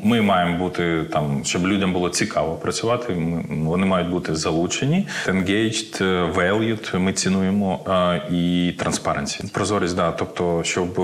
Ми 0.05 0.21
маємо 0.21 0.59
бути 0.59 1.05
там, 1.13 1.41
щоб 1.45 1.67
людям 1.67 1.93
було 1.93 2.09
цікаво 2.09 2.55
працювати. 2.55 3.17
Вони 3.51 3.87
мають 3.87 4.11
бути 4.11 4.35
залучені, 4.37 5.09
engaged, 5.27 6.05
е, 6.05 6.33
valued, 6.37 6.99
Ми 6.99 7.13
цінуємо 7.13 7.81
е, 7.89 8.23
і 8.35 8.75
transparency. 8.79 9.53
Прозорість, 9.53 9.97
да. 9.97 10.11
Тобто, 10.13 10.61
щоб 10.65 11.01
е, 11.01 11.03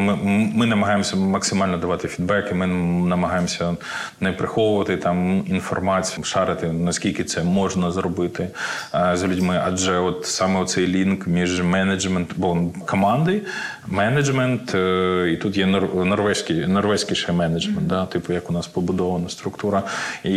ми, 0.00 0.16
ми 0.54 0.66
намагаємося 0.66 1.16
максимально 1.16 1.78
давати 1.78 2.08
фідбеки. 2.08 2.54
Ми 2.54 2.66
намагаємося 3.08 3.76
не 4.20 4.32
приховувати 4.32 4.96
там 4.96 5.44
інформацію, 5.48 6.24
шарити 6.24 6.72
наскільки 6.72 7.24
це 7.24 7.42
можна 7.42 7.90
зробити 7.90 8.48
е, 8.94 9.10
з. 9.16 9.35
Людьми, 9.36 9.60
адже 9.64 9.98
от 9.98 10.26
саме 10.26 10.64
цей 10.64 10.86
лінк 10.86 11.26
між 11.26 11.60
менеджмент, 11.62 12.30
бо 12.36 12.58
команди, 12.86 13.42
менеджмент, 13.86 14.74
е, 14.74 15.30
і 15.32 15.36
тут 15.36 15.56
є 15.56 15.66
норвезький, 15.66 16.66
норвезький 16.66 17.16
ще 17.16 17.32
менеджмент, 17.32 17.86
да, 17.86 18.06
типу 18.06 18.32
як 18.32 18.50
у 18.50 18.52
нас 18.52 18.66
побудована 18.66 19.28
структура. 19.28 19.82
І 20.24 20.30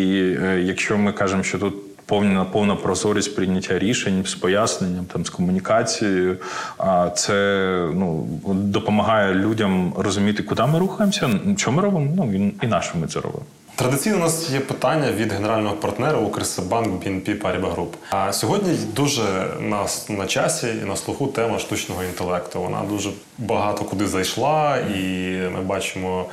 е, 0.44 0.62
якщо 0.64 0.98
ми 0.98 1.14
кажемо, 1.14 1.44
що 1.44 1.60
тут 1.60 1.74
повна 2.06 2.46
повна 2.46 2.76
прозорість 2.76 3.36
прийняття 3.36 3.80
рішень 3.80 4.24
з 4.26 4.36
поясненням, 4.36 5.06
там 5.06 5.26
з 5.26 5.30
комунікацією. 5.30 6.38
А 6.78 7.10
це 7.10 7.34
ну 7.94 8.28
допомагає 8.54 9.34
людям 9.34 9.94
розуміти, 9.98 10.44
куди 10.44 10.66
ми 10.66 10.80
рухаємося, 10.80 11.30
що 11.58 11.72
ми 11.72 11.82
робимо. 11.82 12.14
Ну 12.18 12.52
і 12.62 12.68
на 12.68 12.82
що 12.82 12.98
ми 12.98 13.08
це 13.08 13.20
робимо. 13.20 13.46
Традиційно 13.80 14.16
у 14.16 14.20
нас 14.20 14.50
є 14.50 14.60
питання 14.60 15.12
від 15.12 15.32
генерального 15.32 15.76
партнера 15.76 16.20
Укрсибанк 16.20 16.88
BNP 16.88 17.42
Paribas 17.42 17.76
Group. 17.76 17.88
А 18.10 18.34
сьогодні 18.34 18.78
дуже 18.96 19.24
на, 19.60 19.86
на 20.10 20.26
часі 20.26 20.68
і 20.84 20.86
на 20.86 20.96
слуху 20.96 21.28
тема 21.28 21.60
штучного 21.60 22.04
інтелекту. 22.04 22.62
Вона 22.62 22.82
дуже 22.90 23.10
багато 23.38 23.84
куди 23.84 24.08
зайшла, 24.08 24.78
і 24.78 25.34
ми 25.54 25.62
бачимо 25.62 26.26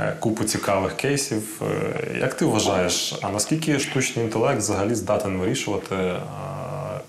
е, 0.00 0.16
купу 0.20 0.44
цікавих 0.44 0.96
кейсів. 0.96 1.62
Е, 1.62 2.18
Як 2.20 2.34
ти 2.34 2.44
вважаєш, 2.44 3.18
а 3.22 3.30
наскільки 3.30 3.78
штучний 3.78 4.24
інтелект 4.24 4.58
взагалі 4.58 4.94
здатен 4.94 5.36
вирішувати 5.36 5.94
е, 5.94 6.20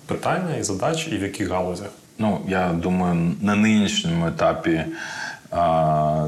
питання 0.06 0.56
і 0.56 0.64
задачі, 0.64 1.12
і 1.12 1.18
в 1.18 1.22
яких 1.22 1.50
галузях? 1.50 1.90
Ну, 2.18 2.42
я 2.48 2.70
думаю, 2.74 3.32
на 3.42 3.56
нинішньому 3.56 4.28
етапі 4.28 4.86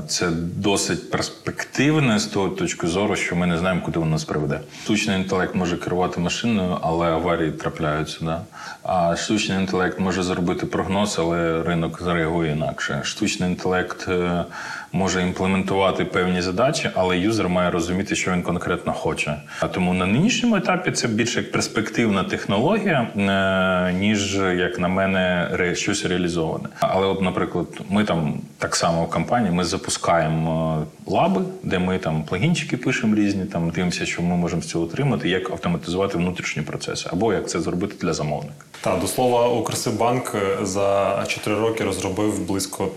це 0.07 0.30
досить 0.55 1.11
перспективне 1.11 2.19
з 2.19 2.26
того 2.26 2.49
точки 2.49 2.88
зору, 2.88 3.15
що 3.15 3.36
ми 3.36 3.47
не 3.47 3.57
знаємо, 3.57 3.82
куди 3.86 3.99
воно 3.99 4.11
нас 4.11 4.24
приведе. 4.24 4.59
Штучний 4.84 5.17
інтелект 5.17 5.55
може 5.55 5.78
керувати 5.78 6.19
машиною, 6.19 6.78
але 6.82 7.07
аварії 7.07 7.51
трапляються. 7.51 8.17
Да? 8.22 8.41
А 8.84 9.15
штучний 9.15 9.59
інтелект 9.59 9.99
може 9.99 10.24
зробити 10.24 10.65
прогноз, 10.65 11.15
але 11.19 11.63
ринок 11.63 12.01
зареагує 12.03 12.51
інакше. 12.51 13.01
Штучний 13.03 13.49
інтелект 13.49 14.05
е, 14.07 14.43
може 14.91 15.21
імплементувати 15.21 16.05
певні 16.05 16.41
задачі, 16.41 16.89
але 16.95 17.17
юзер 17.17 17.49
має 17.49 17.71
розуміти, 17.71 18.15
що 18.15 18.31
він 18.31 18.41
конкретно 18.41 18.93
хоче. 18.93 19.41
А 19.59 19.67
тому 19.67 19.93
на 19.93 20.05
нинішньому 20.05 20.55
етапі 20.55 20.91
це 20.91 21.07
більше 21.07 21.39
як 21.39 21.51
перспективна 21.51 22.23
технологія, 22.23 23.07
е, 23.17 23.93
ніж 23.93 24.35
як 24.35 24.79
на 24.79 24.87
мене 24.87 25.49
щось 25.73 26.05
реалізоване. 26.05 26.69
Але, 26.79 27.07
от, 27.07 27.21
наприклад, 27.21 27.67
ми 27.89 28.03
там 28.03 28.33
так 28.57 28.75
само 28.75 29.03
в 29.03 29.09
компанії 29.09 29.53
ми 29.53 29.63
запускаємо 29.63 30.77
е, 30.81 31.11
лаби, 31.11 31.41
де 31.63 31.79
ми 31.79 31.97
там 31.97 32.23
плагінчики 32.23 32.77
пишемо 32.77 33.15
різні, 33.15 33.45
там 33.45 33.69
дивимося, 33.69 34.05
що 34.05 34.21
ми 34.21 34.35
можемо 34.35 34.61
з 34.61 34.67
цього 34.67 34.85
отримати, 34.85 35.29
як 35.29 35.51
автоматизувати 35.51 36.17
внутрішні 36.17 36.61
процеси, 36.61 37.09
або 37.11 37.33
як 37.33 37.49
це 37.49 37.59
зробити 37.59 37.95
для 38.01 38.13
замовника. 38.13 38.53
Так, 38.81 38.99
до 38.99 39.07
слова, 39.07 39.49
Укрсибанк 39.49 40.35
е, 40.35 40.65
за 40.65 41.23
4 41.27 41.59
роки 41.59 41.83
розробив 41.83 42.47
близько 42.47 42.87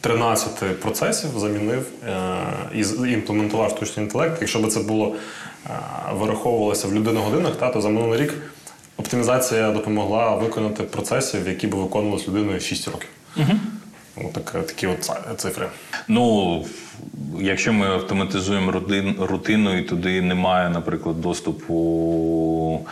13 0.00 0.80
процесів, 0.80 1.30
замінив 1.36 1.86
е, 2.08 2.36
і 2.74 3.12
імплементував 3.12 3.70
штучний 3.70 4.06
інтелект. 4.06 4.36
Якщо 4.40 4.58
б 4.58 4.68
це 4.68 4.80
було 4.80 5.14
е, 5.66 5.70
вираховувалося 6.12 6.88
в 6.88 6.94
людиногодинах, 6.94 7.56
та, 7.56 7.70
то 7.70 7.80
за 7.80 7.88
минулий 7.88 8.20
рік 8.20 8.34
оптимізація 8.96 9.70
допомогла 9.70 10.34
виконати 10.34 10.82
процесів, 10.82 11.48
які 11.48 11.66
б 11.66 11.74
виконувалися 11.74 12.30
людиною 12.30 12.60
6 12.60 12.88
років. 12.88 13.08
Угу. 13.36 14.30
Так, 14.32 14.66
такі 14.66 14.86
от 14.86 15.10
цифри. 15.36 15.66
Ну, 16.08 16.64
якщо 17.40 17.72
ми 17.72 17.86
автоматизуємо 17.86 18.72
рутину 19.18 19.78
і 19.78 19.82
туди 19.82 20.22
немає, 20.22 20.70
наприклад, 20.70 21.20
доступу 21.20 22.86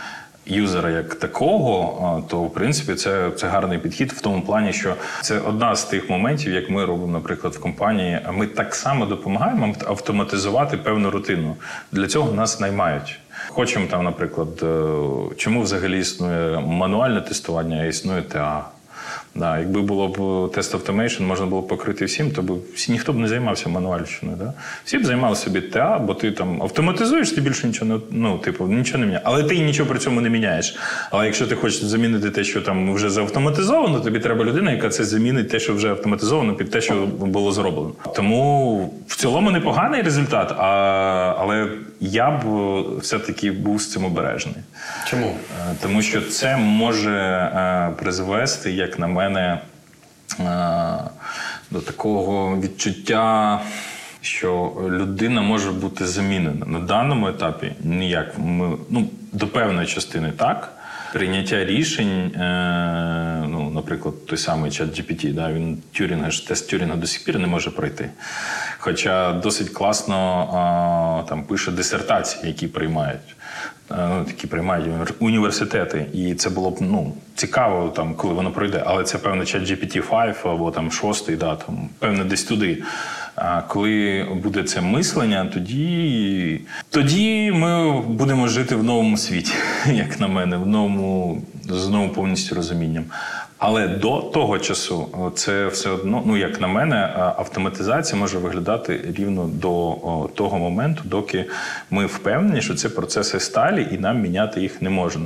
юзера 0.46 0.90
як 0.90 1.14
такого, 1.14 2.24
то 2.28 2.42
в 2.42 2.54
принципі 2.54 2.94
це, 2.94 3.30
це 3.36 3.46
гарний 3.46 3.78
підхід 3.78 4.12
в 4.12 4.20
тому 4.20 4.42
плані, 4.42 4.72
що 4.72 4.94
це 5.22 5.38
одна 5.38 5.76
з 5.76 5.84
тих 5.84 6.10
моментів, 6.10 6.52
як 6.52 6.70
ми 6.70 6.84
робимо, 6.84 7.12
наприклад, 7.12 7.54
в 7.54 7.60
компанії. 7.60 8.20
Ми 8.32 8.46
так 8.46 8.74
само 8.74 9.06
допомагаємо 9.06 9.74
автоматизувати 9.86 10.76
певну 10.76 11.10
рутину. 11.10 11.56
Для 11.92 12.06
цього 12.06 12.32
нас 12.32 12.60
наймають. 12.60 13.18
Хочемо 13.48 13.86
там, 13.90 14.04
наприклад, 14.04 14.48
е, 14.62 15.36
чому 15.36 15.62
взагалі 15.62 15.98
існує 15.98 16.60
мануальне 16.60 17.20
тестування, 17.20 17.82
а 17.82 17.84
існує 17.84 18.22
TA. 18.22 18.64
Да, 19.36 19.58
якби 19.58 19.80
було 19.82 20.08
б 20.08 20.52
test 20.52 20.74
automation, 20.74 21.24
можна 21.24 21.46
було 21.46 21.62
б 21.62 21.68
покрити 21.68 22.04
всім, 22.04 22.30
то 22.30 22.42
б 22.42 22.58
всі 22.74 22.92
ніхто 22.92 23.12
б 23.12 23.18
не 23.18 23.28
займався 23.28 23.68
мануальщиною. 23.68 24.38
Да? 24.38 24.52
Всі 24.84 24.98
б 24.98 25.04
займалися 25.04 25.44
собі 25.44 25.60
TA, 25.60 25.98
бо 25.98 26.14
ти 26.14 26.32
там 26.32 26.62
автоматизуєш, 26.62 27.30
ти 27.30 27.40
більше 27.40 27.66
нічого 27.66 27.94
не 27.94 28.00
ну, 28.10 28.38
типу, 28.38 28.66
нічого 28.66 28.98
не 28.98 29.06
міняєш. 29.06 29.22
Але 29.26 29.42
ти 29.42 29.58
нічого 29.58 29.90
при 29.90 29.98
цьому 29.98 30.20
не 30.20 30.30
міняєш. 30.30 30.76
Але 31.10 31.26
якщо 31.26 31.46
ти 31.46 31.54
хочеш 31.54 31.82
замінити 31.82 32.30
те, 32.30 32.44
що 32.44 32.62
там 32.62 32.94
вже 32.94 33.10
заавтоматизовано, 33.10 34.00
тобі 34.00 34.18
треба 34.18 34.44
людина, 34.44 34.72
яка 34.72 34.88
це 34.88 35.04
замінить 35.04 35.48
те, 35.48 35.58
що 35.60 35.74
вже 35.74 35.90
автоматизовано, 35.90 36.54
під 36.54 36.70
те, 36.70 36.80
що 36.80 37.06
було 37.06 37.52
зроблено. 37.52 37.92
Тому 38.16 38.94
в 39.08 39.16
цілому 39.16 39.50
непоганий 39.50 40.02
результат, 40.02 40.52
а, 40.58 40.64
але 41.38 41.68
я 42.00 42.30
б 42.30 42.44
все-таки 43.00 43.50
був 43.50 43.80
з 43.80 43.92
цим 43.92 44.04
обережний. 44.04 44.56
Чому? 45.06 45.26
Е, 45.26 45.74
Тому 45.82 46.02
що 46.02 46.20
це 46.20 46.56
може 46.56 47.10
е, 47.10 47.90
призвести, 47.98 48.72
як 48.72 48.98
на 48.98 49.06
мене, 49.06 49.23
е, 49.26 49.60
до 51.70 51.80
такого 51.80 52.60
відчуття, 52.60 53.60
що 54.20 54.72
людина 54.88 55.42
може 55.42 55.70
бути 55.70 56.06
замінена. 56.06 56.66
На 56.66 56.80
даному 56.80 57.28
етапі 57.28 57.72
ніяк. 57.80 58.38
Ми, 58.38 58.76
ну, 58.90 59.08
до 59.32 59.46
певної 59.48 59.86
частини 59.86 60.32
так. 60.36 60.72
Прийняття 61.12 61.64
рішень, 61.64 62.34
е, 62.34 63.44
ну, 63.48 63.70
наприклад, 63.70 64.26
той 64.26 64.38
самий 64.38 64.70
чат 64.70 64.88
GPT, 64.88 65.34
да, 65.34 65.52
він 65.52 65.78
Тюрінга 65.92 66.30
ж 66.30 66.48
тест 66.48 66.70
Тюрінга 66.70 66.96
до 66.96 67.06
сих 67.06 67.24
пір 67.24 67.38
не 67.38 67.46
може 67.46 67.70
пройти. 67.70 68.10
Хоча 68.88 69.32
досить 69.32 69.68
класно 69.70 71.24
там 71.28 71.42
пише 71.44 71.70
дисертації, 71.70 72.46
які 72.46 72.66
приймають. 72.68 73.36
Е, 73.90 73.94
Ну, 74.18 74.24
такі 74.24 74.46
приймають 74.46 74.86
універ- 74.86 75.12
університети, 75.18 76.06
і 76.12 76.34
це 76.34 76.50
було 76.50 76.70
б 76.70 76.76
ну 76.80 77.12
цікаво, 77.34 77.88
там 77.96 78.14
коли 78.14 78.34
воно 78.34 78.50
пройде. 78.50 78.82
Але 78.86 79.04
це 79.04 79.18
певно 79.18 79.44
чат 79.44 79.62
GPT-5 79.62 80.48
або 80.50 80.70
там 80.70 80.90
6, 80.92 81.36
да, 81.36 81.56
там 81.56 81.88
певно 81.98 82.24
десь 82.24 82.44
туди. 82.44 82.82
А 83.36 83.60
коли 83.62 84.26
буде 84.42 84.62
це 84.62 84.80
мислення, 84.80 85.50
тоді, 85.54 86.60
тоді 86.90 87.52
ми 87.52 88.00
будемо 88.00 88.48
жити 88.48 88.76
в 88.76 88.84
новому 88.84 89.16
світі, 89.16 89.52
як 89.92 90.20
на 90.20 90.28
мене, 90.28 90.56
в 90.56 90.66
новому 90.66 91.42
з 91.68 91.88
новим 91.88 92.10
повністю 92.10 92.54
розумінням. 92.54 93.04
Але 93.66 93.88
до 93.88 94.20
того 94.20 94.58
часу 94.58 95.06
це 95.34 95.66
все 95.66 95.90
одно, 95.90 96.22
ну 96.26 96.36
як 96.36 96.60
на 96.60 96.66
мене, 96.66 97.12
автоматизація 97.16 98.20
може 98.20 98.38
виглядати 98.38 99.00
рівно 99.16 99.50
до 99.52 99.96
того 100.34 100.58
моменту, 100.58 101.02
доки 101.04 101.44
ми 101.90 102.06
впевнені, 102.06 102.60
що 102.60 102.74
це 102.74 102.88
процеси 102.88 103.40
сталі 103.40 103.88
і 103.92 103.98
нам 103.98 104.20
міняти 104.20 104.60
їх 104.60 104.82
не 104.82 104.90
можна. 104.90 105.24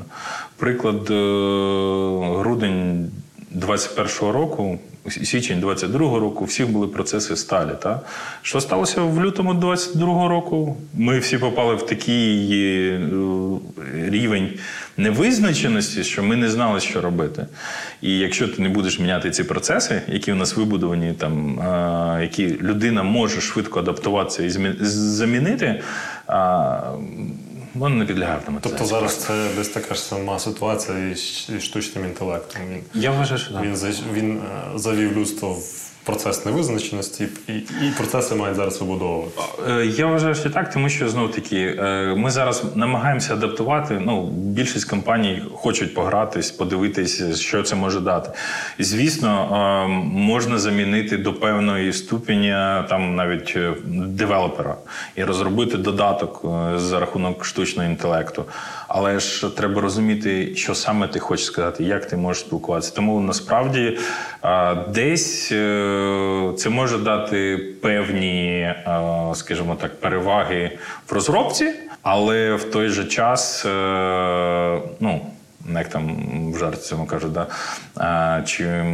Приклад, 0.57 1.11
е, 1.11 1.15
грудень 2.39 3.11
21-го 3.57 4.33
року, 4.33 4.79
січень 5.11 5.61
22-го 5.61 6.19
року, 6.19 6.45
всіх 6.45 6.69
були 6.71 6.89
процеси 6.89 7.37
сталі. 7.37 7.71
Та? 7.83 8.01
Що 8.43 8.61
сталося 8.61 9.03
в 9.03 9.25
лютому 9.25 9.55
22-го 9.55 10.29
року? 10.29 10.77
Ми 10.95 11.19
всі 11.19 11.39
попали 11.39 11.75
в 11.75 11.87
такий 11.87 12.51
е, 12.53 13.01
рівень 13.95 14.51
невизначеності, 14.97 16.05
що 16.05 16.23
ми 16.23 16.37
не 16.37 16.51
знали, 16.51 16.81
що 16.81 17.01
робити. 17.01 17.47
І 18.03 18.19
якщо 18.19 18.49
ти 18.49 18.63
не 18.63 18.69
будеш 18.69 18.99
міняти 18.99 19.31
ці 19.31 19.45
процеси, 19.45 20.03
які 20.09 20.33
у 20.33 20.35
нас 20.35 20.57
вибудовані, 20.57 21.13
там, 21.19 21.61
які 22.23 22.47
людина 22.47 23.03
може 23.03 23.41
швидко 23.41 23.81
адаптуватися 23.81 24.43
і 24.43 24.51
замінити, 24.81 25.83
воно 27.79 27.97
не 27.97 28.05
підлягає 28.07 28.37
автоматизації. 28.37 28.79
Тобто 28.79 28.95
зараз 28.95 29.17
це 29.17 29.49
десь 29.57 29.69
така 29.69 29.95
ж 29.95 30.01
сама 30.01 30.39
ситуація 30.39 31.09
із 31.09 31.47
штучним 31.61 32.05
інтелектом. 32.05 32.63
Він, 32.71 32.83
Я 32.95 33.11
вважаю, 33.11 33.41
що 33.41 33.53
так. 33.55 33.63
він, 33.63 33.77
він 34.13 34.37
е, 34.39 34.79
завів 34.79 35.17
людство 35.17 35.53
в 35.53 35.88
процес 36.09 36.47
невизначеності, 36.47 37.29
і, 37.49 37.53
і 37.53 37.93
процеси 37.97 38.35
мають 38.35 38.57
зараз 38.57 38.81
вибудовувати. 38.81 39.33
Е, 39.69 39.87
Я 39.87 40.07
вважаю, 40.07 40.35
що 40.35 40.51
так, 40.51 40.71
тому 40.71 40.89
що 40.89 41.09
знов 41.09 41.33
таки 41.33 41.77
е, 41.79 42.15
ми 42.17 42.31
зараз 42.31 42.65
намагаємося 42.75 43.33
адаптувати. 43.33 44.03
Ну, 44.05 44.27
більшість 44.27 44.91
компаній 44.91 45.43
хочуть 45.55 45.95
погратись, 45.95 46.51
подивитись, 46.51 47.41
що 47.41 47.63
це 47.63 47.77
може 47.77 48.01
дати. 48.01 48.31
Звісно, 48.79 49.31
е, 49.53 49.89
можна 50.05 50.59
замінити 50.59 51.17
до 51.17 51.35
певної 51.35 51.93
ступеня 51.93 52.83
там 52.89 53.15
навіть 53.15 53.57
девелопера 54.07 54.77
і 55.17 55.25
розробити 55.25 55.77
додаток 55.77 56.45
за 56.77 57.01
рахунок 57.01 57.45
штучного 57.45 57.89
інтелекту. 57.89 58.45
Але 58.89 59.21
ж 59.21 59.57
треба 59.57 59.81
розуміти, 59.81 60.57
що 60.57 60.75
саме 60.75 61.09
ти 61.09 61.19
хочеш 61.19 61.47
сказати, 61.47 61.85
як 61.85 62.07
ти 62.07 62.17
можеш 62.17 62.43
спілкуватися. 62.43 62.95
Тому 62.95 63.21
насправді 63.21 63.99
десь 64.89 65.53
е, 65.53 66.53
це 66.59 66.71
може 66.71 66.99
дати 66.99 67.57
певні, 67.83 68.61
е, 68.61 68.85
скажімо 69.35 69.77
так, 69.81 70.01
переваги 70.01 70.79
в 71.09 71.13
розробці, 71.13 71.73
але 72.03 72.55
в 72.55 72.65
той 72.65 72.89
же 72.89 73.05
час, 73.05 73.67
е, 73.67 74.81
ну. 75.01 75.21
Як 75.75 75.89
там 75.89 76.17
в 76.53 76.59
жарті 76.59 76.83
цьому 76.83 77.07
кажуть, 77.07 77.33
да? 77.33 77.47
а, 77.97 78.43
чи, 78.47 78.85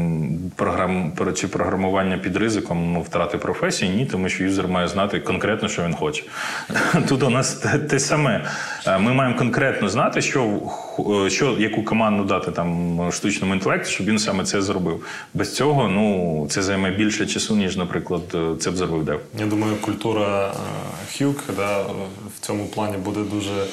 програм, 0.56 1.12
про- 1.16 1.32
чи 1.32 1.48
програмування 1.48 2.18
під 2.18 2.36
ризиком 2.36 2.92
ну, 2.92 3.00
втрати 3.02 3.38
професії? 3.38 3.96
Ні, 3.96 4.06
тому 4.06 4.28
що 4.28 4.44
юзер 4.44 4.68
має 4.68 4.88
знати 4.88 5.20
конкретно, 5.20 5.68
що 5.68 5.82
він 5.84 5.94
хоче. 5.94 6.24
Тут 7.08 7.22
у 7.22 7.30
нас 7.30 7.54
те, 7.54 7.78
те 7.78 7.98
саме. 7.98 8.44
Е, 8.86 8.98
Ми 8.98 9.12
маємо 9.12 9.38
конкретно 9.38 9.88
знати, 9.88 10.22
що, 10.22 10.60
х- 10.60 11.30
що 11.30 11.56
яку 11.58 11.84
команду 11.84 12.24
дати 12.24 12.50
там 12.50 12.98
штучному 13.12 13.54
інтелекту, 13.54 13.90
щоб 13.90 14.06
він 14.06 14.18
саме 14.18 14.44
це 14.44 14.62
зробив. 14.62 15.06
Без 15.34 15.54
цього 15.56 15.88
ну, 15.88 16.46
це 16.50 16.62
займе 16.62 16.90
більше 16.90 17.26
часу, 17.26 17.56
ніж, 17.56 17.76
наприклад, 17.76 18.22
е, 18.34 18.56
це 18.60 18.70
б 18.70 18.76
зробив 18.76 19.04
дев. 19.04 19.20
Я 19.38 19.46
думаю, 19.46 19.76
культура 19.76 20.46
е, 20.48 21.18
Хюк 21.18 21.44
да, 21.56 21.82
в 22.36 22.40
цьому 22.40 22.66
плані 22.66 22.96
буде 22.96 23.20
дуже 23.20 23.64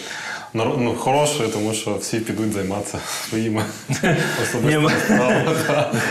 ну, 0.54 0.96
хорошою, 0.98 1.50
тому 1.50 1.74
що 1.74 1.96
всі 1.96 2.20
підуть 2.20 2.52
займатися 2.54 2.98
своїми 3.30 3.62
особистими 4.44 4.90
справами. 5.06 5.56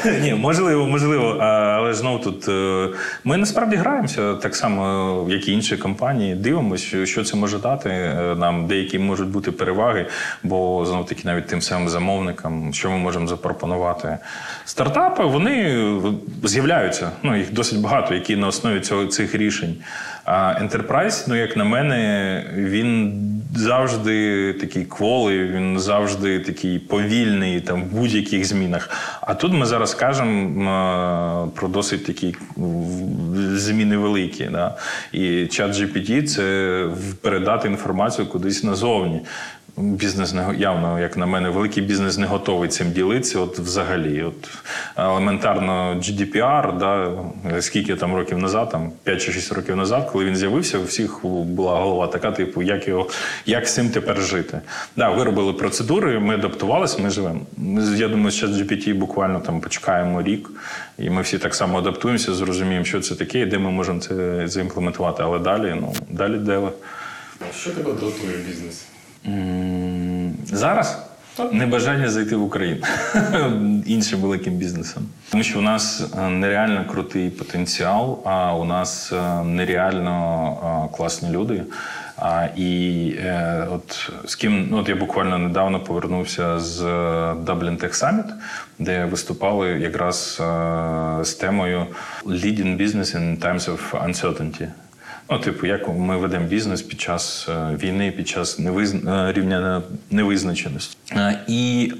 Ні, 0.22 0.34
можливо, 0.34 0.86
можливо. 0.86 1.28
Але 1.40 1.94
знову 1.94 2.18
тут 2.18 2.48
е, 2.48 2.88
ми 3.24 3.36
насправді 3.36 3.76
граємося 3.76 4.34
так 4.34 4.56
само, 4.56 5.26
як 5.30 5.48
і 5.48 5.52
інші 5.52 5.76
компанії. 5.76 6.34
Дивимося, 6.34 6.84
що- 6.86 7.06
що 7.06 7.24
це 7.24 7.36
може 7.36 7.58
дати 7.58 7.90
е, 7.90 8.34
нам. 8.38 8.66
Деякі 8.66 8.98
можуть 8.98 9.28
бути 9.28 9.52
переваги, 9.52 10.06
бо 10.42 10.86
знов 10.86 11.06
таки 11.06 11.22
навіть 11.24 11.46
тим 11.46 11.62
самим 11.62 11.88
замовникам, 11.88 12.74
що 12.74 12.90
ми 12.90 12.96
можемо 12.98 13.26
запропонувати. 13.26 14.18
Стартапи 14.64 15.24
вони 15.24 15.86
з'являються. 16.44 17.10
Ну 17.22 17.36
їх 17.36 17.52
досить 17.52 17.80
багато, 17.80 18.14
які 18.14 18.36
на 18.36 18.46
основі 18.46 18.80
цього 18.80 19.06
цих 19.06 19.34
рішень. 19.34 19.74
А 20.24 20.32
Enterprise, 20.62 21.24
ну 21.28 21.34
як 21.36 21.56
на 21.56 21.64
мене, 21.64 22.44
він 22.56 23.12
завжди 23.56 24.29
такий 24.60 24.84
кволий, 24.84 25.44
він 25.44 25.78
завжди 25.78 26.40
такий 26.40 26.78
повільний 26.78 27.60
там 27.60 27.82
в 27.82 27.86
будь-яких 27.86 28.44
змінах. 28.44 28.90
А 29.20 29.34
тут 29.34 29.52
ми 29.52 29.66
зараз 29.66 29.94
кажемо 29.94 30.62
е, 30.62 31.58
про 31.58 31.68
досить 31.68 32.06
такі 32.06 32.36
зміни 33.54 33.96
великі. 33.96 34.44
Да? 34.44 34.76
І 35.12 35.46
чат 35.46 35.72
GPT– 35.72 36.22
це 36.26 36.86
передати 37.20 37.68
інформацію 37.68 38.26
кудись 38.26 38.64
назовні. 38.64 39.20
Бізнес 39.76 40.32
не 40.32 40.54
явно, 40.58 41.00
як 41.00 41.16
на 41.16 41.26
мене, 41.26 41.48
великий 41.48 41.82
бізнес 41.82 42.18
не 42.18 42.26
готовий 42.26 42.68
цим 42.68 42.92
ділитися. 42.92 43.38
От 43.38 43.58
взагалі, 43.58 44.22
от 44.22 44.50
елементарно 44.96 45.94
GDPR, 45.94 46.78
да, 46.78 47.12
скільки 47.60 47.96
там 47.96 48.14
років 48.14 48.38
назад, 48.38 48.70
там 48.70 48.92
5 49.04 49.22
чи 49.22 49.32
6 49.32 49.52
років 49.52 49.76
назад, 49.76 50.10
коли 50.12 50.24
він 50.24 50.36
з'явився, 50.36 50.78
у 50.78 50.84
всіх 50.84 51.20
була 51.24 51.80
голова 51.80 52.06
така, 52.06 52.32
типу, 52.32 52.62
як 52.62 52.88
його, 52.88 53.08
як 53.46 53.68
з 53.68 53.74
цим 53.74 53.90
тепер 53.90 54.20
жити. 54.20 54.60
Да, 54.96 55.10
виробили 55.10 55.52
процедури, 55.52 56.18
ми 56.18 56.34
адаптувалися, 56.34 57.02
ми 57.02 57.10
живемо. 57.10 57.40
Я 57.96 58.08
думаю, 58.08 58.30
що 58.30 58.46
GPT 58.46 58.94
буквально 58.94 59.40
там 59.40 59.60
почекаємо 59.60 60.22
рік, 60.22 60.50
і 60.98 61.10
ми 61.10 61.22
всі 61.22 61.38
так 61.38 61.54
само 61.54 61.78
адаптуємося, 61.78 62.34
зрозуміємо, 62.34 62.84
що 62.84 63.00
це 63.00 63.14
таке, 63.14 63.40
і 63.40 63.46
де 63.46 63.58
ми 63.58 63.70
можемо 63.70 64.00
це 64.00 64.42
заімплементувати. 64.48 65.22
Але 65.22 65.38
далі, 65.38 65.76
ну 65.80 65.94
далі 66.10 66.38
дело. 66.38 66.72
Що 67.60 67.70
тебе 67.70 67.92
бізнесі? 68.48 68.84
М, 68.84 68.89
Зараз 70.44 70.98
небажання 71.52 72.10
зайти 72.10 72.36
в 72.36 72.42
Україну 72.42 72.80
іншим 73.86 74.20
великим 74.20 74.54
бізнесом. 74.54 75.02
Тому 75.30 75.42
що 75.42 75.58
у 75.58 75.62
нас 75.62 76.02
е, 76.18 76.28
нереально 76.28 76.84
крутий 76.84 77.30
потенціал, 77.30 78.22
а 78.24 78.54
у 78.54 78.64
нас 78.64 79.12
е, 79.12 79.44
нереально 79.44 80.88
е, 80.92 80.96
класні 80.96 81.30
люди. 81.30 81.62
А, 82.16 82.48
і 82.56 83.14
е, 83.18 83.66
от 83.70 84.10
з 84.24 84.34
ким 84.34 84.68
ну, 84.70 84.78
от 84.78 84.88
я 84.88 84.94
буквально 84.94 85.38
недавно 85.38 85.80
повернувся 85.80 86.60
з 86.60 86.82
Dublin 87.34 87.84
Tech 87.84 88.00
Summit, 88.02 88.32
де 88.78 89.04
виступали 89.04 89.68
якраз 89.68 90.40
е, 90.40 91.24
з 91.24 91.34
темою 91.34 91.86
Leading 92.24 92.76
Business 92.82 93.16
in 93.16 93.38
Times 93.38 93.70
of 93.70 94.06
Uncertainty. 94.08 94.68
Ну, 95.30 95.38
типу, 95.38 95.66
як 95.66 95.88
ми 95.88 96.16
ведемо 96.16 96.46
бізнес 96.46 96.82
під 96.82 97.00
час 97.00 97.48
е, 97.48 97.76
війни, 97.82 98.10
під 98.10 98.28
час 98.28 98.58
невиз... 98.58 98.94
е, 98.94 99.32
рівня 99.32 99.82
невизначеності. 100.10 100.96
Е, 101.12 101.38
І 101.48 101.92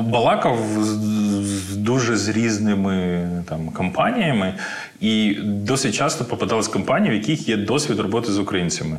балакав 0.00 0.58
з, 0.80 1.76
дуже 1.76 2.16
з 2.16 2.28
різними 2.28 3.28
там 3.48 3.68
компаніями, 3.68 4.54
і 5.00 5.36
досить 5.42 5.94
часто 5.94 6.24
попадались 6.24 6.68
компанії, 6.68 7.10
в 7.10 7.14
яких 7.14 7.48
є 7.48 7.56
досвід 7.56 7.98
роботи 8.00 8.32
з 8.32 8.38
українцями. 8.38 8.96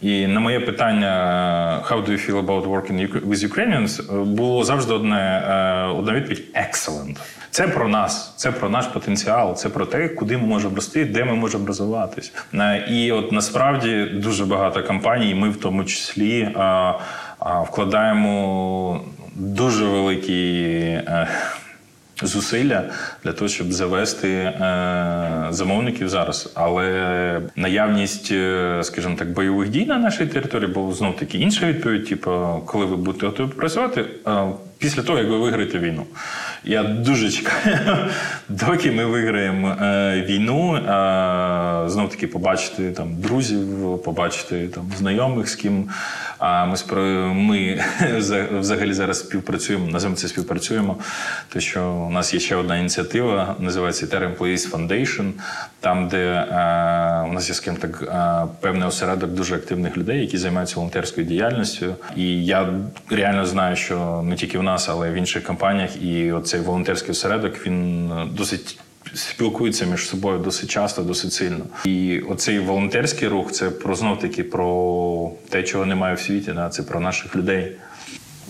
І 0.00 0.26
на 0.26 0.40
моє 0.40 0.60
питання 0.60 1.08
«How 1.90 2.04
do 2.06 2.10
you 2.10 2.30
feel 2.30 2.46
about 2.46 2.68
working 2.68 3.28
with 3.28 3.48
Ukrainians?» 3.48 4.24
було 4.24 4.64
завжди 4.64 4.94
одне, 4.94 5.42
одна 5.96 6.12
відповідь 6.12 6.44
«Excellent». 6.54 7.16
Це 7.50 7.68
про 7.68 7.88
нас, 7.88 8.32
це 8.36 8.52
про 8.52 8.70
наш 8.70 8.86
потенціал, 8.86 9.54
це 9.54 9.68
про 9.68 9.86
те, 9.86 10.08
куди 10.08 10.36
ми 10.36 10.46
можемо 10.46 10.76
рости, 10.76 11.04
де 11.04 11.24
ми 11.24 11.34
можемо 11.34 11.66
розвиватись. 11.66 12.32
Е, 12.54 12.84
І 12.90 13.12
от 13.12 13.32
насправді 13.32 14.04
дуже 14.04 14.44
багато 14.44 14.82
компаній, 14.82 15.34
ми 15.34 15.50
в 15.50 15.56
тому 15.56 15.84
числі 15.84 16.40
е, 16.40 16.60
е, 16.60 16.94
вкладаємо 17.66 19.00
дуже 19.34 19.84
великі. 19.84 21.00
Зусилля 22.22 22.82
для 23.24 23.32
того, 23.32 23.48
щоб 23.48 23.72
завести 23.72 24.52
замовників 25.50 26.08
зараз, 26.08 26.52
але 26.54 27.40
наявність, 27.56 28.26
скажімо 28.82 29.14
так, 29.18 29.32
бойових 29.32 29.68
дій 29.68 29.86
на 29.86 29.98
нашій 29.98 30.26
території, 30.26 30.70
бо 30.70 30.92
знов 30.92 31.16
таки 31.16 31.38
інша 31.38 31.66
відповідь: 31.66 32.08
типу, 32.08 32.62
коли 32.66 32.84
ви 32.84 32.96
будете 32.96 33.26
готові 33.26 33.48
працювати, 33.48 34.04
після 34.78 35.02
того 35.02 35.18
як 35.18 35.28
ви 35.28 35.38
виграєте 35.38 35.78
війну. 35.78 36.06
Я 36.64 36.82
дуже 36.82 37.30
чекаю, 37.30 37.78
доки 38.48 38.92
ми 38.92 39.04
виграємо 39.04 39.68
е, 39.68 40.24
війну, 40.28 40.76
е, 40.76 41.88
знов 41.88 42.10
таки 42.10 42.26
побачити 42.26 42.90
там 42.90 43.20
друзів, 43.20 44.02
побачити 44.04 44.68
там 44.68 44.92
знайомих, 44.98 45.48
з 45.48 45.54
ким 45.54 45.88
а 46.38 46.66
ми 46.66 46.74
спро- 46.74 47.34
ми 47.34 47.80
взагалі 48.60 48.92
зараз 48.92 49.18
співпрацюємо, 49.18 49.86
називаємо 49.86 50.16
це 50.16 50.28
співпрацюємо. 50.28 50.96
То 51.48 51.60
що 51.60 51.92
у 51.92 52.10
нас 52.10 52.34
є 52.34 52.40
ще 52.40 52.56
одна 52.56 52.76
ініціатива, 52.76 53.56
називається 53.58 54.06
Terra 54.06 54.36
Employees 54.36 54.70
Foundation, 54.70 55.30
там, 55.80 56.08
де 56.08 56.26
е, 56.26 56.46
у 57.30 57.32
нас 57.32 57.48
є 57.48 57.54
скажімо 57.54 57.78
так 57.80 58.02
е, 58.02 58.54
певний 58.60 58.88
осередок 58.88 59.30
дуже 59.30 59.54
активних 59.54 59.96
людей, 59.96 60.20
які 60.20 60.38
займаються 60.38 60.76
волонтерською 60.76 61.26
діяльністю. 61.26 61.94
І 62.16 62.44
я 62.44 62.68
реально 63.10 63.46
знаю, 63.46 63.76
що 63.76 64.22
не 64.24 64.36
тільки 64.36 64.58
в 64.58 64.62
нас, 64.68 64.88
але 64.88 65.10
в 65.10 65.14
інших 65.14 65.42
компаніях, 65.44 66.02
і 66.02 66.32
оцей 66.32 66.60
волонтерський 66.60 67.10
осередок 67.10 67.66
він 67.66 68.10
е, 68.12 68.26
досить. 68.32 68.78
Спілкуються 69.14 69.84
між 69.86 70.08
собою 70.08 70.38
досить 70.38 70.70
часто, 70.70 71.02
досить 71.02 71.32
сильно. 71.32 71.64
І 71.84 72.20
оцей 72.20 72.58
волонтерський 72.58 73.28
рух 73.28 73.52
це 73.52 73.70
про 73.70 73.94
знов 73.94 74.18
таки 74.18 74.44
про 74.44 75.30
те, 75.48 75.62
чого 75.62 75.86
немає 75.86 76.14
в 76.14 76.20
світі, 76.20 76.52
да? 76.54 76.68
це 76.68 76.82
про 76.82 77.00
наших 77.00 77.36
людей. 77.36 77.72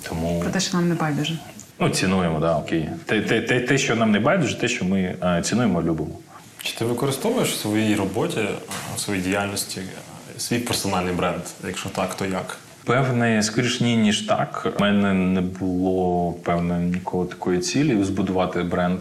Тому 0.08 0.40
Про 0.40 0.50
те, 0.50 0.60
що 0.60 0.76
нам 0.76 0.88
не 0.88 0.94
байдуже. 0.94 1.38
ну, 1.78 1.90
цінуємо, 1.90 2.40
да, 2.40 2.56
окей. 2.56 2.88
Те, 3.06 3.20
те, 3.20 3.40
те, 3.40 3.60
те, 3.60 3.78
що 3.78 3.96
нам 3.96 4.10
не 4.10 4.20
байдуже, 4.20 4.60
те, 4.60 4.68
що 4.68 4.84
ми 4.84 5.00
е, 5.22 5.42
цінуємо, 5.44 5.82
любимо. 5.82 6.18
Чи 6.62 6.76
ти 6.76 6.84
використовуєш 6.84 7.48
в 7.48 7.56
своїй 7.56 7.96
роботі, 7.96 8.48
в 8.96 9.00
своїй 9.00 9.22
діяльності 9.22 9.80
е, 9.80 10.40
свій 10.40 10.58
персональний 10.58 11.14
бренд? 11.14 11.42
Якщо 11.66 11.88
так, 11.88 12.14
то 12.14 12.24
як? 12.26 12.58
Певне, 12.88 13.42
скоріш 13.42 13.80
ні, 13.80 13.96
ніж 13.96 14.20
так. 14.20 14.74
У 14.78 14.82
мене 14.82 15.14
не 15.14 15.40
було 15.40 16.32
певно 16.32 16.78
ніколи 16.78 17.26
такої 17.26 17.58
цілі 17.58 18.04
збудувати 18.04 18.62
бренд. 18.62 19.00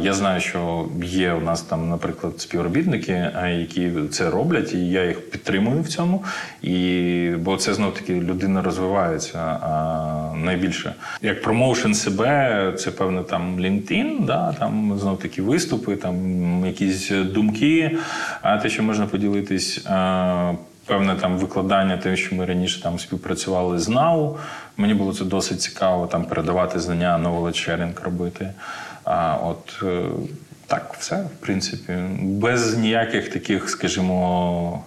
Я 0.00 0.12
знаю, 0.12 0.40
що 0.40 0.88
є 1.04 1.32
у 1.32 1.40
нас 1.40 1.62
там, 1.62 1.88
наприклад, 1.88 2.40
співробітники, 2.40 3.30
які 3.58 3.90
це 4.10 4.30
роблять, 4.30 4.74
і 4.74 4.88
я 4.88 5.04
їх 5.04 5.30
підтримую 5.30 5.82
в 5.82 5.88
цьому. 5.88 6.24
І 6.62 7.30
бо 7.38 7.56
це 7.56 7.74
знов 7.74 7.94
таки 7.94 8.14
людина 8.14 8.62
розвивається 8.62 9.58
найбільше. 10.36 10.94
Як 11.22 11.42
промоушен 11.42 11.94
себе, 11.94 12.72
це 12.78 12.90
певно 12.90 13.22
там 13.22 13.60
LinkedIn, 13.60 14.24
да, 14.24 14.52
там 14.52 14.98
знов 14.98 15.18
таки 15.18 15.42
виступи, 15.42 15.96
там 15.96 16.16
якісь 16.66 17.10
думки, 17.10 17.98
а 18.42 18.58
те, 18.58 18.68
що 18.68 18.82
можна 18.82 19.06
поділитись. 19.06 19.86
Певне 20.90 21.16
там 21.16 21.38
викладання, 21.38 21.96
те, 21.96 22.16
що 22.16 22.34
ми 22.34 22.46
раніше 22.46 22.82
там 22.82 22.98
співпрацювали 22.98 23.78
з 23.78 23.88
НАУ. 23.88 24.36
Мені 24.76 24.94
було 24.94 25.12
це 25.12 25.24
досить 25.24 25.62
цікаво 25.62 26.06
там 26.06 26.24
передавати 26.24 26.80
знання, 26.80 27.18
knowledge 27.18 28.02
робити. 28.04 28.50
А 29.04 29.36
от 29.36 29.82
е, 29.82 30.02
так, 30.66 30.94
все, 30.98 31.16
в 31.16 31.40
принципі, 31.40 31.92
без 32.22 32.78
ніяких 32.78 33.32
таких, 33.32 33.70
скажімо. 33.70 34.84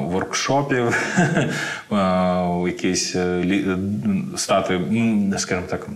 Воркшопів, 0.00 1.14
якісь 2.66 3.16
е, 3.16 3.20
е, 3.20 3.76
стати, 4.36 4.80
скажімо 5.38 5.66
так, 5.70 5.86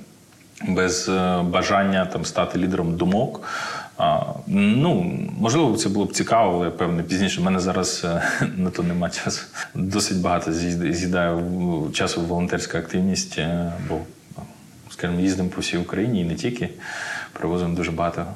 без 0.68 1.08
бажання 1.42 2.06
там 2.06 2.24
стати 2.24 2.58
лідером 2.58 2.96
думок. 2.96 3.42
А, 3.98 4.22
ну, 4.46 5.18
можливо, 5.38 5.76
це 5.76 5.88
було 5.88 6.04
б 6.06 6.12
цікаво, 6.12 6.56
але 6.56 6.70
певне 6.70 7.02
пізніше. 7.02 7.40
У 7.40 7.44
мене 7.44 7.60
зараз 7.60 8.02
е, 8.04 8.22
на 8.56 8.70
то 8.70 8.82
нема 8.82 9.10
часу. 9.10 9.42
Досить 9.74 10.20
багато 10.20 10.50
з'їд- 10.52 10.92
з'їдаю 10.92 11.90
часу 11.94 12.20
в 12.20 12.24
волонтерська 12.26 12.78
активність, 12.78 13.38
е, 13.38 13.72
бо 13.88 13.98
скажімо, 14.90 15.20
їздимо 15.20 15.48
по 15.48 15.60
всій 15.60 15.76
Україні 15.76 16.20
і 16.20 16.24
не 16.24 16.34
тільки. 16.34 16.68
Привозимо 17.32 17.74
дуже 17.74 17.90
багато 17.90 18.26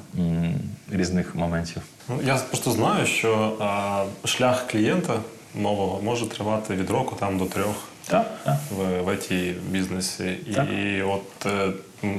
різних 0.91 1.35
моментів. 1.35 1.81
Ну, 2.09 2.19
я 2.25 2.35
просто 2.35 2.71
знаю, 2.71 3.05
що 3.05 3.57
а, 3.59 4.03
шлях 4.27 4.67
клієнта 4.71 5.13
нового 5.55 6.01
може 6.01 6.25
тривати 6.29 6.75
від 6.75 6.89
року 6.89 7.15
там 7.19 7.37
до 7.37 7.45
трьох 7.45 7.87
Так, 8.07 8.31
так. 8.43 8.55
в, 8.77 9.01
в 9.01 9.07
it 9.07 9.53
бізнесі. 9.71 10.37
Так. 10.55 10.67
І 10.71 11.01
от 11.01 11.45
е, 11.45 11.71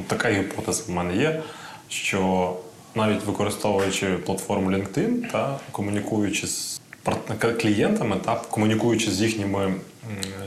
така 0.07 0.31
гіпотеза 0.31 0.83
в 0.89 0.91
мене 0.91 1.17
є, 1.17 1.43
що 1.89 2.53
навіть 2.95 3.25
використовуючи 3.25 4.07
платформу 4.07 4.71
LinkedIn 4.71 5.31
та 5.33 5.59
комунікуючи 5.73 6.47
з 6.47 6.81
клієнтами 7.61 8.17
та 8.25 8.35
комунікуючи 8.51 9.11
з 9.11 9.23
їхніми 9.23 9.75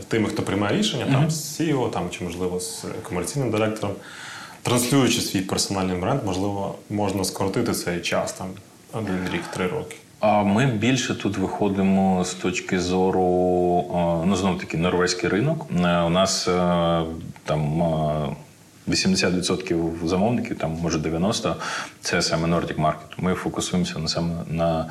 тими, 0.08 0.30
хто 0.30 0.42
приймає 0.42 0.78
рішення, 0.78 1.06
там 1.06 1.32
з 1.32 1.62
CEO, 1.62 1.90
там 1.90 2.10
чи 2.10 2.24
можливо 2.24 2.60
з 2.60 2.86
комерційним 3.04 3.52
директором, 3.52 3.96
транслюючи 4.62 5.22
свій 5.22 5.42
персональний 5.42 5.98
бренд, 5.98 6.22
можливо, 6.26 6.76
можна 6.90 7.24
скоротити 7.24 7.74
цей 7.74 8.02
час 8.02 8.34
там 8.34 8.48
один 8.94 9.20
рік, 9.34 9.42
три 9.54 9.68
роки. 9.68 9.96
А 10.20 10.44
ми 10.44 10.66
більше 10.66 11.16
тут 11.16 11.38
виходимо 11.38 12.24
з 12.26 12.34
точки 12.34 12.80
зору, 12.80 13.22
е, 14.24 14.26
ну 14.28 14.36
знов 14.36 14.58
таки, 14.60 14.78
норвезький 14.78 15.30
ринок. 15.30 15.66
Е, 15.72 16.02
У 16.02 16.10
нас 16.10 16.48
е, 16.48 17.02
там 17.46 17.82
80% 18.88 20.08
замовників, 20.08 20.58
там 20.58 20.72
може 20.72 20.98
90%, 20.98 21.54
це 22.02 22.22
саме 22.22 22.58
Nordic 22.58 22.76
Market. 22.76 23.12
Ми 23.18 23.34
фокусуємося 23.34 24.00
на 24.00 24.08
саме 24.08 24.34
на 24.50 24.86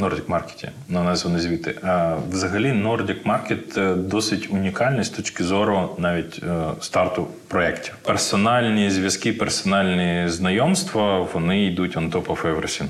Nordic 0.00 0.26
Market. 0.26 0.68
На 0.88 1.16
звідти. 1.16 1.70
Е, 1.84 2.16
Взагалі, 2.30 2.72
Nordic 2.72 3.22
Market 3.22 3.80
е, 3.80 3.94
досить 3.94 4.50
унікальний 4.50 5.04
з 5.04 5.08
точки 5.08 5.44
зору 5.44 5.96
навіть 5.98 6.40
е, 6.42 6.64
старту 6.80 7.26
проєктів. 7.48 7.94
Персональні 8.02 8.90
зв'язки, 8.90 9.32
персональні 9.32 10.28
знайомства, 10.28 11.20
вони 11.32 11.64
йдуть 11.64 11.96
on 11.96 12.10
top 12.10 12.26
of 12.26 12.42
everything. 12.42 12.86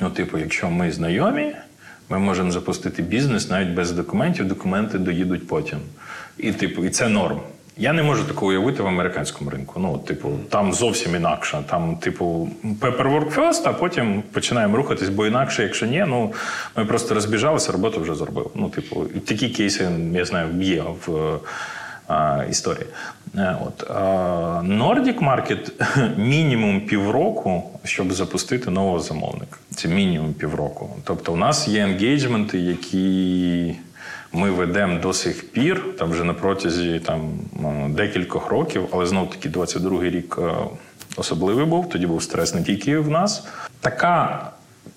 Ну, 0.00 0.10
типу, 0.10 0.38
якщо 0.38 0.70
ми 0.70 0.92
знайомі, 0.92 1.52
ми 2.08 2.18
можемо 2.18 2.52
запустити 2.52 3.02
бізнес 3.02 3.50
навіть 3.50 3.68
без 3.68 3.92
документів, 3.92 4.48
документи 4.48 4.98
доїдуть 4.98 5.48
потім. 5.48 5.78
І, 6.38 6.52
типу, 6.52 6.84
і 6.84 6.90
це 6.90 7.08
норм. 7.08 7.40
Я 7.76 7.92
не 7.92 8.02
можу 8.02 8.24
такого 8.24 8.46
уявити 8.46 8.82
в 8.82 8.86
американському 8.86 9.50
ринку. 9.50 9.80
Ну, 9.80 9.98
типу, 9.98 10.30
там 10.48 10.72
зовсім 10.72 11.14
інакше. 11.16 11.64
Там, 11.70 11.96
типу, 11.96 12.48
paperwork 12.80 13.34
first, 13.34 13.62
а 13.64 13.72
потім 13.72 14.22
починаємо 14.32 14.76
рухатись, 14.76 15.08
бо 15.08 15.26
інакше, 15.26 15.62
якщо 15.62 15.86
ні, 15.86 16.04
ну 16.08 16.32
ми 16.76 16.84
просто 16.84 17.14
розбіжалися, 17.14 17.72
роботу 17.72 18.00
вже 18.00 18.14
зробили. 18.14 18.48
Ну, 18.54 18.68
типу, 18.68 19.04
такі 19.04 19.48
кейси, 19.48 19.88
я 20.12 20.24
знаю, 20.24 20.48
є 20.60 20.82
в 21.06 21.38
а, 22.08 22.44
історії. 22.50 22.86
Е, 23.36 23.56
От. 23.66 23.90
Nordic 24.62 25.18
Market 25.18 25.70
мінімум 26.18 26.80
півроку, 26.80 27.62
щоб 27.84 28.12
запустити 28.12 28.70
нового 28.70 29.00
замовника. 29.00 29.56
Це 29.70 29.88
мінімум 29.88 30.34
півроку. 30.34 30.96
Тобто, 31.04 31.32
у 31.32 31.36
нас 31.36 31.68
є 31.68 31.82
енгейджменти, 31.82 32.58
які 32.58 33.74
ми 34.34 34.50
ведемо 34.50 34.98
до 34.98 35.12
сих 35.12 35.50
пір, 35.52 35.84
там 35.98 36.10
вже 36.10 36.24
на 36.24 36.34
протязі 36.34 37.00
там, 37.04 37.20
е, 37.64 37.88
декількох 37.88 38.50
років, 38.50 38.88
але 38.92 39.06
знов 39.06 39.30
таки 39.30 39.48
22-й 39.48 40.10
рік 40.10 40.38
е, 40.38 40.52
особливий 41.16 41.64
був. 41.64 41.88
Тоді 41.88 42.06
був 42.06 42.22
стрес 42.22 42.54
не 42.54 42.62
тільки 42.62 42.98
в 42.98 43.10
нас. 43.10 43.46
Така 43.80 44.50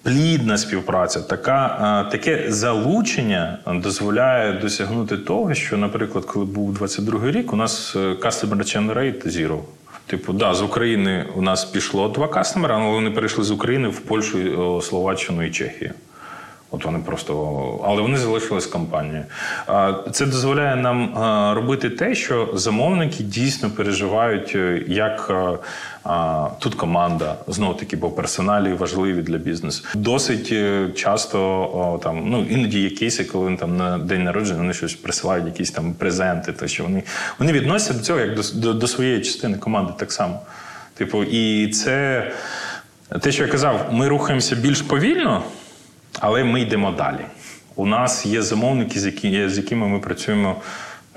плідна 0.04 0.58
співпраця, 0.58 1.22
така, 1.22 2.06
е, 2.08 2.12
таке 2.12 2.52
залучення 2.52 3.58
дозволяє 3.68 4.54
досягнути 4.54 5.18
того, 5.18 5.54
що, 5.54 5.78
наприклад, 5.78 6.26
коли 6.26 6.46
був 6.46 6.78
22-й 6.78 7.32
рік, 7.32 7.54
у 7.54 7.56
нас 7.56 7.96
customer 7.96 8.56
retention 8.56 8.94
rate 8.94 9.28
zero. 9.28 9.60
Типу, 10.08 10.34
да, 10.34 10.54
з 10.54 10.62
України 10.62 11.26
у 11.36 11.42
нас 11.42 11.66
пішло 11.66 12.08
два 12.08 12.28
кастомери, 12.28 12.74
але 12.74 12.92
вони 12.92 13.12
перейшли 13.12 13.44
з 13.44 13.52
України 13.52 13.88
в 13.88 14.00
Польщу, 14.00 14.82
Словаччину 14.82 15.44
і 15.44 15.52
Чехію. 15.52 15.94
От 16.72 16.86
вони 16.86 17.00
просто, 17.00 17.34
але 17.86 18.02
вони 18.02 18.18
залишились 18.18 18.66
компанією. 18.66 19.26
Це 20.12 20.26
дозволяє 20.26 20.76
нам 20.76 21.14
робити 21.56 21.90
те, 21.90 22.16
що 22.16 22.50
замовники 22.54 23.24
дійсно 23.24 23.70
переживають, 23.70 24.52
е, 24.56 24.84
як 24.88 25.28
е, 25.30 26.10
тут 26.60 26.76
команда 26.76 27.36
знову 27.48 27.74
таки, 27.74 27.98
бо 27.98 28.10
персоналі 28.10 28.74
важливі 28.74 29.22
для 29.22 29.38
бізнесу. 29.38 29.84
Досить 29.94 30.50
е, 30.52 30.90
часто 30.96 32.00
там, 32.04 32.30
ну 32.30 32.46
іноді 32.50 32.82
є 32.82 32.90
кейси, 32.90 33.24
коли 33.24 33.44
вони 33.44 33.58
там 33.58 33.78
на 33.78 33.98
день 33.98 34.24
народження 34.24 34.60
вони 34.60 34.74
щось 34.74 34.94
присилають, 34.94 35.46
якісь 35.46 35.72
там 35.72 35.94
презенти, 35.94 36.54
то 36.54 36.68
що 36.68 36.84
вони, 36.84 37.04
вони 37.40 37.52
відносяться 37.52 37.94
до 37.94 38.00
цього 38.00 38.20
як 38.20 38.36
до, 38.36 38.42
до, 38.54 38.74
до 38.74 38.88
своєї 38.88 39.22
частини 39.22 39.58
команди 39.58 39.94
так 39.98 40.12
само. 40.12 40.40
Типу, 40.94 41.24
і 41.24 41.68
це 41.68 42.28
те, 43.22 43.32
що 43.32 43.44
я 43.44 43.50
казав, 43.50 43.90
ми 43.92 44.08
рухаємося 44.08 44.56
більш 44.56 44.82
повільно. 44.82 45.44
Але 46.20 46.44
ми 46.44 46.62
йдемо 46.62 46.92
далі. 46.92 47.26
У 47.76 47.86
нас 47.86 48.26
є 48.26 48.42
замовники, 48.42 49.00
з, 49.00 49.58
якими 49.58 49.88
ми 49.88 50.00
працюємо. 50.00 50.56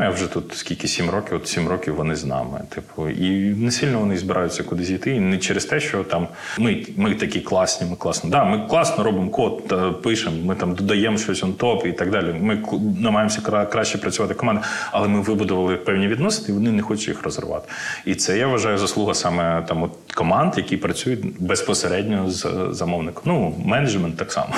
Я 0.01 0.11
вже 0.11 0.27
тут 0.27 0.53
скільки 0.57 0.89
сім 0.89 1.11
років, 1.11 1.35
от 1.37 1.49
сім 1.49 1.69
років 1.69 1.95
вони 1.95 2.17
з 2.17 2.25
нами. 2.25 2.61
Типу, 2.75 3.09
і 3.09 3.31
не 3.55 3.71
сильно 3.71 3.99
вони 3.99 4.17
збираються 4.19 4.63
кудись 4.63 4.91
йти. 4.91 5.11
І 5.11 5.21
не 5.21 5.39
через 5.39 5.65
те, 5.65 5.81
що 5.81 6.05
там 6.05 6.29
ми, 6.59 6.87
ми 6.97 7.15
такі 7.15 7.41
класні, 7.41 7.87
ми 7.91 7.97
класно. 7.97 8.31
Да, 8.31 8.45
ми 8.45 8.67
класно 8.69 9.05
робимо 9.05 9.31
код, 9.31 9.75
пишемо, 10.03 10.37
ми 10.45 10.55
там 10.55 10.75
додаємо 10.75 11.19
щось 11.19 11.43
on 11.43 11.53
топ 11.53 11.87
і 11.87 11.93
так 11.93 12.11
далі. 12.11 12.33
Ми 12.41 12.63
намагаємося 13.01 13.41
кра- 13.41 13.67
краще 13.71 13.99
працювати 13.99 14.35
команда, 14.35 14.63
але 14.93 15.09
ми 15.09 15.21
вибудували 15.21 15.77
певні 15.77 16.09
відносини, 16.09 16.49
і 16.49 16.53
вони 16.53 16.71
не 16.73 16.83
хочуть 16.83 17.09
їх 17.09 17.23
розривати. 17.23 17.69
І 18.05 18.15
це 18.15 18.39
я 18.39 18.47
вважаю 18.47 18.79
заслуга 18.79 19.15
саме 19.15 19.63
там 19.69 19.83
от 19.83 19.91
команд, 20.15 20.53
які 20.57 20.77
працюють 20.77 21.43
безпосередньо 21.43 22.31
з 22.31 22.69
замовником. 22.71 23.23
Ну, 23.27 23.55
менеджмент 23.65 24.17
так 24.17 24.33
само. 24.33 24.55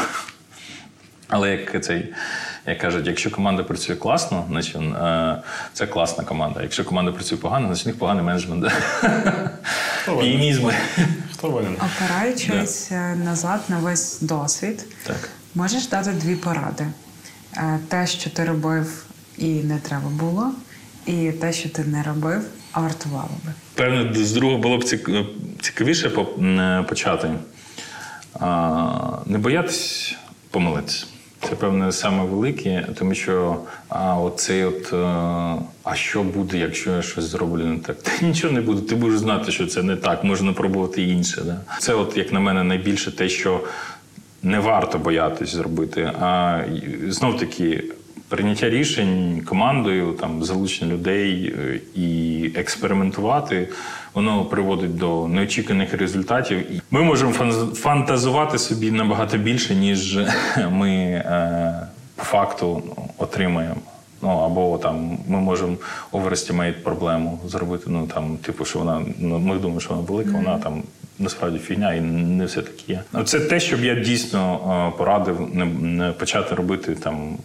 Але 1.33 1.51
як 1.51 1.85
цей, 1.85 2.15
як 2.67 2.79
кажуть, 2.79 3.07
якщо 3.07 3.31
команда 3.31 3.63
працює 3.63 3.97
класно, 3.97 4.45
значить 4.49 4.77
е, 4.77 5.37
це 5.73 5.87
класна 5.87 6.25
команда. 6.25 6.63
Якщо 6.63 6.85
команда 6.85 7.13
працює 7.13 7.39
погано, 7.39 7.67
значить 7.67 7.87
у 7.87 7.89
них 7.89 7.99
поганий 7.99 8.25
менеджмент. 8.25 8.73
Хто 11.33 11.51
винен? 11.51 11.77
Опираючись 11.77 12.93
е, 12.93 13.17
назад 13.25 13.61
на 13.69 13.79
весь 13.79 14.21
досвід, 14.21 14.85
Так. 15.07 15.29
можеш 15.55 15.87
дати 15.89 16.11
дві 16.13 16.37
поради: 16.37 16.87
Е, 17.57 17.79
те, 17.89 18.07
що 18.07 18.31
ти 18.31 18.45
робив 18.45 19.05
і 19.39 19.49
не 19.49 19.79
треба 19.79 20.09
було, 20.09 20.53
і 21.07 21.33
те, 21.33 21.53
що 21.53 21.69
ти 21.69 21.85
не 21.85 22.03
робив, 22.03 22.43
а 22.73 22.81
вартувало 22.81 23.31
би. 23.45 23.53
Певно, 23.75 24.15
з 24.25 24.33
другого 24.33 24.59
було 24.59 24.79
б 24.79 24.85
цік- 24.85 25.27
цікавіше 25.61 26.11
по- 26.11 26.25
почати. 26.89 27.31
Не 29.27 29.39
боятись 29.39 30.15
помилитися. 30.51 31.07
Це, 31.49 31.55
певне, 31.55 31.93
саме 31.93 32.25
велике, 32.25 32.87
тому 32.99 33.15
що 33.15 33.57
а, 33.89 34.17
оцей 34.17 34.65
от, 34.65 34.93
е, 34.93 34.97
а 35.85 35.95
що 35.95 36.23
буде, 36.23 36.59
якщо 36.59 36.91
я 36.91 37.03
щось 37.03 37.25
зроблю 37.25 37.65
не 37.65 37.79
так? 37.79 38.03
Та 38.03 38.27
нічого 38.27 38.53
не 38.53 38.61
буде, 38.61 38.89
ти 38.89 38.95
будеш 38.95 39.19
знати, 39.19 39.53
що 39.53 39.67
це 39.67 39.83
не 39.83 39.97
так, 39.97 40.25
можна 40.25 40.53
пробувати 40.53 41.03
інше. 41.03 41.43
Да? 41.47 41.61
Це, 41.79 41.95
от, 41.95 42.17
як 42.17 42.33
на 42.33 42.41
мене, 42.41 42.65
найбільше 42.65 43.17
те, 43.17 43.29
що 43.29 43.61
не 44.43 44.61
варто 44.61 44.99
боятись 44.99 45.55
зробити. 45.55 46.13
А 46.21 46.61
знов 47.09 47.39
таки, 47.39 47.85
прийняття 48.33 48.71
рішень 48.71 49.43
командою, 49.47 50.13
там 50.21 50.45
залучення 50.45 50.93
людей 50.93 51.55
е, 51.59 51.81
і 52.01 52.51
експериментувати, 52.57 53.69
воно 54.15 54.45
приводить 54.45 54.97
до 54.97 55.29
неочікуваних 55.29 55.95
результатів. 55.95 56.73
І 56.73 56.83
Ми 56.91 57.03
можемо 57.03 57.33
фан- 57.33 57.75
фантазувати 57.75 58.59
собі 58.59 58.91
набагато 58.91 59.39
більше, 59.39 59.75
ніж 59.75 60.19
ми 60.71 60.91
е, 60.91 61.87
по 62.17 62.25
факту 62.25 62.83
ну, 62.87 63.09
отримаємо. 63.19 63.77
Ну 64.23 64.29
або 64.29 64.79
там 64.79 65.19
ми 65.29 65.41
можемо 65.41 65.77
overestimate 66.13 66.73
проблему 66.73 67.41
зробити. 67.47 67.85
Ну 67.87 68.07
там, 68.15 68.37
типу, 68.37 68.65
що 68.65 68.79
вона 68.79 69.03
ну 69.19 69.39
ми 69.39 69.55
думаємо, 69.55 69.81
що 69.81 69.91
вона 69.95 70.03
велика, 70.09 70.31
вона 70.31 70.59
там 70.59 70.83
насправді 71.19 71.59
фігня, 71.59 71.95
і 71.95 72.01
не 72.01 72.45
все 72.45 72.63
таки 72.63 72.93
є. 72.93 73.03
Ну, 73.13 73.25
Це 73.25 73.41
те, 73.41 73.61
що 73.61 73.77
б 73.77 73.85
я 73.85 73.95
дійсно 73.95 74.61
е, 74.95 74.99
порадив 74.99 75.49
не, 75.55 75.65
не 75.65 76.13
почати 76.13 76.55
робити 76.55 76.95
там 76.95 77.37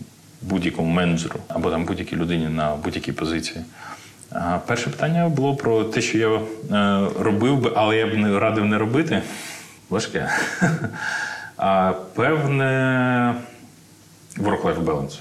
будь-якому 0.42 0.90
менеджеру 0.90 1.40
або 1.48 1.72
там 1.72 1.86
будь-якій 1.86 2.16
людині 2.16 2.48
на 2.48 2.76
будь-якій 2.76 3.12
позиції. 3.12 3.66
Перше 4.66 4.90
питання 4.90 5.30
було 5.30 5.56
про 5.56 5.84
те, 5.84 6.02
що 6.02 6.18
я 6.18 6.28
е, 6.28 6.40
робив 7.20 7.58
би, 7.58 7.72
але 7.76 7.98
я 7.98 8.08
б 8.08 8.14
не 8.14 8.40
радив 8.40 8.66
не 8.66 8.78
робити. 8.78 9.22
Важке. 9.90 10.30
Певне 12.16 13.36
work-life 14.38 14.84
balance. 14.84 15.20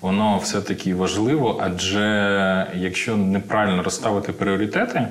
Воно 0.00 0.38
все-таки 0.38 0.94
важливо, 0.94 1.60
адже 1.62 2.72
якщо 2.74 3.16
неправильно 3.16 3.82
розставити 3.82 4.32
пріоритети, 4.32 5.08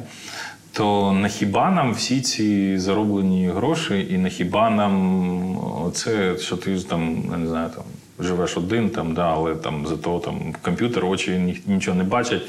то 0.71 1.11
на 1.11 1.27
хіба 1.27 1.71
нам 1.71 1.93
всі 1.93 2.21
ці 2.21 2.77
зароблені 2.77 3.49
гроші, 3.49 4.07
і 4.09 4.17
на 4.17 4.29
хіба 4.29 4.69
нам 4.69 5.91
це, 5.93 6.37
що 6.37 6.57
ти 6.57 6.79
там, 6.79 7.23
не 7.39 7.47
знаю, 7.47 7.69
там 7.75 7.83
живеш 8.19 8.57
один, 8.57 8.89
там, 8.89 9.13
да, 9.13 9.33
але 9.33 9.55
там 9.55 9.87
зато 9.87 10.19
там 10.19 10.53
комп'ютер, 10.61 11.05
очі 11.05 11.31
ні- 11.31 11.61
нічого 11.67 11.97
не 11.97 12.03
бачать. 12.03 12.41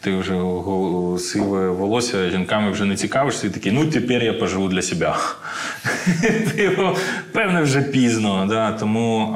Ти 0.00 0.16
вже 0.16 0.32
сиве 1.18 1.68
волосся, 1.70 2.30
жінками 2.30 2.70
вже 2.70 2.84
не 2.84 2.96
цікавишся, 2.96 3.46
і 3.46 3.50
такий, 3.50 3.72
ну 3.72 3.86
тепер 3.86 4.22
я 4.22 4.32
поживу 4.32 4.68
для 4.68 4.82
себе. 4.82 5.14
Певне, 7.32 7.62
вже 7.62 7.82
пізно. 7.82 8.46
Да, 8.48 8.72
тому 8.72 9.26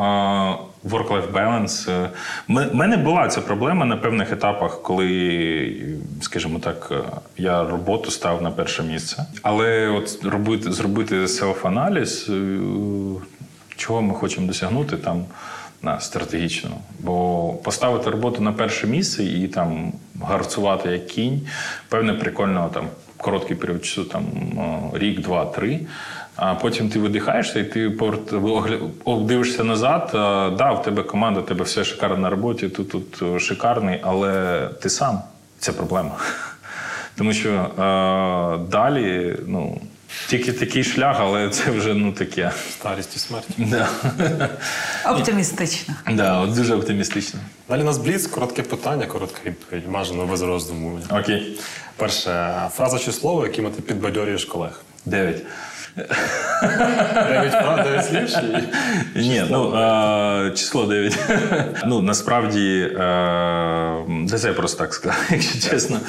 work-life 0.90 1.32
balance. 1.32 1.90
е, 1.90 2.10
В 2.48 2.74
мене 2.74 2.96
була 2.96 3.28
ця 3.28 3.40
проблема 3.40 3.84
на 3.86 3.96
певних 3.96 4.32
етапах, 4.32 4.82
коли, 4.82 5.76
скажімо 6.20 6.58
так, 6.58 6.88
е, 6.92 6.96
я 7.36 7.64
роботу 7.64 8.10
став 8.10 8.42
на 8.42 8.50
перше 8.50 8.82
місце. 8.82 9.26
Але 9.42 9.88
от 9.88 10.24
робити, 10.24 10.72
зробити 10.72 11.14
селф-аналіз, 11.26 12.30
е, 12.30 12.58
чого 13.76 14.02
ми 14.02 14.14
хочемо 14.14 14.46
досягнути 14.46 14.96
там 14.96 15.24
стратегічно. 16.00 16.70
Бо 17.00 17.48
поставити 17.52 18.10
роботу 18.10 18.42
на 18.42 18.52
перше 18.52 18.86
місце 18.86 19.24
і 19.24 19.48
там 19.48 19.92
гарцувати 20.22 20.90
як 20.90 21.06
кінь, 21.06 21.48
певне, 21.88 22.12
прикольно 22.12 22.70
там 22.74 22.88
короткий 23.16 23.56
період 23.56 23.84
часу, 23.84 24.04
там 24.04 24.24
рік, 24.94 25.20
два, 25.20 25.44
три. 25.44 25.80
А 26.36 26.54
потім 26.54 26.88
ти 26.88 26.98
видихаєшся 26.98 27.58
і 27.58 27.64
ти 27.64 27.92
дивишся 29.06 29.64
назад. 29.64 30.08
Да, 30.58 30.72
в 30.72 30.82
тебе 30.82 31.02
команда, 31.02 31.40
в 31.40 31.46
тебе 31.46 31.64
все 31.64 31.84
шикарно 31.84 32.16
на 32.16 32.30
роботі, 32.30 32.68
тут 32.68 32.90
тут 32.90 33.42
шикарний, 33.42 34.00
але 34.02 34.60
ти 34.82 34.90
сам 34.90 35.22
це 35.58 35.72
проблема. 35.72 36.10
Тому 37.16 37.32
що 37.32 37.50
е, 37.50 38.70
далі, 38.70 39.36
ну, 39.46 39.80
тільки 40.28 40.52
такий 40.52 40.84
шлях, 40.84 41.16
але 41.20 41.48
це 41.50 41.70
вже 41.70 41.94
ну 41.94 42.12
таке. 42.12 42.50
Старість 42.72 43.16
і 43.16 43.18
смерть. 43.18 43.48
Да. 43.58 43.88
Оптимістично. 45.06 45.94
Да, 46.12 46.40
от 46.40 46.54
дуже 46.54 46.74
оптимістично. 46.74 47.40
Далі 47.68 47.80
у 47.80 47.84
нас 47.84 47.98
бліц, 47.98 48.26
коротке 48.26 48.62
питання, 48.62 49.06
коротка 49.06 49.38
відповідь, 49.46 49.88
майже 49.88 50.14
без 50.14 50.42
роздуму. 50.42 51.00
Окей. 51.10 51.60
Перше, 51.96 52.54
фраза 52.76 52.98
чи 52.98 53.12
слово, 53.12 53.46
якими 53.46 53.70
ти 53.70 53.82
підбадьорюєш 53.82 54.44
колег. 54.44 54.80
Дев'ять. 55.06 55.42
Дев'ять 55.96 57.52
фраз, 57.52 58.10
дев'ять 58.10 58.44
Ні, 59.14 59.44
ну 59.50 60.50
число 60.54 60.86
9. 60.86 61.18
ну 61.86 62.02
насправді 62.02 62.90
це 64.28 64.48
я 64.48 64.52
просто 64.54 64.78
так 64.78 64.94
сказав, 64.94 65.16
якщо 65.30 65.70
чесно. 65.70 66.00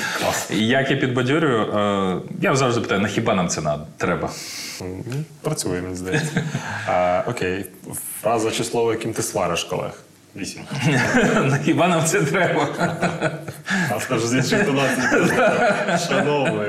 Як 0.50 0.92
я 0.92 0.98
підбадьорюю, 0.98 2.22
я 2.42 2.56
завжди 2.56 2.82
питаю, 2.82 3.02
на 3.02 3.08
хіба 3.08 3.36
нам 3.36 3.48
це 3.48 3.62
треба? 3.98 4.30
Працює, 5.42 5.82
мені 5.82 5.96
здається. 5.96 6.44
Окей. 7.28 7.66
Фраза 8.22 8.52
чи 8.52 8.64
слово, 8.64 8.92
яким 8.92 9.14
ти 9.14 9.22
свариш 9.22 9.64
колег. 9.64 10.05
Вісім. 10.36 10.62
хіба 11.66 11.88
нам 11.88 12.06
це 12.06 12.22
треба? 12.22 12.68
А 13.92 14.00
скажу 14.00 14.28
з 14.28 14.34
інших 14.34 14.66
тонації. 14.66 15.08
Шановний. 16.08 16.68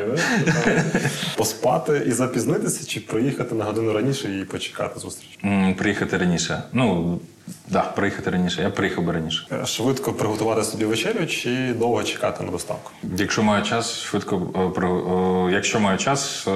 Поспати 1.36 2.02
і 2.06 2.12
запізнитися, 2.12 2.86
чи 2.86 3.00
приїхати 3.00 3.54
на 3.54 3.64
годину 3.64 3.92
раніше 3.92 4.38
і 4.38 4.44
почекати 4.44 5.00
зустріч? 5.00 5.38
Приїхати 5.78 6.18
раніше. 6.18 6.62
Ну, 6.72 7.20
да, 7.68 7.80
приїхати 7.80 8.30
раніше. 8.30 8.62
Я 8.62 8.70
приїхав 8.70 9.04
би 9.04 9.12
раніше. 9.12 9.46
Е, 9.62 9.66
Швидко 9.66 10.12
приготувати 10.12 10.62
собі 10.64 10.84
вечерю 10.84 11.26
чи 11.26 11.74
довго 11.78 12.02
чекати 12.02 12.44
на 12.44 12.50
доставку? 12.50 12.90
Якщо 13.16 13.42
маю 13.42 13.62
час, 13.64 14.00
швидко 14.00 14.42
е, 14.56 14.68
про- 14.74 15.46
е, 15.48 15.52
якщо 15.52 15.80
маю 15.80 15.98
час, 15.98 16.46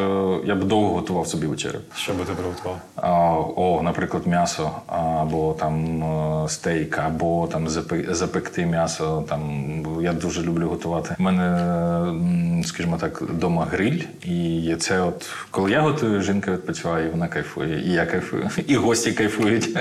я 0.45 0.55
б 0.55 0.64
довго 0.64 0.88
готував 0.95 1.26
собі 1.28 1.47
вечерю. 1.47 1.78
Що 1.97 2.12
би 2.12 2.24
ти 2.24 2.32
приготував? 2.32 2.78
А, 2.97 3.11
О, 3.57 3.80
наприклад, 3.82 4.26
м'ясо, 4.26 4.70
або 4.86 5.57
там 5.59 6.03
стейк, 6.49 6.99
або 6.99 7.47
там 7.53 7.68
запекти 8.09 8.66
м'ясо. 8.66 9.24
Там 9.28 9.61
я 10.03 10.12
дуже 10.12 10.43
люблю 10.43 10.68
готувати. 10.68 11.16
У 11.18 11.22
мене, 11.22 12.64
скажімо 12.64 12.97
так, 13.01 13.22
вдома 13.22 13.64
гриль, 13.70 14.01
і 14.24 14.76
це 14.80 15.01
от 15.01 15.26
коли 15.51 15.70
я 15.70 15.80
готую, 15.80 16.22
жінка 16.22 16.53
відпочиває, 16.53 17.07
і 17.07 17.11
вона 17.11 17.28
кайфує, 17.28 17.82
і 17.86 17.93
я 17.93 18.07
кайфую, 18.07 18.51
і 18.66 18.76
гості 18.76 19.12
кайфують. 19.12 19.78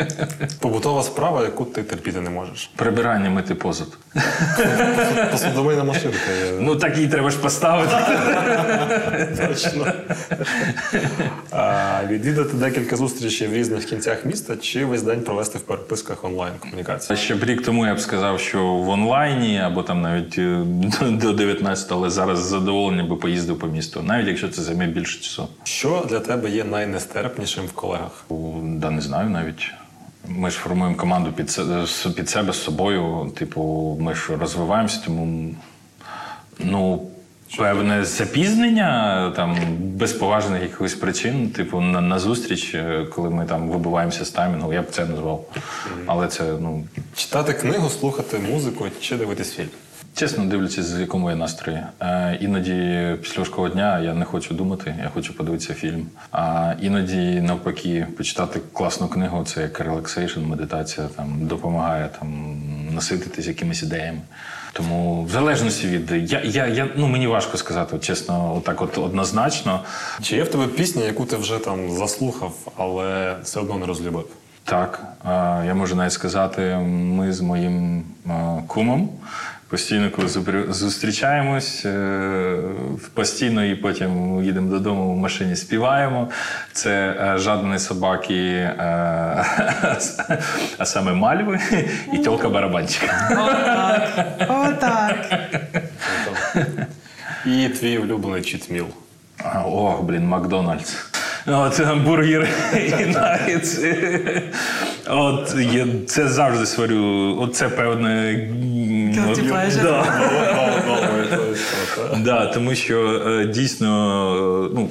Побутова 0.59 0.98
справа, 1.03 1.43
яку 1.43 1.65
ти 1.65 1.83
терпіти 1.83 2.21
не 2.21 2.29
можеш. 2.29 2.71
Прибирання 2.75 3.29
мити 3.29 3.55
посуд. 3.55 3.97
Посудомийна 5.31 5.83
машинка. 5.83 6.17
Ну 6.59 6.75
так 6.75 6.97
її 6.97 7.09
треба 7.09 7.29
ж 7.29 7.37
поставити. 7.37 7.95
Точно. 9.47 9.93
Відвідати 12.07 12.53
декілька 12.53 12.95
зустрічей 12.95 13.47
в 13.47 13.53
різних 13.53 13.85
кінцях 13.85 14.25
міста 14.25 14.55
чи 14.55 14.85
весь 14.85 15.01
день 15.03 15.21
провести 15.21 15.57
в 15.57 15.61
переписках 15.61 16.23
онлайн 16.23 16.53
комунікації. 16.59 17.17
Ще 17.17 17.35
б 17.35 17.43
рік 17.43 17.61
тому 17.61 17.85
я 17.85 17.95
б 17.95 17.99
сказав, 17.99 18.39
що 18.39 18.65
в 18.65 18.89
онлайні 18.89 19.59
або 19.59 19.83
там 19.83 20.01
навіть 20.01 20.37
е, 20.37 20.63
до 21.01 21.33
19, 21.33 21.91
але 21.91 22.09
зараз 22.09 22.39
з 22.39 22.47
задоволенням 22.47 23.07
би 23.07 23.15
поїздив 23.15 23.59
по 23.59 23.67
місту, 23.67 24.01
навіть 24.03 24.27
якщо 24.27 24.49
це 24.49 24.61
займе 24.61 24.87
більше 24.87 25.19
часу. 25.19 25.47
Що 25.63 26.05
для 26.09 26.19
тебе 26.19 26.49
є 26.49 26.63
найнестерпнішим 26.63 27.65
в 27.65 27.71
колегах? 27.71 28.25
Да, 28.63 28.89
не 28.89 29.01
знаю 29.01 29.29
навіть. 29.29 29.71
Ми 30.29 30.49
ж 30.49 30.57
формуємо 30.57 30.95
команду 30.97 31.31
під, 31.31 31.61
під 32.15 32.29
себе 32.29 32.53
з 32.53 32.63
собою. 32.63 33.31
Типу, 33.37 33.97
ми 34.01 34.15
ж 34.15 34.35
розвиваємося, 34.35 35.01
тому 35.05 35.55
ну. 36.59 37.09
Певне 37.57 38.05
запізнення 38.05 39.31
там 39.35 39.57
без 39.79 40.13
поважних 40.13 40.61
якихось 40.61 40.93
причин, 40.93 41.49
типу 41.49 41.81
на, 41.81 42.01
на 42.01 42.19
зустріч, 42.19 42.75
е, 42.75 43.07
коли 43.15 43.29
ми 43.29 43.45
там 43.45 43.69
вибиваємося 43.69 44.25
з 44.25 44.29
таймінгу, 44.29 44.73
я 44.73 44.81
б 44.81 44.85
це 44.91 45.05
назвав. 45.05 45.45
Але 46.05 46.27
це 46.27 46.43
ну 46.43 46.83
Читати 47.15 47.53
книгу, 47.53 47.89
слухати 47.89 48.39
музику 48.51 48.85
чи 49.01 49.17
дивитись 49.17 49.53
фільм? 49.53 49.69
Чесно 50.19 50.45
дивлячись, 50.45 50.85
з 50.85 50.99
якому 50.99 51.29
я 51.29 51.35
настрої. 51.35 51.79
Е, 52.01 52.37
іноді 52.41 53.05
після 53.21 53.39
важкого 53.39 53.69
дня 53.69 53.99
я 53.99 54.13
не 54.13 54.25
хочу 54.25 54.53
думати, 54.53 54.95
я 55.03 55.09
хочу 55.09 55.37
подивитися 55.37 55.73
фільм. 55.73 56.05
А 56.31 56.73
іноді, 56.81 57.41
навпаки, 57.41 58.07
почитати 58.17 58.59
класну 58.73 59.07
книгу 59.07 59.43
це 59.43 59.61
як 59.61 59.79
relaxation, 59.79 60.39
медитація 60.39 61.07
там 61.07 61.47
допомагає 61.47 62.09
там 62.19 62.57
насититись 62.91 63.47
якимись 63.47 63.83
ідеями. 63.83 64.19
Тому 64.73 65.23
в 65.23 65.29
залежності 65.29 65.87
від 65.87 66.31
я, 66.31 66.41
я, 66.43 66.67
я 66.67 66.87
ну 66.95 67.07
мені 67.07 67.27
важко 67.27 67.57
сказати, 67.57 67.95
от 67.95 68.03
чесно, 68.03 68.55
отак, 68.57 68.81
от 68.81 68.97
однозначно. 68.97 69.79
Чи 70.21 70.35
є 70.35 70.43
в 70.43 70.51
тебе 70.51 70.67
пісня, 70.67 71.03
яку 71.03 71.25
ти 71.25 71.35
вже 71.35 71.59
там 71.59 71.91
заслухав, 71.91 72.53
але 72.77 73.35
все 73.43 73.59
одно 73.59 73.77
не 73.77 73.85
розлюбив? 73.85 74.25
Так, 74.63 75.03
е, 75.25 75.29
я 75.65 75.73
можу 75.73 75.95
навіть 75.95 76.13
сказати, 76.13 76.75
ми 76.91 77.33
з 77.33 77.41
моїм 77.41 78.03
е, 78.29 78.63
кумом 78.67 79.09
постійно, 79.69 80.11
коли 80.11 80.27
зустрічаємось, 80.69 81.85
е, 81.85 82.57
постійно 83.13 83.65
і 83.65 83.75
потім 83.75 84.43
їдемо 84.43 84.71
додому 84.71 85.13
в 85.13 85.17
машині, 85.17 85.55
співаємо. 85.55 86.29
Це 86.73 86.91
е, 86.91 87.37
жадані 87.37 87.79
собаки, 87.79 88.33
е, 88.33 88.75
а 90.77 90.85
саме 90.85 91.13
мальви 91.13 91.59
і 92.13 92.17
тілка 92.17 92.49
барабанчика. 92.49 93.29
Отак. 94.49 95.39
І 97.45 97.69
твій 97.69 97.97
улюблений 97.97 98.41
читміл. 98.41 98.85
Ох, 99.65 100.01
блін, 100.01 100.27
Макдональдс. 100.27 100.95
От 101.47 101.97
бургер 102.05 102.47
і 102.99 103.05
нагетс. 103.05 103.79
От 105.07 105.55
є, 105.55 105.87
це 106.07 106.27
завжди 106.27 106.65
сварю. 106.65 107.37
От 107.41 107.55
це 107.55 107.69
певне. 107.69 108.47
Guilty. 109.09 109.83
Да. 109.83 110.05
Да, 112.17 112.45
тому 112.45 112.75
що 112.75 113.21
е, 113.27 113.45
дійсно 113.45 113.89
е, 114.65 114.75
ну, 114.75 114.89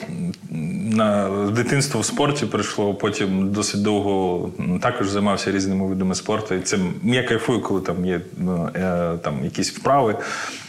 на 0.97 1.29
дитинство 1.51 2.01
в 2.01 2.05
спорті 2.05 2.47
прийшло, 2.47 2.95
потім 2.95 3.53
досить 3.53 3.83
довго 3.83 4.51
також 4.83 5.09
займався 5.09 5.53
різними 5.53 5.87
видами 5.87 6.15
спорту. 6.15 6.55
І 6.55 6.61
це 6.61 6.79
я 7.05 7.23
кайфую, 7.23 7.61
коли 7.61 7.81
там 7.81 8.07
є 8.07 8.21
ну, 8.37 8.71
е, 8.77 9.13
там 9.23 9.45
якісь 9.45 9.71
вправи. 9.73 10.17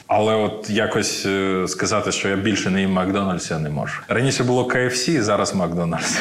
Але 0.07 0.35
от 0.35 0.69
якось 0.69 1.27
сказати, 1.67 2.11
що 2.11 2.29
я 2.29 2.35
більше 2.35 2.69
не 2.69 2.81
їм 2.81 2.91
Макдональдс, 2.91 3.51
я 3.51 3.59
не 3.59 3.69
можу. 3.69 4.01
Раніше 4.07 4.43
було 4.43 4.63
KFC, 4.67 5.21
зараз 5.21 5.55
Макдональдс. 5.55 6.17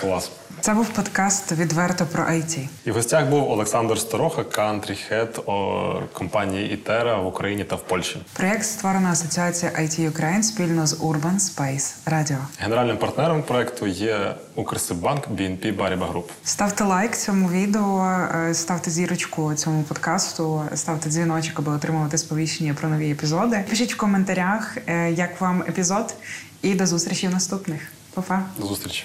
Клас. 0.00 0.30
Це 0.60 0.74
був 0.74 0.88
подкаст 0.88 1.52
відверто 1.52 2.06
про 2.06 2.24
IT. 2.24 2.68
І 2.84 2.90
в 2.90 2.94
гостях 2.94 3.26
був 3.26 3.50
Олександр 3.50 3.98
Староха, 3.98 4.44
кантрі 4.44 4.94
хед 4.94 5.40
компанії 6.12 6.72
Ітера 6.72 7.16
в 7.16 7.26
Україні 7.26 7.64
та 7.64 7.76
в 7.76 7.82
Польщі. 7.82 8.22
Проєкт 8.32 8.64
створено 8.64 9.08
Асоціація 9.08 9.72
IT 9.72 10.10
Ukraine 10.10 10.42
спільно 10.42 10.86
з 10.86 11.00
Urban 11.00 11.38
Space 11.38 11.94
Radio. 12.06 12.36
Генеральним 12.58 12.96
партнером 12.96 13.42
проекту 13.42 13.86
є 13.86 14.34
Укрсиббанк 14.54 15.28
BNP 15.28 15.76
Paribas 15.76 16.12
Group. 16.12 16.24
Ставте 16.44 16.84
лайк 16.84 17.16
цьому 17.16 17.48
відео, 17.48 18.06
е, 18.50 18.54
ставте 18.54 18.90
зірочку 18.90 19.54
цьому 19.54 19.82
подкасту, 19.82 20.62
ставте 20.74 21.10
дзвіночок, 21.10 21.58
аби 21.58 21.72
отримувати 21.72 22.18
сповіщення 22.18 22.74
про 22.74 22.88
нові 22.88 23.10
епізоди. 23.10 23.64
Пишіть 23.70 23.94
в 23.94 23.96
коментарях, 23.96 24.78
е, 24.86 25.12
як 25.12 25.40
вам 25.40 25.62
епізод, 25.62 26.14
і 26.62 26.74
до 26.74 26.86
зустрічі 26.86 27.28
в 27.28 27.30
наступних. 27.30 27.80
Па-па! 28.14 28.42
До 28.58 28.66
зустрічі. 28.66 29.04